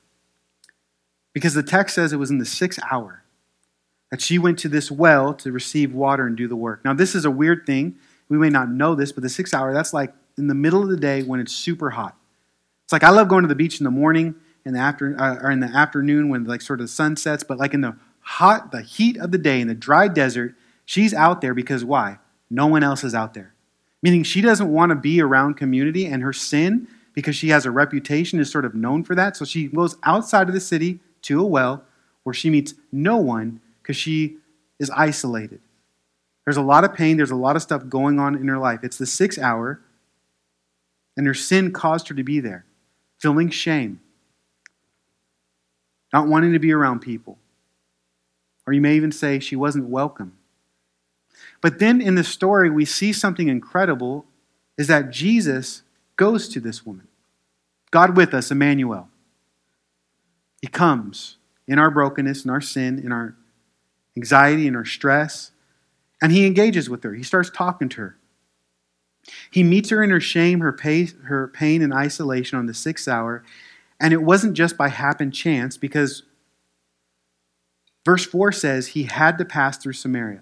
because 1.33 1.55
the 1.55 1.63
text 1.63 1.95
says 1.95 2.13
it 2.13 2.17
was 2.17 2.31
in 2.31 2.37
the 2.37 2.45
sixth 2.45 2.79
hour 2.89 3.23
that 4.11 4.21
she 4.21 4.39
went 4.39 4.57
to 4.59 4.69
this 4.69 4.89
well 4.89 5.33
to 5.33 5.51
receive 5.51 5.93
water 5.93 6.25
and 6.25 6.37
do 6.37 6.47
the 6.47 6.55
work. 6.55 6.85
Now, 6.85 6.93
this 6.93 7.15
is 7.15 7.25
a 7.25 7.31
weird 7.31 7.65
thing. 7.65 7.97
We 8.29 8.37
may 8.37 8.49
not 8.49 8.69
know 8.69 8.95
this, 8.95 9.11
but 9.11 9.23
the 9.23 9.29
sixth 9.29 9.53
hour, 9.53 9.73
that's 9.73 9.93
like 9.93 10.13
in 10.37 10.47
the 10.47 10.55
middle 10.55 10.81
of 10.81 10.87
the 10.87 10.95
day 10.95 11.21
when 11.21 11.41
it's 11.41 11.51
super 11.51 11.89
hot. 11.89 12.15
It's 12.85 12.93
like 12.93 13.03
I 13.03 13.09
love 13.09 13.27
going 13.27 13.41
to 13.41 13.49
the 13.49 13.55
beach 13.55 13.81
in 13.81 13.83
the 13.83 13.91
morning 13.91 14.35
in 14.63 14.73
the 14.73 14.79
after, 14.79 15.19
uh, 15.19 15.39
or 15.41 15.51
in 15.51 15.59
the 15.59 15.67
afternoon 15.67 16.29
when 16.29 16.45
like 16.45 16.61
sort 16.61 16.79
of 16.79 16.85
the 16.85 16.91
sun 16.91 17.17
sets, 17.17 17.43
but 17.43 17.57
like 17.57 17.73
in 17.73 17.81
the 17.81 17.97
hot, 18.27 18.73
the 18.73 18.81
heat 18.81 19.17
of 19.17 19.31
the 19.31 19.37
day 19.37 19.61
in 19.61 19.69
the 19.69 19.73
dry 19.73 20.09
desert, 20.09 20.53
she's 20.83 21.13
out 21.13 21.39
there 21.39 21.53
because 21.53 21.85
why? 21.85 22.19
No 22.49 22.67
one 22.67 22.83
else 22.83 23.05
is 23.05 23.15
out 23.15 23.33
there. 23.33 23.53
Meaning 24.03 24.23
she 24.23 24.41
doesn't 24.41 24.71
want 24.71 24.89
to 24.89 24.95
be 24.95 25.21
around 25.21 25.55
community, 25.55 26.05
and 26.05 26.21
her 26.21 26.33
sin, 26.33 26.87
because 27.13 27.37
she 27.37 27.49
has 27.49 27.65
a 27.65 27.71
reputation, 27.71 28.39
is 28.39 28.51
sort 28.51 28.65
of 28.65 28.75
known 28.75 29.03
for 29.03 29.15
that. 29.15 29.37
So 29.37 29.45
she 29.45 29.67
goes 29.67 29.95
outside 30.03 30.49
of 30.49 30.53
the 30.53 30.59
city 30.59 30.99
to 31.23 31.39
a 31.39 31.45
well 31.45 31.85
where 32.23 32.33
she 32.33 32.49
meets 32.49 32.73
no 32.91 33.15
one 33.15 33.61
because 33.81 33.95
she 33.95 34.35
is 34.77 34.89
isolated. 34.89 35.61
There's 36.43 36.57
a 36.57 36.61
lot 36.61 36.83
of 36.83 36.93
pain, 36.93 37.15
there's 37.15 37.31
a 37.31 37.35
lot 37.35 37.55
of 37.55 37.61
stuff 37.61 37.87
going 37.87 38.19
on 38.19 38.35
in 38.35 38.47
her 38.49 38.59
life. 38.59 38.81
It's 38.83 38.97
the 38.97 39.05
sixth 39.05 39.39
hour, 39.39 39.79
and 41.15 41.25
her 41.25 41.33
sin 41.33 41.71
caused 41.71 42.09
her 42.09 42.15
to 42.15 42.23
be 42.23 42.41
there, 42.41 42.65
feeling 43.19 43.49
shame, 43.49 44.01
not 46.11 46.27
wanting 46.27 46.51
to 46.51 46.59
be 46.59 46.73
around 46.73 46.99
people. 46.99 47.37
Or 48.67 48.73
you 48.73 48.81
may 48.81 48.95
even 48.95 49.13
say 49.13 49.39
she 49.39 49.55
wasn't 49.55 49.85
welcome. 49.87 50.33
But 51.61 51.79
then 51.79 52.01
in 52.01 52.15
the 52.15 52.23
story, 52.23 52.69
we 52.69 52.85
see 52.85 53.13
something 53.13 53.47
incredible 53.47 54.25
is 54.77 54.87
that 54.87 55.09
Jesus 55.09 55.83
goes 56.17 56.49
to 56.49 56.59
this 56.59 56.85
woman. 56.85 57.07
God 57.89 58.17
with 58.17 58.33
us, 58.33 58.51
Emmanuel. 58.51 59.09
He 60.61 60.67
comes 60.67 61.37
in 61.67 61.79
our 61.79 61.89
brokenness, 61.89 62.43
in 62.43 62.51
our 62.51 62.61
sin, 62.61 62.99
in 62.99 63.11
our 63.11 63.35
anxiety, 64.15 64.67
in 64.67 64.75
our 64.75 64.85
stress, 64.85 65.51
and 66.21 66.31
he 66.31 66.45
engages 66.45 66.89
with 66.89 67.03
her. 67.03 67.13
He 67.13 67.23
starts 67.23 67.49
talking 67.49 67.89
to 67.89 68.01
her. 68.01 68.17
He 69.51 69.63
meets 69.63 69.89
her 69.89 70.03
in 70.03 70.09
her 70.09 70.19
shame, 70.19 70.61
her 70.61 70.73
pain, 70.73 71.09
her 71.25 71.47
pain 71.47 71.81
and 71.81 71.93
isolation 71.93 72.57
on 72.57 72.65
the 72.65 72.73
sixth 72.73 73.07
hour, 73.07 73.43
and 73.99 74.13
it 74.13 74.23
wasn't 74.23 74.53
just 74.53 74.77
by 74.77 74.89
happen 74.89 75.31
chance 75.31 75.77
because 75.77 76.23
verse 78.07 78.25
4 78.25 78.53
says 78.53 78.87
he 78.87 79.03
had 79.03 79.37
to 79.37 79.43
pass 79.43 79.77
through 79.77 79.91
Samaria. 79.91 80.41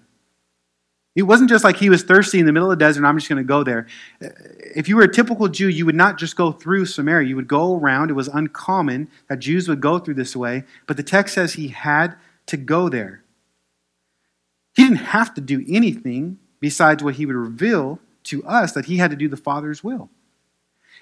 It 1.16 1.22
wasn't 1.22 1.50
just 1.50 1.64
like 1.64 1.78
he 1.78 1.90
was 1.90 2.04
thirsty 2.04 2.38
in 2.38 2.46
the 2.46 2.52
middle 2.52 2.70
of 2.70 2.78
the 2.78 2.84
desert 2.84 3.00
and 3.00 3.08
I'm 3.08 3.18
just 3.18 3.28
going 3.28 3.42
to 3.42 3.44
go 3.44 3.64
there. 3.64 3.88
If 4.20 4.88
you 4.88 4.94
were 4.94 5.02
a 5.02 5.12
typical 5.12 5.48
Jew, 5.48 5.68
you 5.68 5.84
would 5.84 5.96
not 5.96 6.16
just 6.16 6.36
go 6.36 6.52
through 6.52 6.86
Samaria. 6.86 7.26
You 7.26 7.34
would 7.34 7.48
go 7.48 7.74
around. 7.74 8.10
It 8.10 8.12
was 8.12 8.28
uncommon 8.28 9.08
that 9.28 9.40
Jews 9.40 9.66
would 9.66 9.80
go 9.80 9.98
through 9.98 10.14
this 10.14 10.36
way. 10.36 10.62
But 10.86 10.96
the 10.96 11.02
text 11.02 11.34
says 11.34 11.54
he 11.54 11.68
had 11.68 12.14
to 12.46 12.56
go 12.56 12.88
there. 12.88 13.24
He 14.76 14.84
didn't 14.84 14.98
have 14.98 15.34
to 15.34 15.40
do 15.40 15.64
anything 15.68 16.38
besides 16.60 17.02
what 17.02 17.16
he 17.16 17.26
would 17.26 17.34
reveal 17.34 17.98
to 18.24 18.44
us 18.44 18.70
that 18.72 18.84
he 18.84 18.98
had 18.98 19.10
to 19.10 19.16
do 19.16 19.26
the 19.26 19.36
Father's 19.36 19.82
will. 19.82 20.08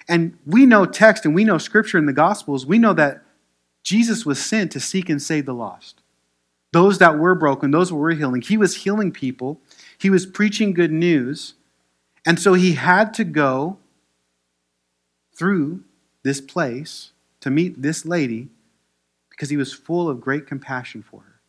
And 0.07 0.35
we 0.47 0.65
know 0.65 0.87
text 0.87 1.25
and 1.25 1.35
we 1.35 1.43
know 1.43 1.59
scripture 1.59 1.99
in 1.99 2.07
the 2.07 2.13
Gospels. 2.13 2.65
We 2.65 2.79
know 2.79 2.93
that 2.93 3.21
Jesus 3.83 4.25
was 4.25 4.43
sent 4.43 4.71
to 4.71 4.79
seek 4.79 5.09
and 5.09 5.21
save 5.21 5.45
the 5.45 5.53
lost. 5.53 6.01
Those 6.75 6.97
that 6.99 7.17
were 7.17 7.35
broken, 7.35 7.71
those 7.71 7.91
were 7.91 8.11
healing. 8.11 8.41
He 8.41 8.57
was 8.57 8.83
healing 8.83 9.11
people 9.11 9.61
he 9.97 10.09
was 10.09 10.25
preaching 10.25 10.73
good 10.73 10.91
news. 10.91 11.53
And 12.25 12.39
so 12.39 12.53
he 12.53 12.73
had 12.73 13.13
to 13.15 13.23
go 13.23 13.77
through 15.35 15.83
this 16.23 16.41
place 16.41 17.11
to 17.41 17.49
meet 17.49 17.81
this 17.81 18.05
lady 18.05 18.49
because 19.29 19.49
he 19.49 19.57
was 19.57 19.73
full 19.73 20.09
of 20.09 20.21
great 20.21 20.47
compassion 20.47 21.03
for 21.03 21.21
her. 21.21 21.41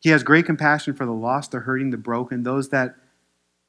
He 0.00 0.10
has 0.10 0.22
great 0.22 0.46
compassion 0.46 0.94
for 0.94 1.06
the 1.06 1.12
lost, 1.12 1.52
the 1.52 1.60
hurting, 1.60 1.90
the 1.90 1.96
broken, 1.96 2.42
those 2.42 2.68
that 2.70 2.96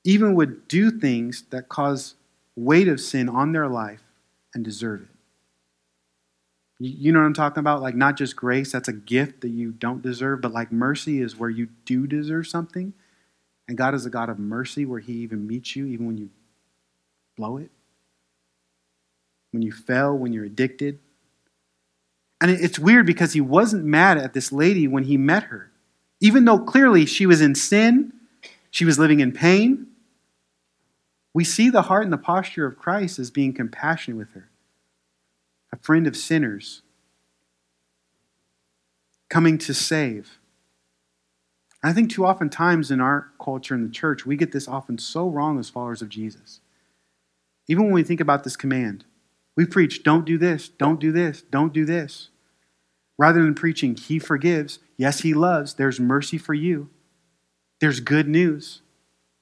even 0.04 0.36
would 0.36 0.68
do 0.68 0.92
things 0.92 1.44
that 1.52 1.70
cause 1.70 2.16
weight 2.56 2.88
of 2.88 3.00
sin 3.00 3.30
on 3.30 3.52
their 3.52 3.68
life 3.68 4.04
and 4.54 4.64
deserve 4.64 5.02
it. 5.02 5.13
You 6.86 7.14
know 7.14 7.20
what 7.20 7.26
I'm 7.26 7.34
talking 7.34 7.62
about? 7.62 7.82
Like, 7.82 7.96
not 7.96 8.18
just 8.18 8.36
grace, 8.36 8.74
that's 8.74 8.90
a 8.90 8.94
gift 8.94 9.40
that 9.42 9.50
you 9.50 9.72
don't 9.72 10.02
deserve, 10.02 10.42
but 10.42 10.52
like 10.52 10.70
mercy 10.70 11.22
is 11.22 11.38
where 11.38 11.50
you 11.50 11.70
do 11.86 12.06
deserve 12.06 12.46
something. 12.46 12.94
And 13.70 13.78
God 13.78 13.94
is 13.96 14.06
a 14.06 14.10
God 14.10 14.28
of 14.28 14.38
mercy 14.38 14.86
where 14.86 15.00
He 15.00 15.14
even 15.14 15.48
meets 15.48 15.78
you, 15.78 15.86
even 15.86 16.06
when 16.08 16.18
you 16.18 16.30
blow 17.38 17.56
it, 17.56 17.72
when 19.52 19.62
you 19.62 19.72
fail, 19.72 20.14
when 20.18 20.34
you're 20.34 20.44
addicted. 20.44 21.00
And 22.42 22.52
it's 22.52 22.78
weird 22.78 23.06
because 23.06 23.32
He 23.32 23.40
wasn't 23.40 23.86
mad 23.86 24.18
at 24.18 24.34
this 24.34 24.52
lady 24.52 24.86
when 24.86 25.04
He 25.04 25.16
met 25.16 25.44
her. 25.44 25.72
Even 26.20 26.44
though 26.44 26.60
clearly 26.60 27.06
she 27.06 27.26
was 27.26 27.40
in 27.40 27.56
sin, 27.56 28.12
she 28.72 28.84
was 28.84 29.00
living 29.00 29.22
in 29.22 29.32
pain, 29.32 29.88
we 31.34 31.46
see 31.46 31.70
the 31.70 31.84
heart 31.84 32.04
and 32.04 32.12
the 32.12 32.18
posture 32.18 32.66
of 32.66 32.78
Christ 32.78 33.20
as 33.20 33.32
being 33.32 33.54
compassionate 33.54 34.18
with 34.18 34.34
her 34.34 34.50
a 35.74 35.78
friend 35.78 36.06
of 36.06 36.16
sinners, 36.16 36.84
coming 39.28 39.58
to 39.58 39.74
save. 39.74 40.38
I 41.82 41.92
think 41.92 42.12
too 42.12 42.28
often 42.28 42.52
times 42.52 42.92
in 42.92 43.02
our 43.02 43.32
culture 43.44 43.74
in 43.74 43.84
the 43.84 43.92
church, 43.92 44.24
we 44.24 44.38
get 44.38 44.52
this 44.52 44.68
often 44.68 45.00
so 45.00 45.28
wrong 45.28 45.58
as 45.58 45.72
followers 45.72 46.04
of 46.04 46.10
Jesus. 46.10 46.62
Even 47.68 47.86
when 47.86 47.94
we 47.94 48.04
think 48.04 48.22
about 48.22 48.44
this 48.44 48.56
command, 48.56 49.06
we 49.56 49.66
preach, 49.66 50.04
don't 50.04 50.26
do 50.26 50.38
this, 50.38 50.70
don't 50.70 51.00
do 51.00 51.12
this, 51.12 51.42
don't 51.42 51.74
do 51.74 51.86
this. 51.86 52.30
Rather 53.18 53.42
than 53.42 53.56
preaching, 53.56 53.96
He 53.96 54.20
forgives, 54.20 54.78
yes, 54.96 55.22
He 55.22 55.34
loves, 55.34 55.74
there's 55.74 56.00
mercy 56.00 56.38
for 56.38 56.54
you, 56.54 56.92
there's 57.82 58.00
good 58.00 58.28
news, 58.28 58.84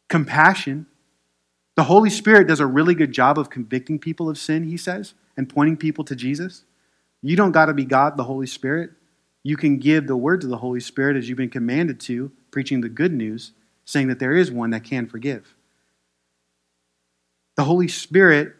compassion. 0.07 0.85
The 1.75 1.85
Holy 1.85 2.09
Spirit 2.09 2.47
does 2.47 2.61
a 2.61 2.65
really 2.65 2.95
good 2.95 3.11
job 3.11 3.37
of 3.37 3.49
convicting 3.49 3.99
people 3.99 4.29
of 4.29 4.37
sin, 4.37 4.63
He 4.63 4.77
says 4.77 5.13
and 5.37 5.49
pointing 5.49 5.77
people 5.77 6.03
to 6.05 6.15
Jesus. 6.15 6.63
You 7.21 7.35
don't 7.35 7.51
got 7.51 7.67
to 7.67 7.73
be 7.73 7.85
God, 7.85 8.17
the 8.17 8.23
Holy 8.23 8.47
Spirit. 8.47 8.91
You 9.43 9.57
can 9.57 9.77
give 9.77 10.07
the 10.07 10.17
word 10.17 10.41
to 10.41 10.47
the 10.47 10.57
Holy 10.57 10.79
Spirit 10.79 11.17
as 11.17 11.27
you've 11.27 11.37
been 11.37 11.49
commanded 11.49 11.99
to, 12.01 12.31
preaching 12.51 12.81
the 12.81 12.89
good 12.89 13.13
news, 13.13 13.53
saying 13.85 14.07
that 14.07 14.19
there 14.19 14.35
is 14.35 14.51
one 14.51 14.69
that 14.71 14.83
can 14.83 15.07
forgive. 15.07 15.55
The 17.55 17.63
Holy 17.63 17.87
Spirit 17.87 18.55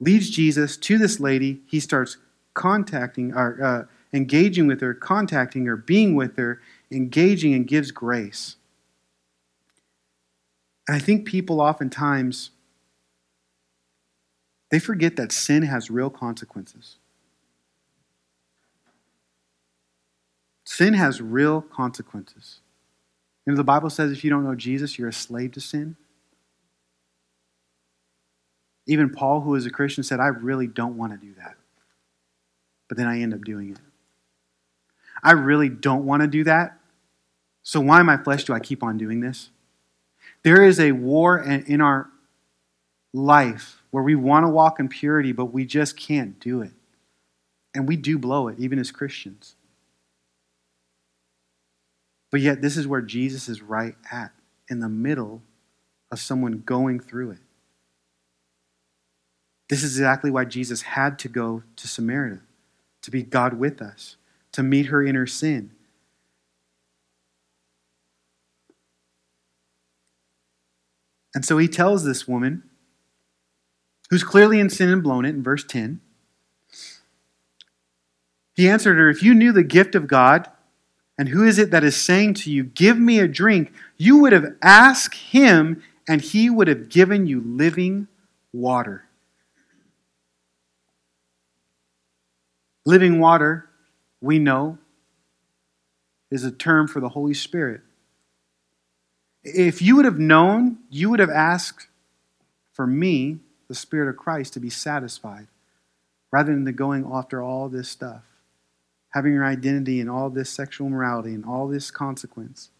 leads 0.00 0.30
Jesus 0.30 0.76
to 0.76 0.98
this 0.98 1.20
lady. 1.20 1.60
He 1.66 1.80
starts 1.80 2.18
contacting 2.54 3.34
or 3.34 3.62
uh, 3.62 3.84
engaging 4.12 4.66
with 4.66 4.80
her, 4.80 4.94
contacting 4.94 5.66
her, 5.66 5.76
being 5.76 6.14
with 6.14 6.36
her, 6.36 6.60
engaging, 6.90 7.54
and 7.54 7.66
gives 7.66 7.90
grace. 7.90 8.56
And 10.88 10.96
I 10.96 11.00
think 11.00 11.26
people 11.26 11.60
oftentimes 11.60 12.50
they 14.70 14.78
forget 14.78 15.16
that 15.16 15.32
sin 15.32 15.62
has 15.62 15.90
real 15.90 16.10
consequences. 16.10 16.96
Sin 20.64 20.94
has 20.94 21.20
real 21.20 21.60
consequences. 21.62 22.60
You 23.46 23.52
know, 23.52 23.56
the 23.56 23.64
Bible 23.64 23.90
says 23.90 24.10
if 24.10 24.24
you 24.24 24.30
don't 24.30 24.44
know 24.44 24.56
Jesus, 24.56 24.98
you're 24.98 25.08
a 25.08 25.12
slave 25.12 25.52
to 25.52 25.60
sin. 25.60 25.96
Even 28.88 29.10
Paul, 29.10 29.40
who 29.40 29.54
is 29.54 29.66
a 29.66 29.70
Christian, 29.70 30.02
said, 30.02 30.20
I 30.20 30.26
really 30.26 30.66
don't 30.66 30.96
want 30.96 31.12
to 31.12 31.18
do 31.18 31.34
that. 31.34 31.54
But 32.88 32.96
then 32.96 33.06
I 33.06 33.20
end 33.20 33.34
up 33.34 33.42
doing 33.44 33.70
it. 33.70 33.78
I 35.22 35.32
really 35.32 35.68
don't 35.68 36.04
want 36.04 36.22
to 36.22 36.28
do 36.28 36.44
that. 36.44 36.78
So 37.62 37.80
why 37.80 38.00
in 38.00 38.06
my 38.06 38.16
flesh 38.16 38.44
do 38.44 38.52
I 38.52 38.60
keep 38.60 38.82
on 38.82 38.98
doing 38.98 39.20
this? 39.20 39.50
There 40.42 40.62
is 40.62 40.78
a 40.78 40.92
war 40.92 41.38
in 41.38 41.80
our 41.80 42.08
life 43.12 43.82
where 43.96 44.04
we 44.04 44.14
want 44.14 44.44
to 44.44 44.50
walk 44.50 44.78
in 44.78 44.90
purity, 44.90 45.32
but 45.32 45.54
we 45.54 45.64
just 45.64 45.96
can't 45.96 46.38
do 46.38 46.60
it. 46.60 46.72
And 47.74 47.88
we 47.88 47.96
do 47.96 48.18
blow 48.18 48.46
it, 48.48 48.58
even 48.58 48.78
as 48.78 48.90
Christians. 48.90 49.54
But 52.30 52.42
yet, 52.42 52.60
this 52.60 52.76
is 52.76 52.86
where 52.86 53.00
Jesus 53.00 53.48
is 53.48 53.62
right 53.62 53.94
at, 54.12 54.32
in 54.68 54.80
the 54.80 54.90
middle 54.90 55.40
of 56.10 56.20
someone 56.20 56.62
going 56.66 57.00
through 57.00 57.30
it. 57.30 57.38
This 59.70 59.82
is 59.82 59.96
exactly 59.96 60.30
why 60.30 60.44
Jesus 60.44 60.82
had 60.82 61.18
to 61.20 61.30
go 61.30 61.62
to 61.76 61.88
Samaria, 61.88 62.40
to 63.00 63.10
be 63.10 63.22
God 63.22 63.54
with 63.54 63.80
us, 63.80 64.16
to 64.52 64.62
meet 64.62 64.88
her 64.88 65.02
in 65.02 65.14
her 65.14 65.26
sin. 65.26 65.70
And 71.34 71.46
so 71.46 71.56
he 71.56 71.66
tells 71.66 72.04
this 72.04 72.28
woman, 72.28 72.62
who's 74.10 74.24
clearly 74.24 74.60
in 74.60 74.70
sin 74.70 74.88
and 74.88 75.02
blown 75.02 75.24
it, 75.24 75.30
in 75.30 75.42
verse 75.42 75.64
10. 75.64 76.00
He 78.54 78.68
answered 78.68 78.96
her, 78.96 79.10
If 79.10 79.22
you 79.22 79.34
knew 79.34 79.52
the 79.52 79.62
gift 79.62 79.94
of 79.94 80.06
God, 80.06 80.48
and 81.18 81.28
who 81.28 81.44
is 81.44 81.58
it 81.58 81.70
that 81.70 81.84
is 81.84 81.96
saying 81.96 82.34
to 82.34 82.50
you, 82.50 82.64
Give 82.64 82.98
me 82.98 83.18
a 83.18 83.28
drink, 83.28 83.72
you 83.96 84.18
would 84.18 84.32
have 84.32 84.56
asked 84.62 85.14
him, 85.14 85.82
and 86.08 86.20
he 86.20 86.48
would 86.48 86.68
have 86.68 86.88
given 86.88 87.26
you 87.26 87.40
living 87.40 88.08
water. 88.52 89.04
Living 92.84 93.18
water, 93.18 93.68
we 94.20 94.38
know, 94.38 94.78
is 96.30 96.44
a 96.44 96.52
term 96.52 96.86
for 96.88 97.00
the 97.00 97.08
Holy 97.10 97.34
Spirit. 97.34 97.80
If 99.42 99.82
you 99.82 99.96
would 99.96 100.04
have 100.04 100.18
known, 100.18 100.78
you 100.90 101.10
would 101.10 101.20
have 101.20 101.30
asked 101.30 101.88
for 102.72 102.86
me, 102.86 103.38
the 103.68 103.74
Spirit 103.74 104.08
of 104.08 104.16
Christ, 104.16 104.52
to 104.54 104.60
be 104.60 104.70
satisfied 104.70 105.48
rather 106.32 106.52
than 106.52 106.64
the 106.64 106.72
going 106.72 107.08
after 107.10 107.42
all 107.42 107.68
this 107.68 107.88
stuff, 107.88 108.22
having 109.10 109.32
your 109.32 109.44
identity 109.44 110.00
in 110.00 110.08
all 110.08 110.30
this 110.30 110.50
sexual 110.50 110.88
morality 110.88 111.32
and 111.34 111.44
all 111.44 111.68
this 111.68 111.90
consequence. 111.90 112.70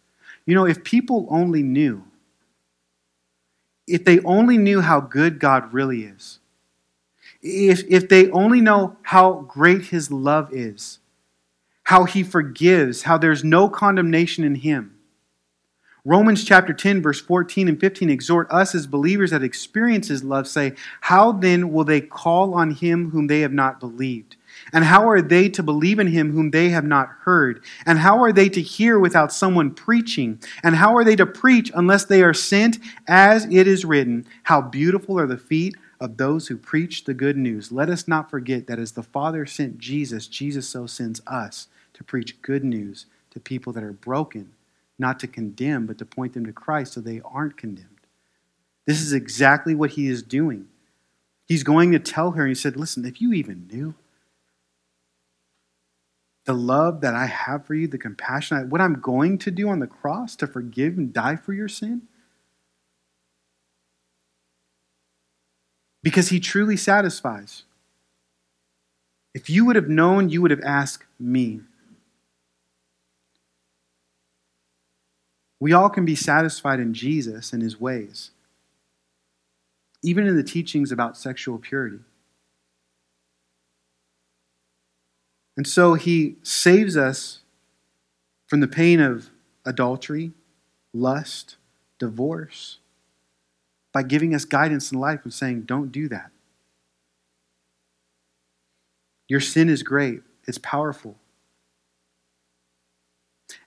You 0.45 0.55
know, 0.55 0.65
if 0.65 0.83
people 0.83 1.27
only 1.29 1.63
knew, 1.63 2.03
if 3.87 4.03
they 4.05 4.19
only 4.21 4.57
knew 4.57 4.81
how 4.81 4.99
good 4.99 5.39
God 5.39 5.73
really 5.73 6.03
is, 6.03 6.39
if, 7.41 7.83
if 7.89 8.09
they 8.09 8.29
only 8.31 8.61
know 8.61 8.97
how 9.03 9.45
great 9.47 9.85
his 9.85 10.11
love 10.11 10.53
is, 10.53 10.99
how 11.83 12.03
he 12.03 12.21
forgives, 12.23 13.03
how 13.03 13.17
there's 13.17 13.43
no 13.43 13.69
condemnation 13.69 14.43
in 14.43 14.55
him. 14.55 14.96
Romans 16.07 16.45
chapter 16.45 16.71
10, 16.71 17.01
verse 17.01 17.19
14 17.19 17.67
and 17.67 17.77
15 17.81 18.09
exhort 18.09 18.49
us 18.49 18.73
as 18.73 18.87
believers 18.87 19.31
that 19.31 19.43
experience 19.43 20.07
his 20.07 20.23
love, 20.23 20.47
say, 20.47 20.73
How 21.01 21.33
then 21.33 21.73
will 21.73 21.83
they 21.83 21.99
call 21.99 22.53
on 22.53 22.71
him 22.71 23.09
whom 23.09 23.27
they 23.27 23.41
have 23.41 23.51
not 23.51 23.81
believed? 23.81 24.37
And 24.71 24.85
how 24.85 25.09
are 25.09 25.21
they 25.21 25.49
to 25.49 25.61
believe 25.61 25.99
in 25.99 26.07
him 26.07 26.31
whom 26.31 26.51
they 26.51 26.69
have 26.69 26.85
not 26.85 27.09
heard? 27.23 27.61
And 27.85 27.99
how 27.99 28.23
are 28.23 28.31
they 28.31 28.47
to 28.47 28.61
hear 28.61 28.97
without 28.97 29.33
someone 29.33 29.71
preaching? 29.71 30.39
And 30.63 30.77
how 30.77 30.95
are 30.95 31.03
they 31.03 31.17
to 31.17 31.25
preach 31.25 31.73
unless 31.75 32.05
they 32.05 32.23
are 32.23 32.33
sent? 32.33 32.79
As 33.05 33.43
it 33.43 33.67
is 33.67 33.83
written, 33.83 34.25
How 34.43 34.61
beautiful 34.61 35.19
are 35.19 35.27
the 35.27 35.37
feet 35.37 35.75
of 35.99 36.15
those 36.15 36.47
who 36.47 36.55
preach 36.55 37.03
the 37.03 37.13
good 37.13 37.35
news. 37.35 37.69
Let 37.69 37.89
us 37.89 38.07
not 38.07 38.29
forget 38.29 38.67
that 38.67 38.79
as 38.79 38.93
the 38.93 39.03
Father 39.03 39.45
sent 39.45 39.77
Jesus, 39.77 40.27
Jesus 40.27 40.69
so 40.69 40.87
sends 40.87 41.21
us 41.27 41.67
to 41.95 42.03
preach 42.05 42.41
good 42.41 42.63
news 42.63 43.07
to 43.31 43.41
people 43.41 43.73
that 43.73 43.83
are 43.83 43.91
broken, 43.91 44.53
not 44.99 45.19
to 45.19 45.27
condemn, 45.27 45.85
but 45.85 45.97
to 45.99 46.05
point 46.05 46.33
them 46.33 46.45
to 46.45 46.53
Christ 46.53 46.93
so 46.93 47.01
they 47.01 47.21
aren't 47.23 47.57
condemned. 47.57 47.89
This 48.85 49.01
is 49.01 49.13
exactly 49.13 49.75
what 49.75 49.91
he 49.91 50.07
is 50.07 50.23
doing. 50.23 50.67
He's 51.45 51.63
going 51.63 51.91
to 51.91 51.99
tell 51.99 52.31
her, 52.31 52.43
and 52.43 52.49
he 52.49 52.55
said, 52.55 52.75
Listen, 52.75 53.05
if 53.05 53.21
you 53.21 53.33
even 53.33 53.67
knew 53.71 53.95
the 56.45 56.53
love 56.53 57.01
that 57.01 57.13
I 57.13 57.25
have 57.25 57.65
for 57.65 57.75
you, 57.75 57.87
the 57.87 57.97
compassion, 57.97 58.69
what 58.69 58.81
I'm 58.81 58.99
going 59.01 59.37
to 59.39 59.51
do 59.51 59.69
on 59.69 59.79
the 59.79 59.87
cross 59.87 60.35
to 60.37 60.47
forgive 60.47 60.97
and 60.97 61.13
die 61.13 61.35
for 61.35 61.53
your 61.53 61.67
sin, 61.67 62.03
because 66.01 66.29
he 66.29 66.39
truly 66.39 66.77
satisfies. 66.77 67.63
If 69.33 69.49
you 69.49 69.65
would 69.65 69.75
have 69.75 69.89
known, 69.89 70.29
you 70.29 70.41
would 70.41 70.51
have 70.51 70.63
asked 70.63 71.03
me. 71.19 71.61
We 75.59 75.73
all 75.73 75.89
can 75.89 76.05
be 76.05 76.15
satisfied 76.15 76.79
in 76.79 76.93
Jesus 76.93 77.51
and 77.51 77.61
his 77.63 77.79
ways, 77.79 78.31
even 80.03 80.27
in 80.27 80.35
the 80.35 80.43
teachings 80.43 80.91
about 80.91 81.17
sexual 81.17 81.57
purity. 81.57 81.99
And 85.55 85.65
so 85.65 85.95
he 85.95 86.35
saves 86.43 86.95
us 86.95 87.39
from 88.45 88.59
the 88.59 88.67
pain 88.67 88.99
of 88.99 89.31
adultery, 89.65 90.31
lust, 90.93 91.55
divorce, 91.97 92.77
by 93.91 94.03
giving 94.03 94.35
us 94.35 94.45
guidance 94.45 94.91
in 94.91 94.99
life 94.99 95.21
and 95.23 95.33
saying, 95.33 95.63
don't 95.63 95.91
do 95.91 96.07
that. 96.07 96.29
Your 99.27 99.39
sin 99.39 99.67
is 99.67 99.81
great, 99.81 100.21
it's 100.47 100.59
powerful. 100.59 101.15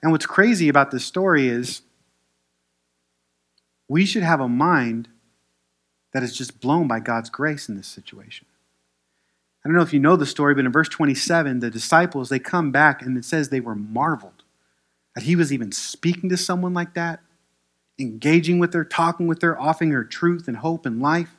And 0.03 0.13
what's 0.13 0.27
crazy 0.27 0.69
about 0.69 0.91
this 0.91 1.05
story 1.05 1.49
is 1.49 1.83
we 3.89 4.07
should 4.07 4.23
have 4.23 4.41
a 4.41 4.49
mind 4.49 5.09
that 6.13 6.23
is 6.23 6.37
just 6.37 6.61
blown 6.61 6.89
by 6.89 7.01
God's 7.01 7.31
grace 7.31 7.69
in 7.69 7.77
this 7.77 7.87
situation. 7.87 8.47
I 9.65 9.69
don't 9.69 9.77
know 9.77 9.83
if 9.83 9.93
you 9.93 10.01
know 10.01 10.17
the 10.17 10.27
story, 10.27 10.55
but 10.55 10.65
in 10.65 10.73
verse 10.73 10.89
27, 10.89 11.61
the 11.61 11.71
disciples, 11.71 12.29
they 12.29 12.39
come 12.39 12.71
back 12.71 13.03
and 13.03 13.19
it 13.19 13.25
says 13.25 13.49
they 13.49 13.61
were 13.61 13.75
marveled 13.75 14.43
that 15.15 15.25
he 15.25 15.37
was 15.37 15.53
even 15.53 15.73
speaking 15.73 16.31
to 16.31 16.37
someone 16.37 16.73
like 16.73 16.95
that 16.95 17.21
engaging 18.01 18.59
with 18.59 18.73
her, 18.73 18.85
talking 18.85 19.27
with 19.27 19.43
her, 19.43 19.61
offering 19.61 19.91
her 19.91 20.05
truth 20.05 20.49
and 20.49 20.59
hope 20.59 20.87
and 20.87 21.01
life, 21.01 21.37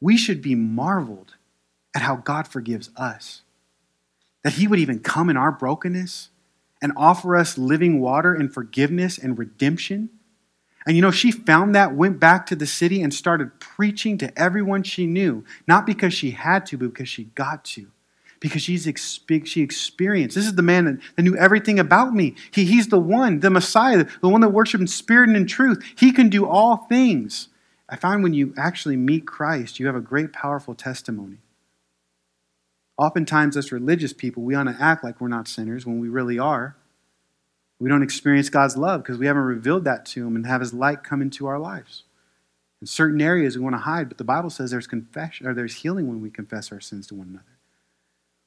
we 0.00 0.16
should 0.16 0.40
be 0.40 0.54
marveled 0.54 1.34
at 1.94 2.02
how 2.02 2.16
God 2.16 2.48
forgives 2.48 2.90
us. 2.96 3.42
That 4.42 4.54
He 4.54 4.66
would 4.66 4.78
even 4.78 5.00
come 5.00 5.28
in 5.28 5.36
our 5.36 5.52
brokenness 5.52 6.30
and 6.80 6.92
offer 6.96 7.36
us 7.36 7.58
living 7.58 8.00
water 8.00 8.34
and 8.34 8.52
forgiveness 8.52 9.18
and 9.18 9.38
redemption. 9.38 10.10
And 10.86 10.96
you 10.96 11.02
know, 11.02 11.10
she 11.10 11.30
found 11.30 11.74
that, 11.74 11.94
went 11.94 12.18
back 12.18 12.46
to 12.46 12.56
the 12.56 12.66
city, 12.66 13.02
and 13.02 13.12
started 13.12 13.60
preaching 13.60 14.16
to 14.18 14.38
everyone 14.38 14.82
she 14.82 15.06
knew, 15.06 15.44
not 15.66 15.86
because 15.86 16.14
she 16.14 16.30
had 16.30 16.64
to, 16.66 16.78
but 16.78 16.94
because 16.94 17.08
she 17.08 17.24
got 17.24 17.64
to 17.66 17.88
because 18.40 18.62
she's 18.62 18.84
she 19.44 19.62
experienced. 19.62 20.36
This 20.36 20.46
is 20.46 20.54
the 20.54 20.62
man 20.62 20.84
that, 20.84 20.98
that 21.16 21.22
knew 21.22 21.36
everything 21.36 21.78
about 21.78 22.14
me. 22.14 22.34
He, 22.50 22.64
he's 22.64 22.88
the 22.88 22.98
one, 22.98 23.40
the 23.40 23.50
Messiah, 23.50 24.06
the 24.20 24.28
one 24.28 24.40
that 24.42 24.50
worships 24.50 24.80
in 24.80 24.86
spirit 24.86 25.28
and 25.28 25.36
in 25.36 25.46
truth. 25.46 25.82
He 25.96 26.12
can 26.12 26.28
do 26.28 26.46
all 26.46 26.76
things. 26.88 27.48
I 27.88 27.96
find 27.96 28.22
when 28.22 28.34
you 28.34 28.54
actually 28.56 28.96
meet 28.96 29.26
Christ, 29.26 29.80
you 29.80 29.86
have 29.86 29.96
a 29.96 30.00
great, 30.00 30.32
powerful 30.32 30.74
testimony. 30.74 31.38
Oftentimes, 32.98 33.56
as 33.56 33.70
religious 33.70 34.12
people, 34.12 34.42
we 34.42 34.56
want 34.56 34.68
to 34.68 34.82
act 34.82 35.04
like 35.04 35.20
we're 35.20 35.28
not 35.28 35.46
sinners 35.46 35.86
when 35.86 36.00
we 36.00 36.08
really 36.08 36.38
are. 36.38 36.76
We 37.78 37.88
don't 37.88 38.02
experience 38.02 38.50
God's 38.50 38.76
love 38.76 39.02
because 39.02 39.18
we 39.18 39.26
haven't 39.26 39.42
revealed 39.42 39.84
that 39.84 40.04
to 40.06 40.26
Him 40.26 40.34
and 40.34 40.44
have 40.46 40.60
His 40.60 40.74
light 40.74 41.04
come 41.04 41.22
into 41.22 41.46
our 41.46 41.60
lives. 41.60 42.02
In 42.80 42.88
certain 42.88 43.20
areas, 43.20 43.56
we 43.56 43.62
want 43.62 43.74
to 43.74 43.80
hide, 43.80 44.08
but 44.08 44.18
the 44.18 44.24
Bible 44.24 44.50
says 44.50 44.70
there's 44.70 44.88
confession 44.88 45.46
or 45.46 45.54
there's 45.54 45.76
healing 45.76 46.08
when 46.08 46.20
we 46.20 46.30
confess 46.30 46.72
our 46.72 46.80
sins 46.80 47.06
to 47.08 47.14
one 47.14 47.28
another. 47.28 47.44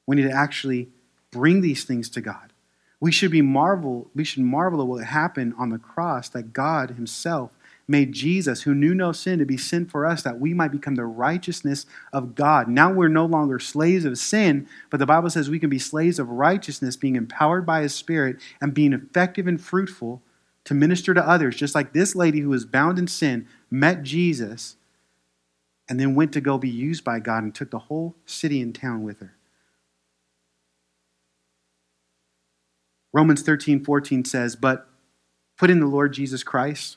We 0.06 0.16
need 0.16 0.28
to 0.28 0.32
actually 0.32 0.88
bring 1.30 1.62
these 1.62 1.84
things 1.84 2.10
to 2.10 2.20
God. 2.20 2.52
We 3.00 3.10
should 3.10 3.30
be 3.30 3.42
marvel, 3.42 4.10
we 4.14 4.24
should 4.24 4.42
marvel 4.42 4.82
at 4.82 4.86
what 4.86 5.04
happened 5.04 5.54
on 5.58 5.70
the 5.70 5.78
cross 5.78 6.28
that 6.30 6.52
God 6.52 6.90
Himself 6.90 7.52
made 7.88 8.12
Jesus, 8.12 8.62
who 8.62 8.74
knew 8.74 8.94
no 8.94 9.12
sin, 9.12 9.38
to 9.38 9.44
be 9.44 9.56
sin 9.56 9.86
for 9.86 10.06
us, 10.06 10.22
that 10.22 10.40
we 10.40 10.54
might 10.54 10.72
become 10.72 10.94
the 10.94 11.04
righteousness 11.04 11.86
of 12.12 12.34
God. 12.34 12.68
Now 12.68 12.92
we're 12.92 13.08
no 13.08 13.26
longer 13.26 13.58
slaves 13.58 14.04
of 14.04 14.18
sin, 14.18 14.68
but 14.90 14.98
the 14.98 15.06
Bible 15.06 15.30
says 15.30 15.50
we 15.50 15.58
can 15.58 15.70
be 15.70 15.78
slaves 15.78 16.18
of 16.18 16.28
righteousness, 16.28 16.96
being 16.96 17.16
empowered 17.16 17.66
by 17.66 17.82
His 17.82 17.94
Spirit 17.94 18.36
and 18.60 18.74
being 18.74 18.92
effective 18.92 19.46
and 19.46 19.60
fruitful 19.60 20.22
to 20.64 20.74
minister 20.74 21.12
to 21.12 21.28
others, 21.28 21.56
just 21.56 21.74
like 21.74 21.92
this 21.92 22.14
lady 22.14 22.40
who 22.40 22.48
was 22.48 22.64
bound 22.64 22.98
in 22.98 23.08
sin 23.08 23.48
met 23.70 24.02
Jesus 24.02 24.76
and 25.88 25.98
then 25.98 26.14
went 26.14 26.32
to 26.32 26.40
go 26.40 26.58
be 26.58 26.70
used 26.70 27.04
by 27.04 27.18
God 27.18 27.42
and 27.42 27.54
took 27.54 27.70
the 27.70 27.78
whole 27.78 28.14
city 28.24 28.62
and 28.62 28.74
town 28.74 29.02
with 29.02 29.20
her. 29.20 29.34
Romans 33.12 33.42
13, 33.42 33.84
14 33.84 34.24
says, 34.24 34.56
But 34.56 34.88
put 35.58 35.70
in 35.70 35.80
the 35.80 35.86
Lord 35.86 36.14
Jesus 36.14 36.42
Christ, 36.42 36.96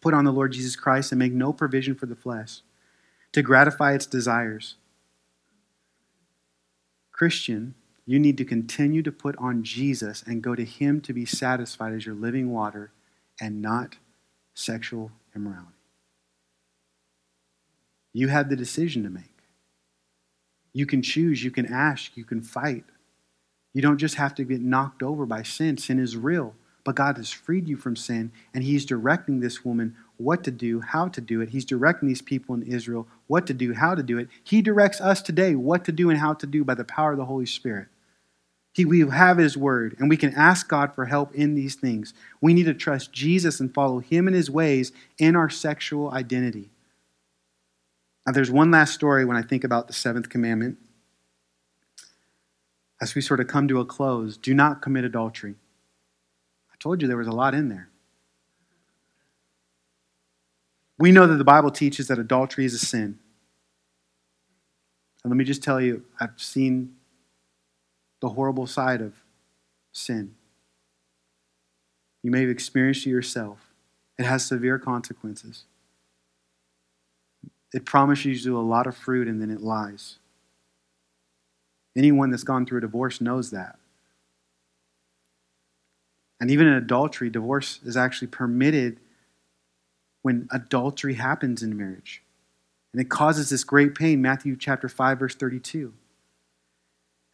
put 0.00 0.14
on 0.14 0.24
the 0.24 0.32
Lord 0.32 0.52
Jesus 0.52 0.76
Christ, 0.76 1.12
and 1.12 1.18
make 1.18 1.32
no 1.32 1.52
provision 1.52 1.94
for 1.94 2.06
the 2.06 2.16
flesh 2.16 2.60
to 3.32 3.42
gratify 3.42 3.92
its 3.92 4.06
desires. 4.06 4.76
Christian, 7.12 7.74
you 8.06 8.18
need 8.18 8.38
to 8.38 8.44
continue 8.44 9.02
to 9.02 9.12
put 9.12 9.36
on 9.36 9.62
Jesus 9.62 10.24
and 10.26 10.42
go 10.42 10.54
to 10.54 10.64
Him 10.64 11.00
to 11.02 11.12
be 11.12 11.24
satisfied 11.24 11.92
as 11.92 12.06
your 12.06 12.14
living 12.14 12.50
water 12.50 12.92
and 13.40 13.62
not 13.62 13.96
sexual 14.54 15.12
immorality. 15.34 15.68
You 18.12 18.28
have 18.28 18.48
the 18.48 18.56
decision 18.56 19.04
to 19.04 19.10
make. 19.10 19.24
You 20.72 20.86
can 20.86 21.02
choose, 21.02 21.44
you 21.44 21.50
can 21.50 21.66
ask, 21.66 22.16
you 22.16 22.24
can 22.24 22.42
fight. 22.42 22.84
You 23.72 23.82
don't 23.82 23.98
just 23.98 24.16
have 24.16 24.34
to 24.36 24.44
get 24.44 24.60
knocked 24.60 25.02
over 25.02 25.26
by 25.26 25.42
sin. 25.42 25.76
Sin 25.76 25.98
is 25.98 26.16
real, 26.16 26.54
but 26.84 26.94
God 26.94 27.16
has 27.16 27.30
freed 27.30 27.68
you 27.68 27.76
from 27.76 27.96
sin, 27.96 28.32
and 28.54 28.64
He's 28.64 28.84
directing 28.84 29.40
this 29.40 29.64
woman 29.64 29.96
what 30.16 30.44
to 30.44 30.50
do, 30.50 30.80
how 30.80 31.08
to 31.08 31.20
do 31.20 31.40
it. 31.40 31.50
He's 31.50 31.64
directing 31.64 32.08
these 32.08 32.22
people 32.22 32.54
in 32.54 32.62
Israel 32.62 33.06
what 33.26 33.46
to 33.46 33.54
do, 33.54 33.74
how 33.74 33.94
to 33.94 34.02
do 34.02 34.18
it. 34.18 34.28
He 34.42 34.60
directs 34.60 35.00
us 35.00 35.22
today 35.22 35.54
what 35.54 35.84
to 35.84 35.92
do 35.92 36.10
and 36.10 36.18
how 36.18 36.34
to 36.34 36.46
do 36.46 36.64
by 36.64 36.74
the 36.74 36.84
power 36.84 37.12
of 37.12 37.18
the 37.18 37.24
Holy 37.24 37.46
Spirit. 37.46 37.88
He, 38.72 38.84
we 38.84 39.00
have 39.00 39.38
His 39.38 39.56
Word, 39.56 39.96
and 39.98 40.08
we 40.08 40.16
can 40.16 40.34
ask 40.34 40.68
God 40.68 40.94
for 40.94 41.06
help 41.06 41.34
in 41.34 41.54
these 41.54 41.74
things. 41.74 42.14
We 42.40 42.54
need 42.54 42.66
to 42.66 42.74
trust 42.74 43.12
Jesus 43.12 43.60
and 43.60 43.72
follow 43.72 43.98
Him 43.98 44.26
and 44.26 44.36
His 44.36 44.50
ways 44.50 44.92
in 45.18 45.34
our 45.34 45.50
sexual 45.50 46.12
identity. 46.12 46.70
Now, 48.26 48.32
there's 48.32 48.50
one 48.50 48.70
last 48.70 48.94
story 48.94 49.24
when 49.24 49.36
I 49.36 49.42
think 49.42 49.64
about 49.64 49.86
the 49.86 49.92
seventh 49.92 50.28
commandment. 50.28 50.78
As 53.00 53.14
we 53.14 53.22
sort 53.22 53.40
of 53.40 53.48
come 53.48 53.66
to 53.68 53.80
a 53.80 53.84
close, 53.84 54.36
do 54.36 54.54
not 54.54 54.82
commit 54.82 55.04
adultery. 55.04 55.54
Told 56.80 57.02
you 57.02 57.08
there 57.08 57.16
was 57.16 57.28
a 57.28 57.32
lot 57.32 57.54
in 57.54 57.68
there. 57.68 57.88
We 60.98 61.12
know 61.12 61.26
that 61.26 61.36
the 61.36 61.44
Bible 61.44 61.70
teaches 61.70 62.08
that 62.08 62.18
adultery 62.18 62.64
is 62.64 62.74
a 62.74 62.78
sin. 62.78 63.18
And 65.22 65.30
let 65.30 65.36
me 65.36 65.44
just 65.44 65.62
tell 65.62 65.80
you, 65.80 66.04
I've 66.18 66.38
seen 66.40 66.96
the 68.20 68.30
horrible 68.30 68.66
side 68.66 69.00
of 69.00 69.14
sin. 69.92 70.34
You 72.22 72.30
may 72.30 72.42
have 72.42 72.50
experienced 72.50 73.06
it 73.06 73.10
yourself. 73.10 73.70
It 74.18 74.24
has 74.24 74.44
severe 74.44 74.78
consequences. 74.78 75.64
It 77.72 77.84
promises 77.84 78.44
you 78.44 78.58
a 78.58 78.60
lot 78.60 78.86
of 78.86 78.96
fruit 78.96 79.28
and 79.28 79.40
then 79.40 79.50
it 79.50 79.62
lies. 79.62 80.18
Anyone 81.96 82.30
that's 82.30 82.44
gone 82.44 82.66
through 82.66 82.78
a 82.78 82.82
divorce 82.82 83.20
knows 83.20 83.50
that. 83.50 83.79
And 86.40 86.50
even 86.50 86.66
in 86.66 86.74
adultery, 86.74 87.28
divorce 87.28 87.80
is 87.84 87.96
actually 87.96 88.28
permitted 88.28 88.98
when 90.22 90.48
adultery 90.50 91.14
happens 91.14 91.62
in 91.62 91.76
marriage. 91.76 92.22
And 92.92 93.00
it 93.00 93.08
causes 93.08 93.50
this 93.50 93.64
great 93.64 93.94
pain, 93.94 94.20
Matthew 94.20 94.56
chapter 94.56 94.88
5 94.88 95.18
verse 95.18 95.34
32. 95.34 95.92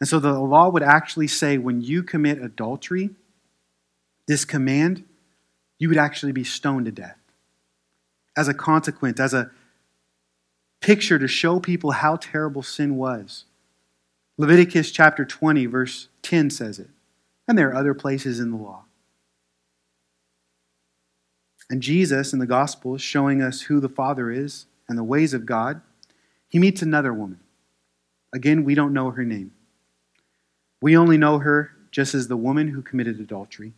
And 0.01 0.09
so 0.09 0.19
the 0.19 0.39
law 0.39 0.69
would 0.69 0.83
actually 0.83 1.29
say 1.29 1.57
when 1.57 1.81
you 1.81 2.03
commit 2.03 2.43
adultery, 2.43 3.11
this 4.27 4.45
command, 4.45 5.05
you 5.79 5.89
would 5.89 5.99
actually 5.99 6.33
be 6.33 6.45
stoned 6.45 6.87
to 6.87 6.93
death. 6.93 7.17
As 8.37 8.49
a 8.49 8.55
consequence, 8.55 9.19
as 9.21 9.33
a 9.33 9.51
picture 10.81 11.19
to 11.19 11.29
show 11.29 11.59
people 11.59 11.93
how 11.93 12.17
terrible 12.17 12.63
sin 12.63 12.97
was. 12.97 13.45
Leviticus 14.37 14.91
chapter 14.91 15.25
20, 15.25 15.65
verse 15.67 16.09
10 16.23 16.51
says 16.51 16.79
it. 16.79 16.91
And 17.49 17.57
there 17.57 17.71
are 17.71 17.77
other 17.77 17.95
places 17.95 18.39
in 18.41 18.51
the 18.51 18.57
law. 18.57 18.86
And 21.69 21.83
Jesus 21.83 22.33
in 22.33 22.39
the 22.39 22.47
gospel 22.47 22.95
is 22.95 23.03
showing 23.03 23.43
us 23.43 23.63
who 23.63 23.81
the 23.81 23.89
Father 23.89 24.31
is 24.31 24.67
and 24.89 24.97
the 24.97 25.05
ways 25.05 25.35
of 25.35 25.47
God. 25.47 25.81
He 26.49 26.59
meets 26.59 26.83
another 26.83 27.13
woman. 27.13 27.41
Again, 28.33 28.65
we 28.65 28.75
don't 28.75 28.93
know 28.93 29.11
her 29.11 29.25
name. 29.25 29.53
We 30.81 30.97
only 30.97 31.17
know 31.19 31.39
her 31.39 31.73
just 31.91 32.15
as 32.15 32.29
the 32.29 32.37
woman 32.37 32.69
who 32.69 32.83
committed 32.83 33.19
adultery. 33.19 33.73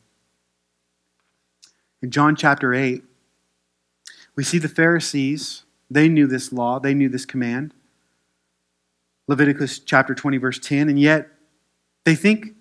In 2.03 2.11
John 2.11 2.37
chapter 2.37 2.75
8, 2.75 3.03
we 4.37 4.45
see 4.45 4.59
the 4.59 4.69
Pharisees 4.69 5.65
they 5.91 6.09
knew 6.09 6.27
this 6.27 6.53
law, 6.53 6.79
they 6.79 6.95
knew 6.95 7.09
this 7.09 7.25
command. 7.25 7.73
Leviticus 9.27 9.79
chapter 9.79 10.15
20, 10.15 10.37
verse 10.39 10.59
10, 10.59 10.89
and 10.89 10.99
yet 10.99 11.29
they 12.05 12.15
think 12.15 12.55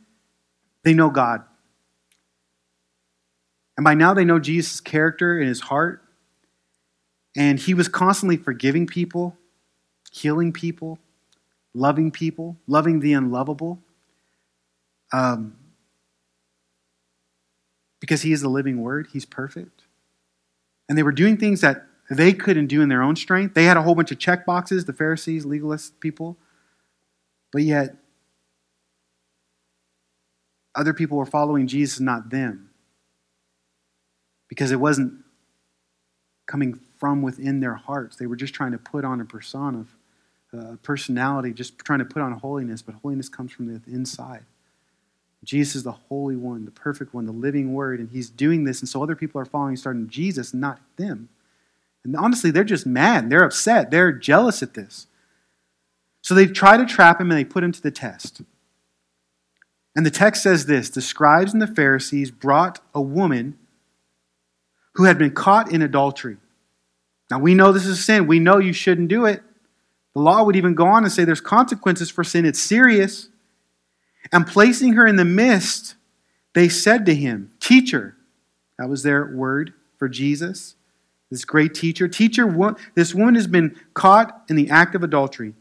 they 0.83 0.93
know 0.93 1.09
God. 1.09 1.43
And 3.77 3.83
by 3.83 3.93
now 3.93 4.13
they 4.13 4.25
know 4.25 4.39
Jesus' 4.39 4.81
character 4.81 5.37
and 5.39 5.47
his 5.47 5.61
heart. 5.61 6.03
And 7.35 7.59
he 7.59 7.75
was 7.75 7.87
constantly 7.87 8.35
forgiving 8.35 8.87
people, 8.87 9.37
healing 10.11 10.51
people, 10.51 10.97
loving 11.75 12.11
people, 12.11 12.57
loving 12.65 12.99
the 12.99 13.13
unlovable. 13.13 13.79
Um, 15.13 15.55
because 17.99 18.23
he 18.23 18.31
is 18.31 18.41
the 18.41 18.49
living 18.49 18.81
word, 18.81 19.07
he's 19.13 19.25
perfect. 19.25 19.83
And 20.89 20.97
they 20.97 21.03
were 21.03 21.11
doing 21.11 21.37
things 21.37 21.61
that 21.61 21.85
they 22.09 22.33
couldn't 22.33 22.67
do 22.67 22.81
in 22.81 22.89
their 22.89 23.03
own 23.03 23.15
strength. 23.15 23.53
They 23.53 23.65
had 23.65 23.77
a 23.77 23.81
whole 23.81 23.95
bunch 23.95 24.11
of 24.11 24.19
check 24.19 24.45
boxes, 24.45 24.85
the 24.85 24.93
Pharisees, 24.93 25.45
legalist 25.45 25.99
people. 25.99 26.37
But 27.51 27.63
yet, 27.63 27.95
other 30.73 30.93
people 30.93 31.17
were 31.17 31.25
following 31.25 31.67
Jesus, 31.67 31.99
not 31.99 32.29
them. 32.29 32.66
Because 34.47 34.71
it 34.71 34.79
wasn't 34.79 35.13
coming 36.45 36.79
from 36.97 37.21
within 37.21 37.59
their 37.59 37.75
hearts. 37.75 38.15
They 38.15 38.25
were 38.25 38.35
just 38.35 38.53
trying 38.53 38.71
to 38.71 38.77
put 38.77 39.03
on 39.05 39.21
a 39.21 39.25
persona, 39.25 39.85
a 40.53 40.77
personality, 40.77 41.51
just 41.51 41.77
trying 41.79 41.99
to 41.99 42.05
put 42.05 42.21
on 42.21 42.31
holiness, 42.33 42.81
but 42.81 42.95
holiness 42.95 43.29
comes 43.29 43.51
from 43.51 43.67
the 43.67 43.81
inside. 43.91 44.43
Jesus 45.43 45.75
is 45.75 45.83
the 45.83 45.91
Holy 45.91 46.35
One, 46.35 46.65
the 46.65 46.71
perfect 46.71 47.13
one, 47.13 47.25
the 47.25 47.31
living 47.31 47.73
Word, 47.73 47.99
and 47.99 48.09
He's 48.09 48.29
doing 48.29 48.63
this, 48.63 48.79
and 48.79 48.89
so 48.89 49.03
other 49.03 49.15
people 49.15 49.39
are 49.39 49.45
following, 49.45 49.75
starting 49.75 50.07
Jesus, 50.07 50.53
not 50.53 50.81
them. 50.95 51.29
And 52.03 52.15
honestly, 52.15 52.51
they're 52.51 52.63
just 52.63 52.85
mad. 52.85 53.29
They're 53.29 53.43
upset. 53.43 53.91
They're 53.91 54.11
jealous 54.11 54.63
at 54.63 54.73
this. 54.73 55.07
So 56.21 56.33
they 56.33 56.47
try 56.47 56.77
to 56.77 56.85
trap 56.85 57.21
him 57.21 57.31
and 57.31 57.39
they 57.39 57.45
put 57.45 57.63
him 57.63 57.71
to 57.71 57.81
the 57.81 57.91
test. 57.91 58.41
And 59.95 60.05
the 60.05 60.11
text 60.11 60.43
says 60.43 60.65
this 60.65 60.89
The 60.89 61.01
scribes 61.01 61.53
and 61.53 61.61
the 61.61 61.67
Pharisees 61.67 62.31
brought 62.31 62.79
a 62.93 63.01
woman 63.01 63.57
who 64.97 65.05
had 65.05 65.17
been 65.17 65.31
caught 65.31 65.71
in 65.71 65.81
adultery. 65.81 66.37
Now 67.31 67.39
we 67.39 67.53
know 67.55 67.71
this 67.71 67.85
is 67.85 68.03
sin. 68.03 68.27
We 68.27 68.39
know 68.39 68.57
you 68.57 68.73
shouldn't 68.73 69.07
do 69.07 69.25
it. 69.25 69.41
The 70.13 70.21
law 70.21 70.43
would 70.43 70.55
even 70.55 70.75
go 70.75 70.87
on 70.87 71.03
and 71.03 71.11
say 71.11 71.23
there's 71.23 71.41
consequences 71.41 72.09
for 72.09 72.23
sin, 72.23 72.45
it's 72.45 72.59
serious. 72.59 73.29
And 74.31 74.45
placing 74.45 74.93
her 74.93 75.07
in 75.07 75.15
the 75.15 75.25
midst, 75.25 75.95
they 76.53 76.67
said 76.67 77.05
to 77.05 77.15
him, 77.15 77.51
Teacher, 77.59 78.17
that 78.77 78.89
was 78.89 79.03
their 79.03 79.33
word 79.33 79.73
for 79.97 80.09
Jesus 80.09 80.75
this 81.29 81.45
great 81.45 81.73
teacher. 81.73 82.07
Teacher, 82.07 82.75
this 82.95 83.13
woman 83.13 83.35
has 83.35 83.47
been 83.47 83.79
caught 83.93 84.43
in 84.49 84.55
the 84.55 84.69
act 84.69 84.95
of 84.95 85.03
adultery. 85.03 85.53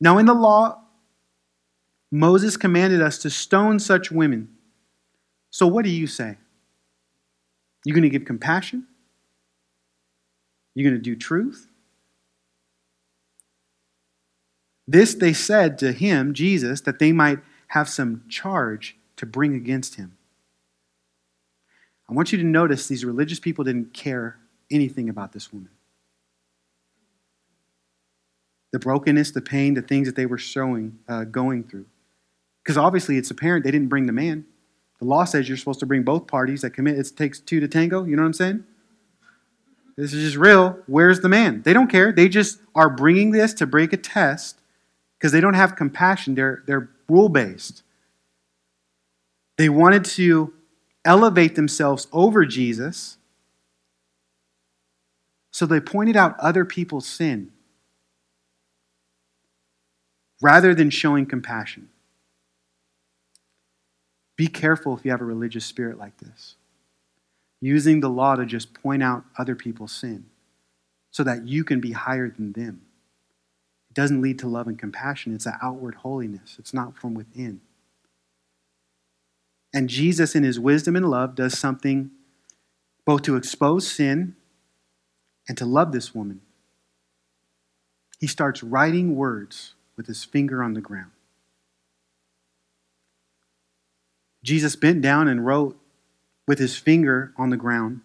Now, 0.00 0.18
in 0.18 0.26
the 0.26 0.34
law, 0.34 0.82
Moses 2.10 2.56
commanded 2.56 3.02
us 3.02 3.18
to 3.18 3.30
stone 3.30 3.78
such 3.78 4.12
women. 4.12 4.48
So, 5.50 5.66
what 5.66 5.84
do 5.84 5.90
you 5.90 6.06
say? 6.06 6.36
You 7.84 7.92
going 7.92 8.02
to 8.02 8.08
give 8.08 8.24
compassion? 8.24 8.86
You're 10.74 10.90
going 10.90 11.00
to 11.00 11.02
do 11.02 11.14
truth? 11.14 11.68
This 14.86 15.14
they 15.14 15.32
said 15.32 15.78
to 15.78 15.92
him, 15.92 16.34
Jesus, 16.34 16.80
that 16.82 16.98
they 16.98 17.12
might 17.12 17.38
have 17.68 17.88
some 17.88 18.24
charge 18.28 18.96
to 19.16 19.26
bring 19.26 19.54
against 19.54 19.94
him. 19.94 20.16
I 22.08 22.12
want 22.12 22.32
you 22.32 22.38
to 22.38 22.44
notice 22.44 22.86
these 22.86 23.04
religious 23.04 23.40
people 23.40 23.64
didn't 23.64 23.94
care 23.94 24.36
anything 24.70 25.08
about 25.08 25.32
this 25.32 25.52
woman. 25.52 25.70
The 28.72 28.78
brokenness, 28.78 29.30
the 29.30 29.40
pain, 29.40 29.74
the 29.74 29.82
things 29.82 30.06
that 30.06 30.16
they 30.16 30.26
were 30.26 30.38
showing, 30.38 30.98
uh, 31.08 31.24
going 31.24 31.64
through. 31.64 31.86
Because 32.62 32.76
obviously 32.76 33.16
it's 33.16 33.30
apparent 33.30 33.64
they 33.64 33.70
didn't 33.70 33.88
bring 33.88 34.06
the 34.06 34.12
man. 34.12 34.44
The 35.00 35.06
law 35.06 35.24
says 35.24 35.48
you're 35.48 35.58
supposed 35.58 35.80
to 35.80 35.86
bring 35.86 36.02
both 36.02 36.26
parties 36.26 36.62
that 36.62 36.70
commit. 36.70 36.98
It 36.98 37.10
takes 37.16 37.40
two 37.40 37.60
to 37.60 37.68
tango. 37.68 38.04
You 38.04 38.16
know 38.16 38.22
what 38.22 38.28
I'm 38.28 38.32
saying? 38.34 38.64
This 39.96 40.12
is 40.12 40.24
just 40.24 40.36
real. 40.36 40.78
Where's 40.86 41.20
the 41.20 41.28
man? 41.28 41.62
They 41.62 41.72
don't 41.72 41.90
care. 41.90 42.12
They 42.12 42.28
just 42.28 42.60
are 42.74 42.90
bringing 42.90 43.30
this 43.30 43.54
to 43.54 43.66
break 43.66 43.92
a 43.92 43.96
test 43.96 44.60
because 45.18 45.32
they 45.32 45.40
don't 45.40 45.54
have 45.54 45.76
compassion. 45.76 46.34
They're, 46.34 46.62
they're 46.66 46.90
rule 47.08 47.28
based. 47.28 47.82
They 49.56 49.68
wanted 49.68 50.04
to 50.06 50.52
elevate 51.04 51.54
themselves 51.54 52.08
over 52.12 52.44
Jesus 52.44 53.18
so 55.52 55.66
they 55.66 55.80
pointed 55.80 56.16
out 56.16 56.38
other 56.40 56.64
people's 56.64 57.06
sin 57.06 57.52
rather 60.42 60.74
than 60.74 60.90
showing 60.90 61.26
compassion. 61.26 61.88
Be 64.36 64.48
careful 64.48 64.96
if 64.96 65.04
you 65.04 65.10
have 65.10 65.20
a 65.20 65.24
religious 65.24 65.64
spirit 65.64 65.98
like 65.98 66.18
this, 66.18 66.56
using 67.60 68.00
the 68.00 68.08
law 68.08 68.34
to 68.34 68.44
just 68.44 68.74
point 68.74 69.02
out 69.02 69.24
other 69.38 69.54
people's 69.54 69.92
sin 69.92 70.26
so 71.10 71.22
that 71.22 71.46
you 71.46 71.62
can 71.62 71.80
be 71.80 71.92
higher 71.92 72.28
than 72.28 72.52
them. 72.52 72.82
It 73.90 73.94
doesn't 73.94 74.20
lead 74.20 74.38
to 74.40 74.48
love 74.48 74.66
and 74.66 74.78
compassion, 74.78 75.34
it's 75.34 75.46
an 75.46 75.54
outward 75.62 75.96
holiness, 75.96 76.56
it's 76.58 76.74
not 76.74 76.96
from 76.96 77.14
within. 77.14 77.60
And 79.72 79.88
Jesus, 79.88 80.34
in 80.34 80.44
his 80.44 80.58
wisdom 80.58 80.94
and 80.96 81.08
love, 81.08 81.34
does 81.34 81.58
something 81.58 82.10
both 83.04 83.22
to 83.22 83.36
expose 83.36 83.90
sin 83.90 84.36
and 85.48 85.58
to 85.58 85.66
love 85.66 85.92
this 85.92 86.14
woman. 86.14 86.40
He 88.18 88.26
starts 88.26 88.62
writing 88.62 89.16
words 89.16 89.74
with 89.96 90.06
his 90.06 90.24
finger 90.24 90.62
on 90.62 90.74
the 90.74 90.80
ground. 90.80 91.10
Jesus 94.44 94.76
bent 94.76 95.00
down 95.00 95.26
and 95.26 95.44
wrote 95.44 95.76
with 96.46 96.58
his 96.58 96.76
finger 96.76 97.32
on 97.36 97.50
the 97.50 97.56
ground. 97.56 98.02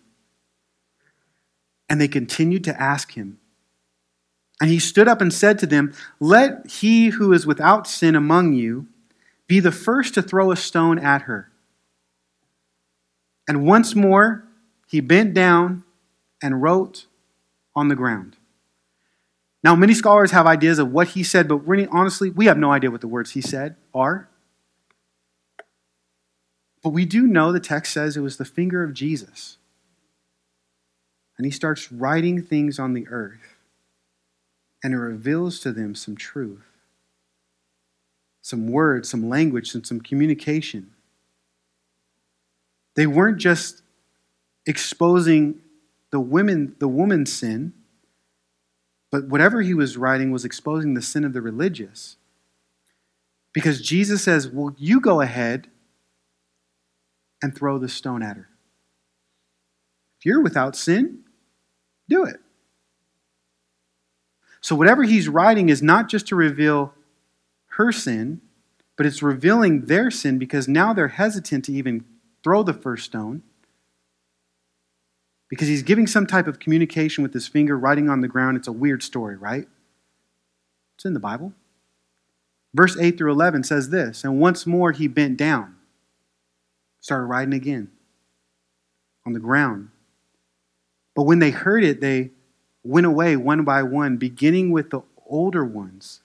And 1.90 2.00
they 2.00 2.08
continued 2.08 2.64
to 2.64 2.82
ask 2.82 3.14
him. 3.14 3.40
And 4.62 4.70
he 4.70 4.80
stood 4.80 5.08
up 5.08 5.22
and 5.22 5.34
said 5.34 5.60
to 5.60 5.68
them, 5.68 5.94
Let 6.20 6.66
he 6.68 7.10
who 7.10 7.34
is 7.34 7.46
without 7.46 7.88
sin 7.88 8.16
among 8.16 8.54
you 8.54 8.88
be 9.48 9.60
the 9.60 9.72
first 9.72 10.14
to 10.14 10.22
throw 10.22 10.52
a 10.52 10.56
stone 10.56 10.98
at 10.98 11.24
her. 11.24 11.52
And 13.48 13.66
once 13.66 13.96
more 13.96 14.46
he 14.88 15.02
bent 15.02 15.34
down 15.34 15.84
and 16.42 16.62
wrote 16.62 17.06
on 17.76 17.90
the 17.90 17.96
ground. 17.96 18.38
Now, 19.64 19.76
many 19.76 19.94
scholars 19.94 20.32
have 20.32 20.48
ideas 20.48 20.80
of 20.80 20.92
what 20.92 21.10
he 21.10 21.24
said, 21.24 21.48
but 21.50 21.58
really, 21.68 21.88
honestly, 21.88 22.30
we 22.30 22.46
have 22.46 22.58
no 22.58 22.72
idea 22.72 22.92
what 22.92 23.02
the 23.02 23.08
words 23.08 23.32
he 23.32 23.42
said 23.42 23.76
are. 23.94 24.30
But 26.84 26.90
we 26.90 27.06
do 27.06 27.28
know 27.28 27.52
the 27.52 27.60
text 27.60 27.94
says 27.94 28.16
it 28.16 28.22
was 28.22 28.38
the 28.38 28.46
finger 28.46 28.84
of 28.84 28.94
Jesus. 28.94 29.58
And 31.38 31.46
he 31.46 31.52
starts 31.52 31.92
writing 31.92 32.42
things 32.42 32.80
on 32.80 32.94
the 32.94 33.08
earth, 33.08 33.56
and 34.84 34.94
it 34.94 34.98
reveals 34.98 35.60
to 35.62 35.72
them 35.72 35.96
some 35.96 36.18
truth, 36.18 36.66
some 38.42 38.68
words, 38.68 39.10
some 39.10 39.30
language, 39.30 39.74
and 39.74 39.88
some 39.88 40.02
communication. 40.02 40.92
They 42.96 43.08
weren't 43.08 43.38
just 43.38 43.82
exposing 44.66 45.62
the 46.12 46.20
women, 46.20 46.76
the 46.80 46.88
woman's 46.88 47.32
sin, 47.32 47.74
but 49.12 49.26
whatever 49.28 49.62
he 49.62 49.74
was 49.74 49.96
writing 49.96 50.32
was 50.32 50.44
exposing 50.44 50.94
the 50.94 51.02
sin 51.02 51.24
of 51.24 51.32
the 51.32 51.42
religious. 51.42 52.18
Because 53.54 53.82
Jesus 53.82 54.24
says, 54.24 54.50
Well, 54.50 54.76
you 54.78 55.00
go 55.00 55.22
ahead 55.22 55.70
and 57.42 57.56
throw 57.56 57.78
the 57.78 57.90
stone 57.90 58.22
at 58.22 58.38
her. 58.38 58.50
If 60.20 60.26
you're 60.26 60.42
without 60.42 60.76
sin, 60.76 61.20
do 62.10 62.26
it. 62.26 62.38
So, 64.62 64.76
whatever 64.76 65.04
he's 65.04 65.30
writing 65.30 65.70
is 65.70 65.82
not 65.82 66.10
just 66.10 66.28
to 66.28 66.36
reveal 66.36 66.94
her 67.74 67.92
sin, 67.92 68.42
but 68.98 69.06
it's 69.06 69.24
revealing 69.24 69.86
their 69.86 70.12
sin 70.12 70.38
because 70.38 70.68
now 70.68 70.92
they're 70.92 71.08
hesitant 71.08 71.64
to 71.66 71.74
even 71.74 72.04
throw 72.44 72.64
the 72.64 72.74
first 72.74 73.06
stone 73.06 73.44
because 75.48 75.70
he's 75.70 75.84
giving 75.84 76.06
some 76.06 76.28
type 76.28 76.48
of 76.48 76.60
communication 76.60 77.24
with 77.24 77.34
his 77.34 77.48
finger 77.48 77.78
writing 77.78 78.10
on 78.10 78.20
the 78.20 78.28
ground. 78.28 78.58
It's 78.58 78.68
a 78.68 78.74
weird 78.74 79.02
story, 79.02 79.38
right? 79.38 79.68
It's 80.96 81.06
in 81.06 81.14
the 81.14 81.20
Bible. 81.20 81.54
Verse 82.74 82.98
8 83.00 83.18
through 83.18 83.32
11 83.32 83.64
says 83.64 83.90
this 83.90 84.26
And 84.26 84.42
once 84.42 84.68
more 84.68 84.92
he 84.92 85.08
bent 85.08 85.38
down 85.38 85.76
started 87.00 87.26
riding 87.26 87.54
again 87.54 87.90
on 89.26 89.34
the 89.34 89.40
ground. 89.40 89.90
But 91.16 91.24
when 91.24 91.40
they 91.40 91.52
heard 91.52 91.84
it, 91.84 92.02
they 92.02 92.32
went 92.84 93.06
away 93.06 93.36
one 93.36 93.64
by 93.64 93.84
one, 93.84 94.18
beginning 94.18 94.72
with 94.72 94.90
the 94.90 95.02
older 95.26 95.64
ones, 95.66 96.22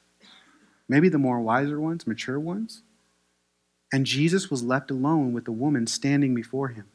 maybe 0.89 1.09
the 1.09 1.19
more 1.19 1.41
wiser 1.41 1.81
ones, 1.81 2.07
mature 2.07 2.39
ones. 2.39 2.83
And 3.93 4.07
Jesus 4.07 4.51
was 4.51 4.63
left 4.63 4.91
alone 4.91 5.33
with 5.33 5.45
the 5.45 5.53
woman 5.53 5.87
standing 5.87 6.35
before 6.35 6.69
him. 6.69 6.87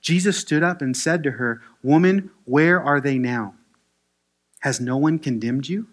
Jesus 0.00 0.38
stood 0.38 0.62
up 0.62 0.80
and 0.80 0.96
said 0.96 1.22
to 1.22 1.32
her, 1.32 1.62
Woman, 1.82 2.30
where 2.44 2.80
are 2.80 3.00
they 3.00 3.18
now? 3.18 3.54
Has 4.60 4.80
no 4.80 4.96
one 4.96 5.18
condemned 5.18 5.68
you? 5.68 5.88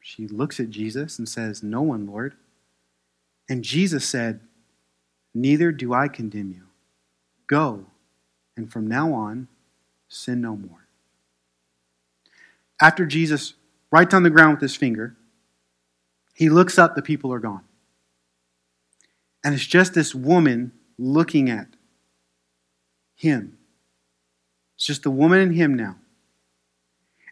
She 0.00 0.26
looks 0.26 0.58
at 0.58 0.70
Jesus 0.70 1.18
and 1.18 1.28
says, 1.28 1.62
No 1.62 1.82
one, 1.82 2.06
Lord. 2.06 2.34
And 3.48 3.64
Jesus 3.64 4.08
said, 4.08 4.40
Neither 5.34 5.72
do 5.72 5.92
I 5.92 6.08
condemn 6.08 6.50
you. 6.50 6.64
Go, 7.46 7.86
and 8.56 8.70
from 8.70 8.86
now 8.86 9.12
on, 9.12 9.48
sin 10.08 10.40
no 10.40 10.56
more. 10.56 10.86
After 12.80 13.06
Jesus 13.06 13.54
writes 13.90 14.14
on 14.14 14.22
the 14.22 14.30
ground 14.30 14.54
with 14.54 14.62
his 14.62 14.76
finger, 14.76 15.16
he 16.34 16.48
looks 16.48 16.78
up, 16.78 16.94
the 16.94 17.02
people 17.02 17.32
are 17.32 17.38
gone. 17.38 17.64
And 19.44 19.54
it's 19.54 19.66
just 19.66 19.94
this 19.94 20.14
woman 20.14 20.72
looking 20.98 21.50
at 21.50 21.68
him. 23.14 23.58
It's 24.76 24.86
just 24.86 25.02
the 25.02 25.10
woman 25.10 25.40
and 25.40 25.54
him 25.54 25.74
now. 25.74 25.96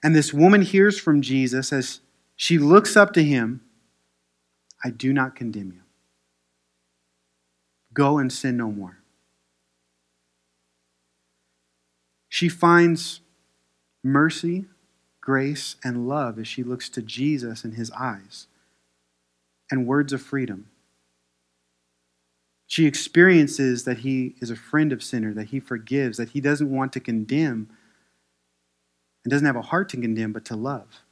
And 0.03 0.15
this 0.15 0.33
woman 0.33 0.63
hears 0.63 0.99
from 0.99 1.23
Jesus 1.23 1.73
as 1.73 2.01
she 2.37 2.59
looks 2.59 2.97
up 2.97 3.13
to 3.15 3.25
him 3.25 3.63
I 4.85 4.91
do 4.91 5.13
not 5.13 5.35
condemn 5.35 5.73
you. 5.73 5.81
Go 7.99 8.19
and 8.19 8.33
sin 8.33 8.57
no 8.57 8.71
more. 8.71 8.99
She 12.29 12.49
finds 12.49 13.23
mercy, 14.05 14.67
grace, 15.21 15.75
and 15.83 16.07
love 16.07 16.39
as 16.39 16.47
she 16.47 16.63
looks 16.63 16.89
to 16.91 17.03
Jesus 17.03 17.65
in 17.65 17.73
his 17.73 17.91
eyes 17.91 18.47
and 19.69 19.85
words 19.85 20.13
of 20.13 20.23
freedom. 20.23 20.71
She 22.69 22.87
experiences 22.87 23.83
that 23.83 23.99
he 23.99 24.37
is 24.41 24.51
a 24.51 24.57
friend 24.57 24.93
of 24.93 25.03
sinners, 25.03 25.35
that 25.35 25.49
he 25.49 25.59
forgives, 25.59 26.19
that 26.19 26.29
he 26.29 26.41
doesn't 26.41 26.71
want 26.71 26.93
to 26.93 27.01
condemn 27.01 27.69
and 29.25 29.31
doesn't 29.33 29.45
have 29.45 29.57
a 29.57 29.63
heart 29.63 29.89
to 29.89 29.97
condemn, 29.97 30.33
but 30.33 30.45
to 30.45 30.55
love. 30.55 31.03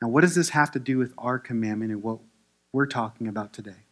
Now, 0.00 0.08
what 0.08 0.22
does 0.22 0.34
this 0.34 0.50
have 0.50 0.70
to 0.70 0.78
do 0.78 0.96
with 0.96 1.12
our 1.18 1.38
commandment 1.38 1.92
and 1.92 2.02
what 2.02 2.20
we're 2.72 2.86
talking 2.86 3.28
about 3.28 3.52
today? 3.52 3.85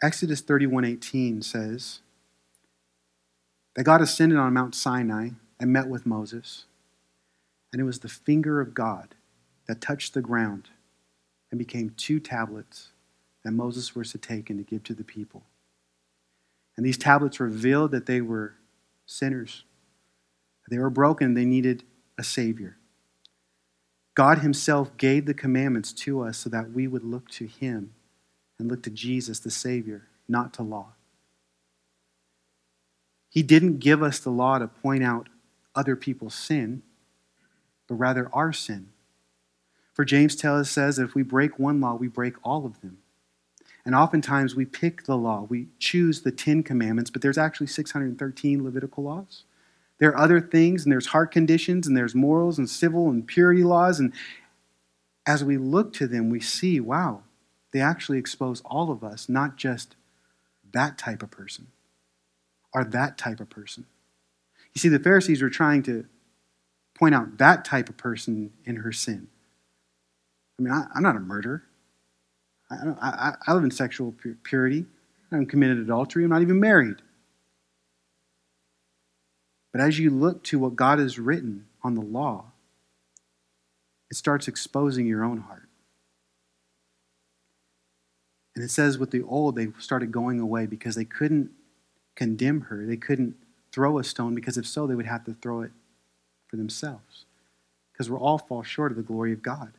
Exodus 0.00 0.40
31:18 0.42 1.42
says 1.42 2.02
that 3.74 3.82
God 3.82 4.00
ascended 4.00 4.38
on 4.38 4.52
Mount 4.52 4.76
Sinai 4.76 5.30
and 5.58 5.72
met 5.72 5.88
with 5.88 6.06
Moses, 6.06 6.66
and 7.72 7.80
it 7.80 7.84
was 7.84 7.98
the 7.98 8.08
finger 8.08 8.60
of 8.60 8.74
God 8.74 9.16
that 9.66 9.80
touched 9.80 10.14
the 10.14 10.22
ground 10.22 10.70
and 11.50 11.58
became 11.58 11.90
two 11.90 12.20
tablets 12.20 12.92
that 13.42 13.50
Moses 13.50 13.96
was 13.96 14.12
to 14.12 14.18
take 14.18 14.50
and 14.50 14.58
to 14.58 14.64
give 14.64 14.84
to 14.84 14.94
the 14.94 15.02
people. 15.02 15.42
And 16.76 16.86
these 16.86 16.98
tablets 16.98 17.40
revealed 17.40 17.90
that 17.90 18.06
they 18.06 18.20
were 18.20 18.54
sinners. 19.04 19.64
They 20.70 20.78
were 20.78 20.90
broken, 20.90 21.34
they 21.34 21.44
needed 21.44 21.82
a 22.16 22.22
Savior. 22.22 22.76
God 24.14 24.38
Himself 24.40 24.96
gave 24.96 25.26
the 25.26 25.34
commandments 25.34 25.92
to 25.94 26.20
us 26.20 26.38
so 26.38 26.50
that 26.50 26.70
we 26.70 26.86
would 26.86 27.04
look 27.04 27.28
to 27.30 27.46
Him 27.46 27.94
and 28.58 28.68
look 28.68 28.82
to 28.82 28.90
Jesus, 28.90 29.38
the 29.38 29.50
Savior, 29.50 30.08
not 30.28 30.52
to 30.54 30.62
law. 30.62 30.88
He 33.30 33.42
didn't 33.42 33.78
give 33.78 34.02
us 34.02 34.18
the 34.18 34.30
law 34.30 34.58
to 34.58 34.68
point 34.68 35.04
out 35.04 35.28
other 35.74 35.96
people's 35.96 36.34
sin, 36.34 36.82
but 37.86 37.94
rather 37.94 38.28
our 38.32 38.52
sin. 38.52 38.88
For 39.92 40.04
James 40.04 40.36
tells 40.36 40.62
us 40.62 40.70
says 40.70 40.96
that 40.96 41.04
if 41.04 41.14
we 41.14 41.22
break 41.22 41.58
one 41.58 41.80
law, 41.80 41.94
we 41.94 42.08
break 42.08 42.34
all 42.42 42.64
of 42.64 42.80
them. 42.80 42.98
And 43.84 43.94
oftentimes 43.94 44.54
we 44.54 44.64
pick 44.64 45.04
the 45.04 45.16
law, 45.16 45.46
we 45.48 45.68
choose 45.78 46.22
the 46.22 46.30
Ten 46.30 46.62
Commandments, 46.62 47.10
but 47.10 47.22
there's 47.22 47.38
actually 47.38 47.68
613 47.68 48.62
Levitical 48.62 49.04
laws. 49.04 49.44
There 49.98 50.10
are 50.10 50.18
other 50.18 50.40
things, 50.40 50.84
and 50.84 50.92
there's 50.92 51.06
heart 51.06 51.32
conditions, 51.32 51.86
and 51.86 51.96
there's 51.96 52.14
morals, 52.14 52.58
and 52.58 52.68
civil 52.68 53.08
and 53.08 53.26
purity 53.26 53.64
laws. 53.64 53.98
And 53.98 54.12
as 55.26 55.42
we 55.42 55.56
look 55.58 55.92
to 55.94 56.06
them, 56.06 56.30
we 56.30 56.40
see, 56.40 56.80
wow, 56.80 57.22
they 57.72 57.80
actually 57.80 58.18
expose 58.18 58.60
all 58.64 58.90
of 58.90 59.04
us, 59.04 59.28
not 59.28 59.56
just 59.56 59.96
that 60.72 60.98
type 60.98 61.22
of 61.22 61.30
person 61.30 61.68
or 62.74 62.84
that 62.84 63.18
type 63.18 63.40
of 63.40 63.50
person. 63.50 63.86
You 64.74 64.80
see, 64.80 64.88
the 64.88 64.98
Pharisees 64.98 65.42
were 65.42 65.50
trying 65.50 65.82
to 65.84 66.06
point 66.94 67.14
out 67.14 67.38
that 67.38 67.64
type 67.64 67.88
of 67.88 67.96
person 67.96 68.52
in 68.64 68.76
her 68.76 68.92
sin. 68.92 69.28
I 70.58 70.62
mean, 70.62 70.72
I, 70.72 70.86
am 70.96 71.02
not 71.02 71.16
a 71.16 71.20
murderer. 71.20 71.62
I, 72.70 72.76
I, 73.00 73.34
I, 73.46 73.52
live 73.54 73.64
in 73.64 73.70
sexual 73.70 74.14
purity. 74.42 74.84
I 75.30 75.36
haven't 75.36 75.46
committed 75.46 75.78
adultery. 75.78 76.24
I'm 76.24 76.30
not 76.30 76.42
even 76.42 76.60
married. 76.60 76.96
But 79.72 79.80
as 79.80 79.98
you 79.98 80.10
look 80.10 80.42
to 80.44 80.58
what 80.58 80.76
God 80.76 80.98
has 80.98 81.18
written 81.18 81.66
on 81.82 81.94
the 81.94 82.00
law, 82.00 82.46
it 84.10 84.16
starts 84.16 84.48
exposing 84.48 85.06
your 85.06 85.24
own 85.24 85.38
heart. 85.38 85.67
And 88.58 88.64
it 88.64 88.72
says 88.72 88.98
with 88.98 89.12
the 89.12 89.22
old, 89.22 89.54
they 89.54 89.68
started 89.78 90.10
going 90.10 90.40
away 90.40 90.66
because 90.66 90.96
they 90.96 91.04
couldn't 91.04 91.52
condemn 92.16 92.62
her. 92.62 92.84
They 92.84 92.96
couldn't 92.96 93.36
throw 93.70 94.00
a 94.00 94.02
stone 94.02 94.34
because 94.34 94.58
if 94.58 94.66
so, 94.66 94.84
they 94.84 94.96
would 94.96 95.06
have 95.06 95.24
to 95.26 95.34
throw 95.34 95.60
it 95.60 95.70
for 96.48 96.56
themselves. 96.56 97.24
Because 97.92 98.10
we're 98.10 98.18
all 98.18 98.36
fall 98.36 98.64
short 98.64 98.90
of 98.90 98.96
the 98.96 99.04
glory 99.04 99.32
of 99.32 99.42
God. 99.42 99.74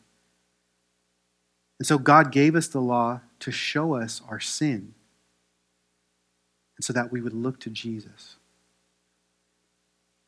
And 1.78 1.86
so 1.86 1.98
God 1.98 2.32
gave 2.32 2.56
us 2.56 2.70
the 2.70 2.80
law 2.80 3.20
to 3.42 3.52
show 3.52 3.96
us 3.96 4.22
our 4.30 4.40
sin. 4.40 4.94
And 6.78 6.86
so 6.86 6.94
that 6.94 7.12
we 7.12 7.20
would 7.20 7.34
look 7.34 7.60
to 7.60 7.70
Jesus. 7.70 8.38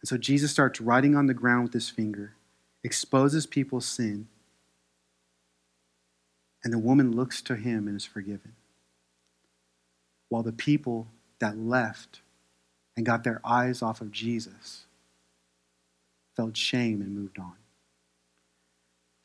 And 0.02 0.10
so 0.10 0.18
Jesus 0.18 0.52
starts 0.52 0.82
writing 0.82 1.16
on 1.16 1.28
the 1.28 1.34
ground 1.34 1.64
with 1.64 1.74
his 1.74 1.90
finger, 1.90 2.34
exposes 2.84 3.46
people's 3.46 3.86
sin, 3.86 4.28
and 6.64 6.72
the 6.72 6.80
woman 6.80 7.16
looks 7.16 7.42
to 7.44 7.56
him 7.56 7.88
and 7.88 7.96
is 7.96 8.06
forgiven. 8.06 8.54
While 10.30 10.44
the 10.44 10.52
people 10.52 11.08
that 11.40 11.58
left 11.58 12.22
and 12.96 13.06
got 13.06 13.24
their 13.24 13.42
eyes 13.44 13.82
off 13.82 14.02
of 14.02 14.12
Jesus 14.12 14.86
felt 16.36 16.56
shame 16.56 17.02
and 17.02 17.16
moved 17.16 17.40
on. 17.40 17.54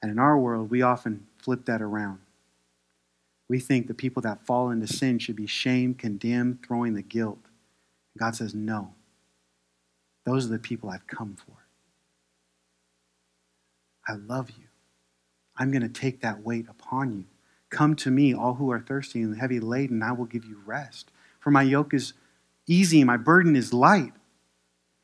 And 0.02 0.10
in 0.10 0.18
our 0.18 0.38
world, 0.38 0.70
we 0.70 0.82
often 0.82 1.26
flip 1.38 1.64
that 1.66 1.82
around. 1.82 2.20
We 3.48 3.60
think 3.60 3.86
the 3.86 3.94
people 3.94 4.22
that 4.22 4.44
fall 4.44 4.70
into 4.70 4.86
sin 4.86 5.18
should 5.18 5.36
be 5.36 5.46
shamed, 5.46 5.98
condemned, 5.98 6.64
throwing 6.66 6.94
the 6.94 7.02
guilt. 7.02 7.38
God 8.18 8.34
says, 8.34 8.54
no. 8.54 8.92
Those 10.24 10.46
are 10.46 10.50
the 10.50 10.58
people 10.58 10.90
I've 10.90 11.06
come 11.06 11.36
for. 11.36 11.52
I 14.08 14.14
love 14.14 14.50
you. 14.50 14.65
I'm 15.56 15.70
going 15.70 15.82
to 15.82 15.88
take 15.88 16.20
that 16.20 16.42
weight 16.42 16.66
upon 16.68 17.12
you. 17.12 17.24
Come 17.70 17.96
to 17.96 18.10
me, 18.10 18.34
all 18.34 18.54
who 18.54 18.70
are 18.70 18.80
thirsty 18.80 19.22
and 19.22 19.36
heavy 19.38 19.60
laden, 19.60 20.02
I 20.02 20.12
will 20.12 20.24
give 20.24 20.44
you 20.44 20.60
rest. 20.64 21.10
For 21.40 21.50
my 21.50 21.62
yoke 21.62 21.94
is 21.94 22.12
easy, 22.66 23.04
my 23.04 23.16
burden 23.16 23.56
is 23.56 23.72
light. 23.72 24.12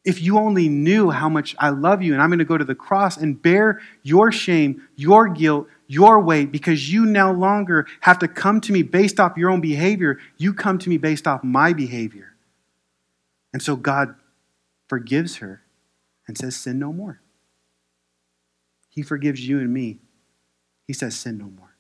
If 0.04 0.20
you 0.20 0.38
only 0.38 0.68
knew 0.68 1.10
how 1.10 1.28
much 1.28 1.54
I 1.58 1.70
love 1.70 2.02
you, 2.02 2.12
and 2.12 2.20
I'm 2.20 2.28
going 2.28 2.40
to 2.40 2.44
go 2.44 2.58
to 2.58 2.64
the 2.64 2.74
cross 2.74 3.16
and 3.16 3.40
bear 3.40 3.80
your 4.02 4.32
shame, 4.32 4.82
your 4.96 5.28
guilt, 5.28 5.68
your 5.86 6.20
weight, 6.20 6.50
because 6.50 6.92
you 6.92 7.06
no 7.06 7.30
longer 7.30 7.86
have 8.00 8.18
to 8.20 8.28
come 8.28 8.60
to 8.62 8.72
me 8.72 8.82
based 8.82 9.20
off 9.20 9.36
your 9.36 9.50
own 9.50 9.60
behavior. 9.60 10.18
You 10.38 10.54
come 10.54 10.78
to 10.78 10.88
me 10.88 10.98
based 10.98 11.28
off 11.28 11.44
my 11.44 11.72
behavior. 11.72 12.34
And 13.52 13.62
so 13.62 13.76
God 13.76 14.16
forgives 14.88 15.36
her 15.36 15.62
and 16.26 16.36
says, 16.36 16.56
Sin 16.56 16.78
no 16.78 16.92
more. 16.92 17.20
He 18.88 19.02
forgives 19.02 19.46
you 19.46 19.58
and 19.58 19.72
me. 19.72 20.00
He 20.86 20.92
says, 20.92 21.16
Sin 21.16 21.38
no 21.38 21.46
more. 21.46 21.74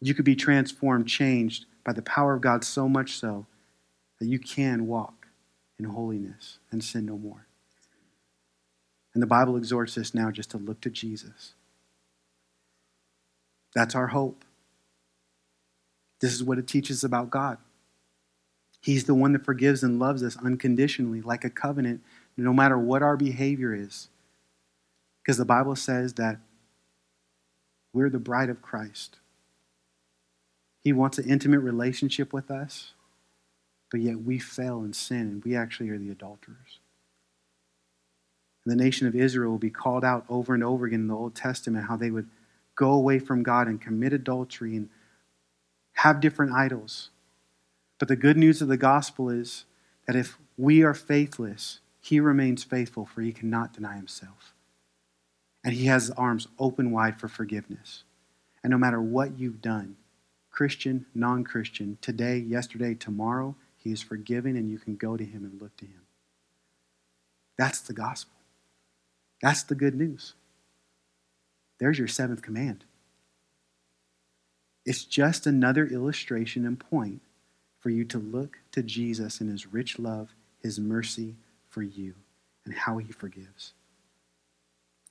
You 0.00 0.14
could 0.14 0.24
be 0.24 0.36
transformed, 0.36 1.06
changed 1.06 1.66
by 1.84 1.92
the 1.92 2.02
power 2.02 2.34
of 2.34 2.40
God 2.40 2.64
so 2.64 2.88
much 2.88 3.12
so 3.12 3.46
that 4.18 4.26
you 4.26 4.38
can 4.38 4.86
walk 4.86 5.28
in 5.78 5.86
holiness 5.86 6.58
and 6.70 6.82
sin 6.82 7.06
no 7.06 7.18
more. 7.18 7.46
And 9.12 9.22
the 9.22 9.26
Bible 9.26 9.56
exhorts 9.56 9.98
us 9.98 10.14
now 10.14 10.30
just 10.30 10.50
to 10.52 10.58
look 10.58 10.80
to 10.82 10.90
Jesus. 10.90 11.54
That's 13.74 13.94
our 13.94 14.08
hope. 14.08 14.44
This 16.20 16.32
is 16.32 16.44
what 16.44 16.58
it 16.58 16.68
teaches 16.68 17.02
about 17.02 17.30
God. 17.30 17.58
He's 18.82 19.04
the 19.04 19.14
one 19.14 19.32
that 19.32 19.44
forgives 19.44 19.82
and 19.82 19.98
loves 19.98 20.22
us 20.22 20.36
unconditionally, 20.36 21.20
like 21.20 21.44
a 21.44 21.50
covenant, 21.50 22.02
no 22.36 22.52
matter 22.52 22.78
what 22.78 23.02
our 23.02 23.16
behavior 23.16 23.74
is. 23.74 24.08
Because 25.22 25.36
the 25.36 25.44
Bible 25.44 25.76
says 25.76 26.14
that 26.14 26.38
we're 27.92 28.10
the 28.10 28.18
bride 28.18 28.50
of 28.50 28.62
Christ. 28.62 29.16
He 30.82 30.92
wants 30.92 31.18
an 31.18 31.28
intimate 31.28 31.60
relationship 31.60 32.32
with 32.32 32.50
us, 32.50 32.92
but 33.90 34.00
yet 34.00 34.22
we 34.22 34.38
fail 34.38 34.82
in 34.82 34.92
sin, 34.92 35.20
and 35.20 35.44
we 35.44 35.56
actually 35.56 35.90
are 35.90 35.98
the 35.98 36.10
adulterers. 36.10 36.78
And 38.64 38.72
the 38.72 38.82
nation 38.82 39.06
of 39.06 39.14
Israel 39.14 39.50
will 39.50 39.58
be 39.58 39.70
called 39.70 40.04
out 40.04 40.24
over 40.28 40.54
and 40.54 40.62
over 40.62 40.86
again 40.86 41.00
in 41.00 41.08
the 41.08 41.16
Old 41.16 41.34
Testament 41.34 41.86
how 41.86 41.96
they 41.96 42.10
would 42.10 42.28
go 42.76 42.92
away 42.92 43.18
from 43.18 43.42
God 43.42 43.66
and 43.66 43.80
commit 43.80 44.12
adultery 44.12 44.76
and 44.76 44.88
have 45.94 46.20
different 46.20 46.52
idols. 46.52 47.10
But 47.98 48.08
the 48.08 48.16
good 48.16 48.36
news 48.36 48.62
of 48.62 48.68
the 48.68 48.76
gospel 48.76 49.28
is 49.28 49.64
that 50.06 50.16
if 50.16 50.38
we 50.56 50.82
are 50.82 50.94
faithless, 50.94 51.80
he 52.00 52.20
remains 52.20 52.64
faithful, 52.64 53.04
for 53.04 53.20
he 53.20 53.32
cannot 53.32 53.74
deny 53.74 53.96
himself. 53.96 54.54
And 55.62 55.74
he 55.74 55.86
has 55.86 56.04
his 56.04 56.10
arms 56.12 56.48
open 56.58 56.90
wide 56.90 57.20
for 57.20 57.28
forgiveness. 57.28 58.04
And 58.62 58.70
no 58.70 58.78
matter 58.78 59.00
what 59.00 59.38
you've 59.38 59.60
done, 59.60 59.96
Christian, 60.50 61.06
non 61.14 61.44
Christian, 61.44 61.98
today, 62.00 62.38
yesterday, 62.38 62.94
tomorrow, 62.94 63.54
he 63.76 63.92
is 63.92 64.02
forgiven 64.02 64.56
and 64.56 64.70
you 64.70 64.78
can 64.78 64.96
go 64.96 65.16
to 65.16 65.24
him 65.24 65.44
and 65.44 65.60
look 65.60 65.76
to 65.78 65.86
him. 65.86 66.02
That's 67.56 67.80
the 67.80 67.92
gospel. 67.92 68.36
That's 69.42 69.62
the 69.62 69.74
good 69.74 69.94
news. 69.94 70.34
There's 71.78 71.98
your 71.98 72.08
seventh 72.08 72.42
command. 72.42 72.84
It's 74.84 75.04
just 75.04 75.46
another 75.46 75.86
illustration 75.86 76.66
and 76.66 76.78
point 76.78 77.22
for 77.78 77.90
you 77.90 78.04
to 78.04 78.18
look 78.18 78.58
to 78.72 78.82
Jesus 78.82 79.40
and 79.40 79.50
his 79.50 79.66
rich 79.66 79.98
love, 79.98 80.34
his 80.62 80.78
mercy 80.78 81.36
for 81.68 81.82
you, 81.82 82.14
and 82.64 82.74
how 82.74 82.98
he 82.98 83.12
forgives. 83.12 83.72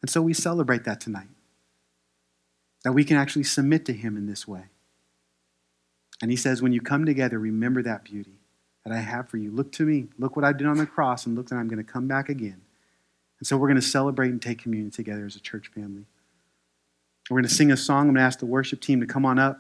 And 0.01 0.09
so 0.09 0.21
we 0.21 0.33
celebrate 0.33 0.85
that 0.85 1.01
tonight. 1.01 1.27
That 2.83 2.93
we 2.93 3.03
can 3.03 3.17
actually 3.17 3.43
submit 3.43 3.85
to 3.85 3.93
him 3.93 4.15
in 4.15 4.25
this 4.25 4.47
way. 4.47 4.65
And 6.21 6.31
he 6.31 6.37
says, 6.37 6.61
when 6.61 6.73
you 6.73 6.81
come 6.81 7.05
together, 7.05 7.39
remember 7.39 7.81
that 7.83 8.03
beauty 8.03 8.39
that 8.85 8.93
I 8.93 8.99
have 8.99 9.29
for 9.29 9.37
you. 9.37 9.51
Look 9.51 9.71
to 9.73 9.83
me. 9.83 10.07
Look 10.17 10.35
what 10.35 10.45
I 10.45 10.53
did 10.53 10.67
on 10.67 10.77
the 10.77 10.85
cross, 10.85 11.25
and 11.25 11.35
look 11.35 11.49
that 11.49 11.55
I'm 11.55 11.67
going 11.67 11.83
to 11.83 11.91
come 11.91 12.07
back 12.07 12.29
again. 12.29 12.61
And 13.39 13.47
so 13.47 13.57
we're 13.57 13.67
going 13.67 13.79
to 13.79 13.81
celebrate 13.81 14.29
and 14.29 14.41
take 14.41 14.61
communion 14.61 14.91
together 14.91 15.25
as 15.25 15.35
a 15.35 15.39
church 15.39 15.69
family. 15.69 16.05
We're 17.29 17.35
going 17.35 17.47
to 17.47 17.53
sing 17.53 17.71
a 17.71 17.77
song. 17.77 18.01
I'm 18.01 18.05
going 18.07 18.15
to 18.15 18.21
ask 18.21 18.39
the 18.39 18.45
worship 18.45 18.81
team 18.81 18.99
to 19.01 19.05
come 19.05 19.25
on 19.25 19.39
up. 19.39 19.59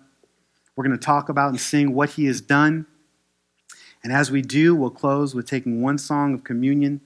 We're 0.75 0.85
going 0.85 0.97
to 0.97 1.05
talk 1.05 1.29
about 1.29 1.49
and 1.49 1.59
sing 1.59 1.93
what 1.93 2.11
he 2.11 2.25
has 2.25 2.41
done. 2.41 2.87
And 4.03 4.13
as 4.13 4.31
we 4.31 4.41
do, 4.41 4.75
we'll 4.75 4.89
close 4.89 5.35
with 5.35 5.45
taking 5.45 5.81
one 5.81 5.97
song 5.97 6.33
of 6.33 6.43
communion. 6.43 6.91
And 6.93 7.01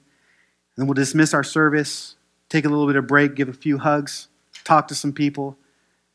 then 0.78 0.88
we'll 0.88 0.94
dismiss 0.94 1.34
our 1.34 1.44
service, 1.44 2.16
take 2.54 2.66
a 2.66 2.70
little 2.70 2.86
bit 2.86 2.96
of 2.96 3.08
break, 3.08 3.34
give 3.34 3.50
a 3.50 3.54
few 3.54 3.80
hugs, 3.80 4.28
talk 4.64 4.88
to 4.88 4.94
some 4.94 5.12
people. 5.12 5.58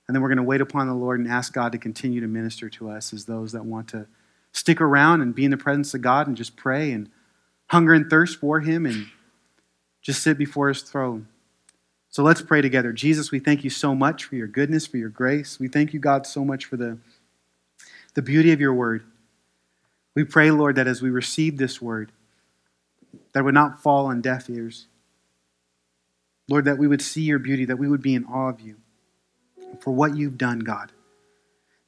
And 0.06 0.14
then 0.14 0.22
we're 0.22 0.28
going 0.28 0.36
to 0.36 0.44
wait 0.44 0.60
upon 0.60 0.86
the 0.86 0.94
Lord 0.94 1.18
and 1.18 1.28
ask 1.28 1.52
God 1.52 1.72
to 1.72 1.78
continue 1.78 2.20
to 2.20 2.28
minister 2.28 2.70
to 2.70 2.90
us 2.90 3.12
as 3.12 3.24
those 3.24 3.50
that 3.50 3.64
want 3.64 3.88
to 3.88 4.06
stick 4.52 4.80
around 4.80 5.20
and 5.20 5.34
be 5.34 5.44
in 5.44 5.50
the 5.50 5.56
presence 5.56 5.92
of 5.94 6.00
God 6.00 6.28
and 6.28 6.36
just 6.36 6.54
pray 6.54 6.92
and 6.92 7.10
hunger 7.66 7.92
and 7.92 8.08
thirst 8.08 8.38
for 8.38 8.60
Him 8.60 8.86
and 8.86 9.08
just 10.00 10.22
sit 10.22 10.38
before 10.38 10.68
His 10.68 10.82
throne. 10.82 11.26
So 12.08 12.22
let's 12.22 12.40
pray 12.40 12.62
together. 12.62 12.92
Jesus, 12.92 13.32
we 13.32 13.40
thank 13.40 13.64
you 13.64 13.70
so 13.70 13.92
much 13.92 14.22
for 14.22 14.36
your 14.36 14.46
goodness, 14.46 14.86
for 14.86 14.96
your 14.96 15.10
grace. 15.10 15.58
We 15.58 15.66
thank 15.66 15.92
you, 15.92 15.98
God, 15.98 16.24
so 16.24 16.44
much 16.44 16.66
for 16.66 16.76
the, 16.76 16.98
the 18.14 18.22
beauty 18.22 18.52
of 18.52 18.60
your 18.60 18.72
word. 18.72 19.02
We 20.14 20.22
pray, 20.22 20.52
Lord, 20.52 20.76
that 20.76 20.86
as 20.86 21.02
we 21.02 21.10
receive 21.10 21.58
this 21.58 21.82
word, 21.82 22.12
that 23.32 23.44
would 23.44 23.54
not 23.54 23.82
fall 23.82 24.06
on 24.06 24.20
deaf 24.20 24.48
ears. 24.48 24.86
Lord, 26.48 26.64
that 26.64 26.78
we 26.78 26.88
would 26.88 27.02
see 27.02 27.22
your 27.22 27.38
beauty, 27.38 27.64
that 27.66 27.78
we 27.78 27.88
would 27.88 28.02
be 28.02 28.14
in 28.14 28.24
awe 28.24 28.48
of 28.48 28.60
you 28.60 28.76
for 29.80 29.90
what 29.92 30.16
you've 30.16 30.38
done, 30.38 30.60
God. 30.60 30.92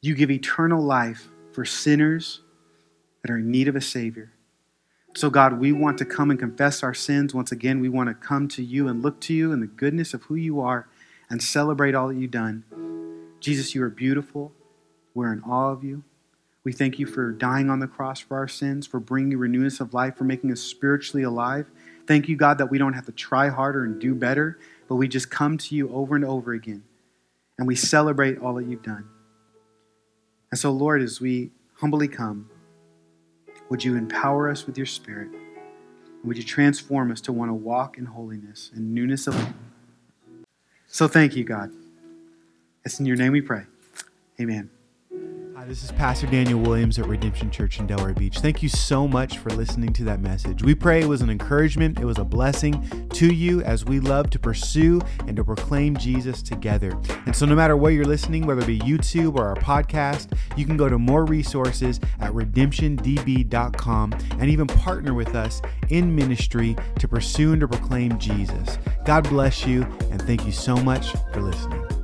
You 0.02 0.14
give 0.14 0.30
eternal 0.30 0.82
life 0.82 1.28
for 1.52 1.64
sinners 1.64 2.40
that 3.22 3.30
are 3.30 3.38
in 3.38 3.50
need 3.50 3.68
of 3.68 3.76
a 3.76 3.80
Savior. 3.80 4.32
So, 5.16 5.28
God, 5.28 5.58
we 5.58 5.72
want 5.72 5.98
to 5.98 6.04
come 6.04 6.30
and 6.30 6.38
confess 6.38 6.82
our 6.82 6.94
sins. 6.94 7.34
Once 7.34 7.50
again, 7.50 7.80
we 7.80 7.88
want 7.88 8.08
to 8.08 8.14
come 8.14 8.46
to 8.48 8.62
you 8.62 8.86
and 8.86 9.02
look 9.02 9.20
to 9.22 9.34
you 9.34 9.52
in 9.52 9.60
the 9.60 9.66
goodness 9.66 10.14
of 10.14 10.22
who 10.24 10.36
you 10.36 10.60
are 10.60 10.88
and 11.28 11.42
celebrate 11.42 11.94
all 11.94 12.08
that 12.08 12.16
you've 12.16 12.30
done. 12.30 12.64
Jesus, 13.40 13.74
you 13.74 13.82
are 13.82 13.90
beautiful. 13.90 14.52
We're 15.14 15.32
in 15.32 15.42
awe 15.42 15.72
of 15.72 15.82
you. 15.82 16.04
We 16.62 16.72
thank 16.72 16.98
you 16.98 17.06
for 17.06 17.32
dying 17.32 17.70
on 17.70 17.80
the 17.80 17.86
cross 17.86 18.20
for 18.20 18.36
our 18.36 18.46
sins, 18.46 18.86
for 18.86 19.00
bringing 19.00 19.36
renewance 19.36 19.80
of 19.80 19.94
life, 19.94 20.16
for 20.16 20.24
making 20.24 20.52
us 20.52 20.60
spiritually 20.60 21.24
alive. 21.24 21.70
Thank 22.06 22.28
you, 22.28 22.36
God, 22.36 22.58
that 22.58 22.70
we 22.70 22.78
don't 22.78 22.94
have 22.94 23.06
to 23.06 23.12
try 23.12 23.48
harder 23.48 23.84
and 23.84 24.00
do 24.00 24.14
better, 24.14 24.58
but 24.88 24.96
we 24.96 25.08
just 25.08 25.30
come 25.30 25.58
to 25.58 25.74
you 25.74 25.92
over 25.92 26.16
and 26.16 26.24
over 26.24 26.52
again 26.52 26.82
and 27.60 27.68
we 27.68 27.76
celebrate 27.76 28.38
all 28.38 28.54
that 28.54 28.64
you've 28.64 28.82
done. 28.82 29.06
And 30.50 30.58
so, 30.58 30.72
Lord, 30.72 31.02
as 31.02 31.20
we 31.20 31.50
humbly 31.76 32.08
come, 32.08 32.48
would 33.68 33.84
you 33.84 33.96
empower 33.96 34.48
us 34.48 34.66
with 34.66 34.78
your 34.78 34.86
Spirit? 34.86 35.28
And 35.28 36.24
Would 36.24 36.38
you 36.38 36.42
transform 36.42 37.12
us 37.12 37.20
to 37.22 37.32
want 37.32 37.50
to 37.50 37.54
walk 37.54 37.98
in 37.98 38.06
holiness 38.06 38.70
and 38.74 38.94
newness 38.94 39.26
of 39.26 39.36
life? 39.36 39.54
So 40.88 41.06
thank 41.06 41.36
you, 41.36 41.44
God. 41.44 41.70
It's 42.84 42.98
in 42.98 43.06
your 43.06 43.16
name 43.16 43.32
we 43.32 43.42
pray. 43.42 43.64
Amen. 44.40 44.70
This 45.70 45.84
is 45.84 45.92
Pastor 45.92 46.26
Daniel 46.26 46.58
Williams 46.58 46.98
at 46.98 47.06
Redemption 47.06 47.48
Church 47.48 47.78
in 47.78 47.86
Delray 47.86 48.18
Beach. 48.18 48.40
Thank 48.40 48.60
you 48.60 48.68
so 48.68 49.06
much 49.06 49.38
for 49.38 49.50
listening 49.50 49.92
to 49.92 50.02
that 50.02 50.18
message. 50.18 50.64
We 50.64 50.74
pray 50.74 51.00
it 51.00 51.06
was 51.06 51.22
an 51.22 51.30
encouragement, 51.30 52.00
it 52.00 52.04
was 52.04 52.18
a 52.18 52.24
blessing 52.24 53.08
to 53.10 53.32
you 53.32 53.62
as 53.62 53.84
we 53.84 54.00
love 54.00 54.30
to 54.30 54.40
pursue 54.40 55.00
and 55.28 55.36
to 55.36 55.44
proclaim 55.44 55.96
Jesus 55.96 56.42
together. 56.42 57.00
And 57.24 57.36
so, 57.36 57.46
no 57.46 57.54
matter 57.54 57.76
where 57.76 57.92
you're 57.92 58.04
listening, 58.04 58.46
whether 58.46 58.62
it 58.62 58.66
be 58.66 58.80
YouTube 58.80 59.36
or 59.36 59.46
our 59.46 59.54
podcast, 59.54 60.36
you 60.56 60.66
can 60.66 60.76
go 60.76 60.88
to 60.88 60.98
more 60.98 61.24
resources 61.24 62.00
at 62.18 62.32
redemptiondb.com 62.32 64.12
and 64.12 64.50
even 64.50 64.66
partner 64.66 65.14
with 65.14 65.36
us 65.36 65.62
in 65.88 66.12
ministry 66.12 66.74
to 66.98 67.06
pursue 67.06 67.52
and 67.52 67.60
to 67.60 67.68
proclaim 67.68 68.18
Jesus. 68.18 68.76
God 69.04 69.28
bless 69.28 69.64
you, 69.64 69.82
and 70.10 70.20
thank 70.22 70.44
you 70.44 70.52
so 70.52 70.74
much 70.78 71.12
for 71.32 71.42
listening. 71.42 71.99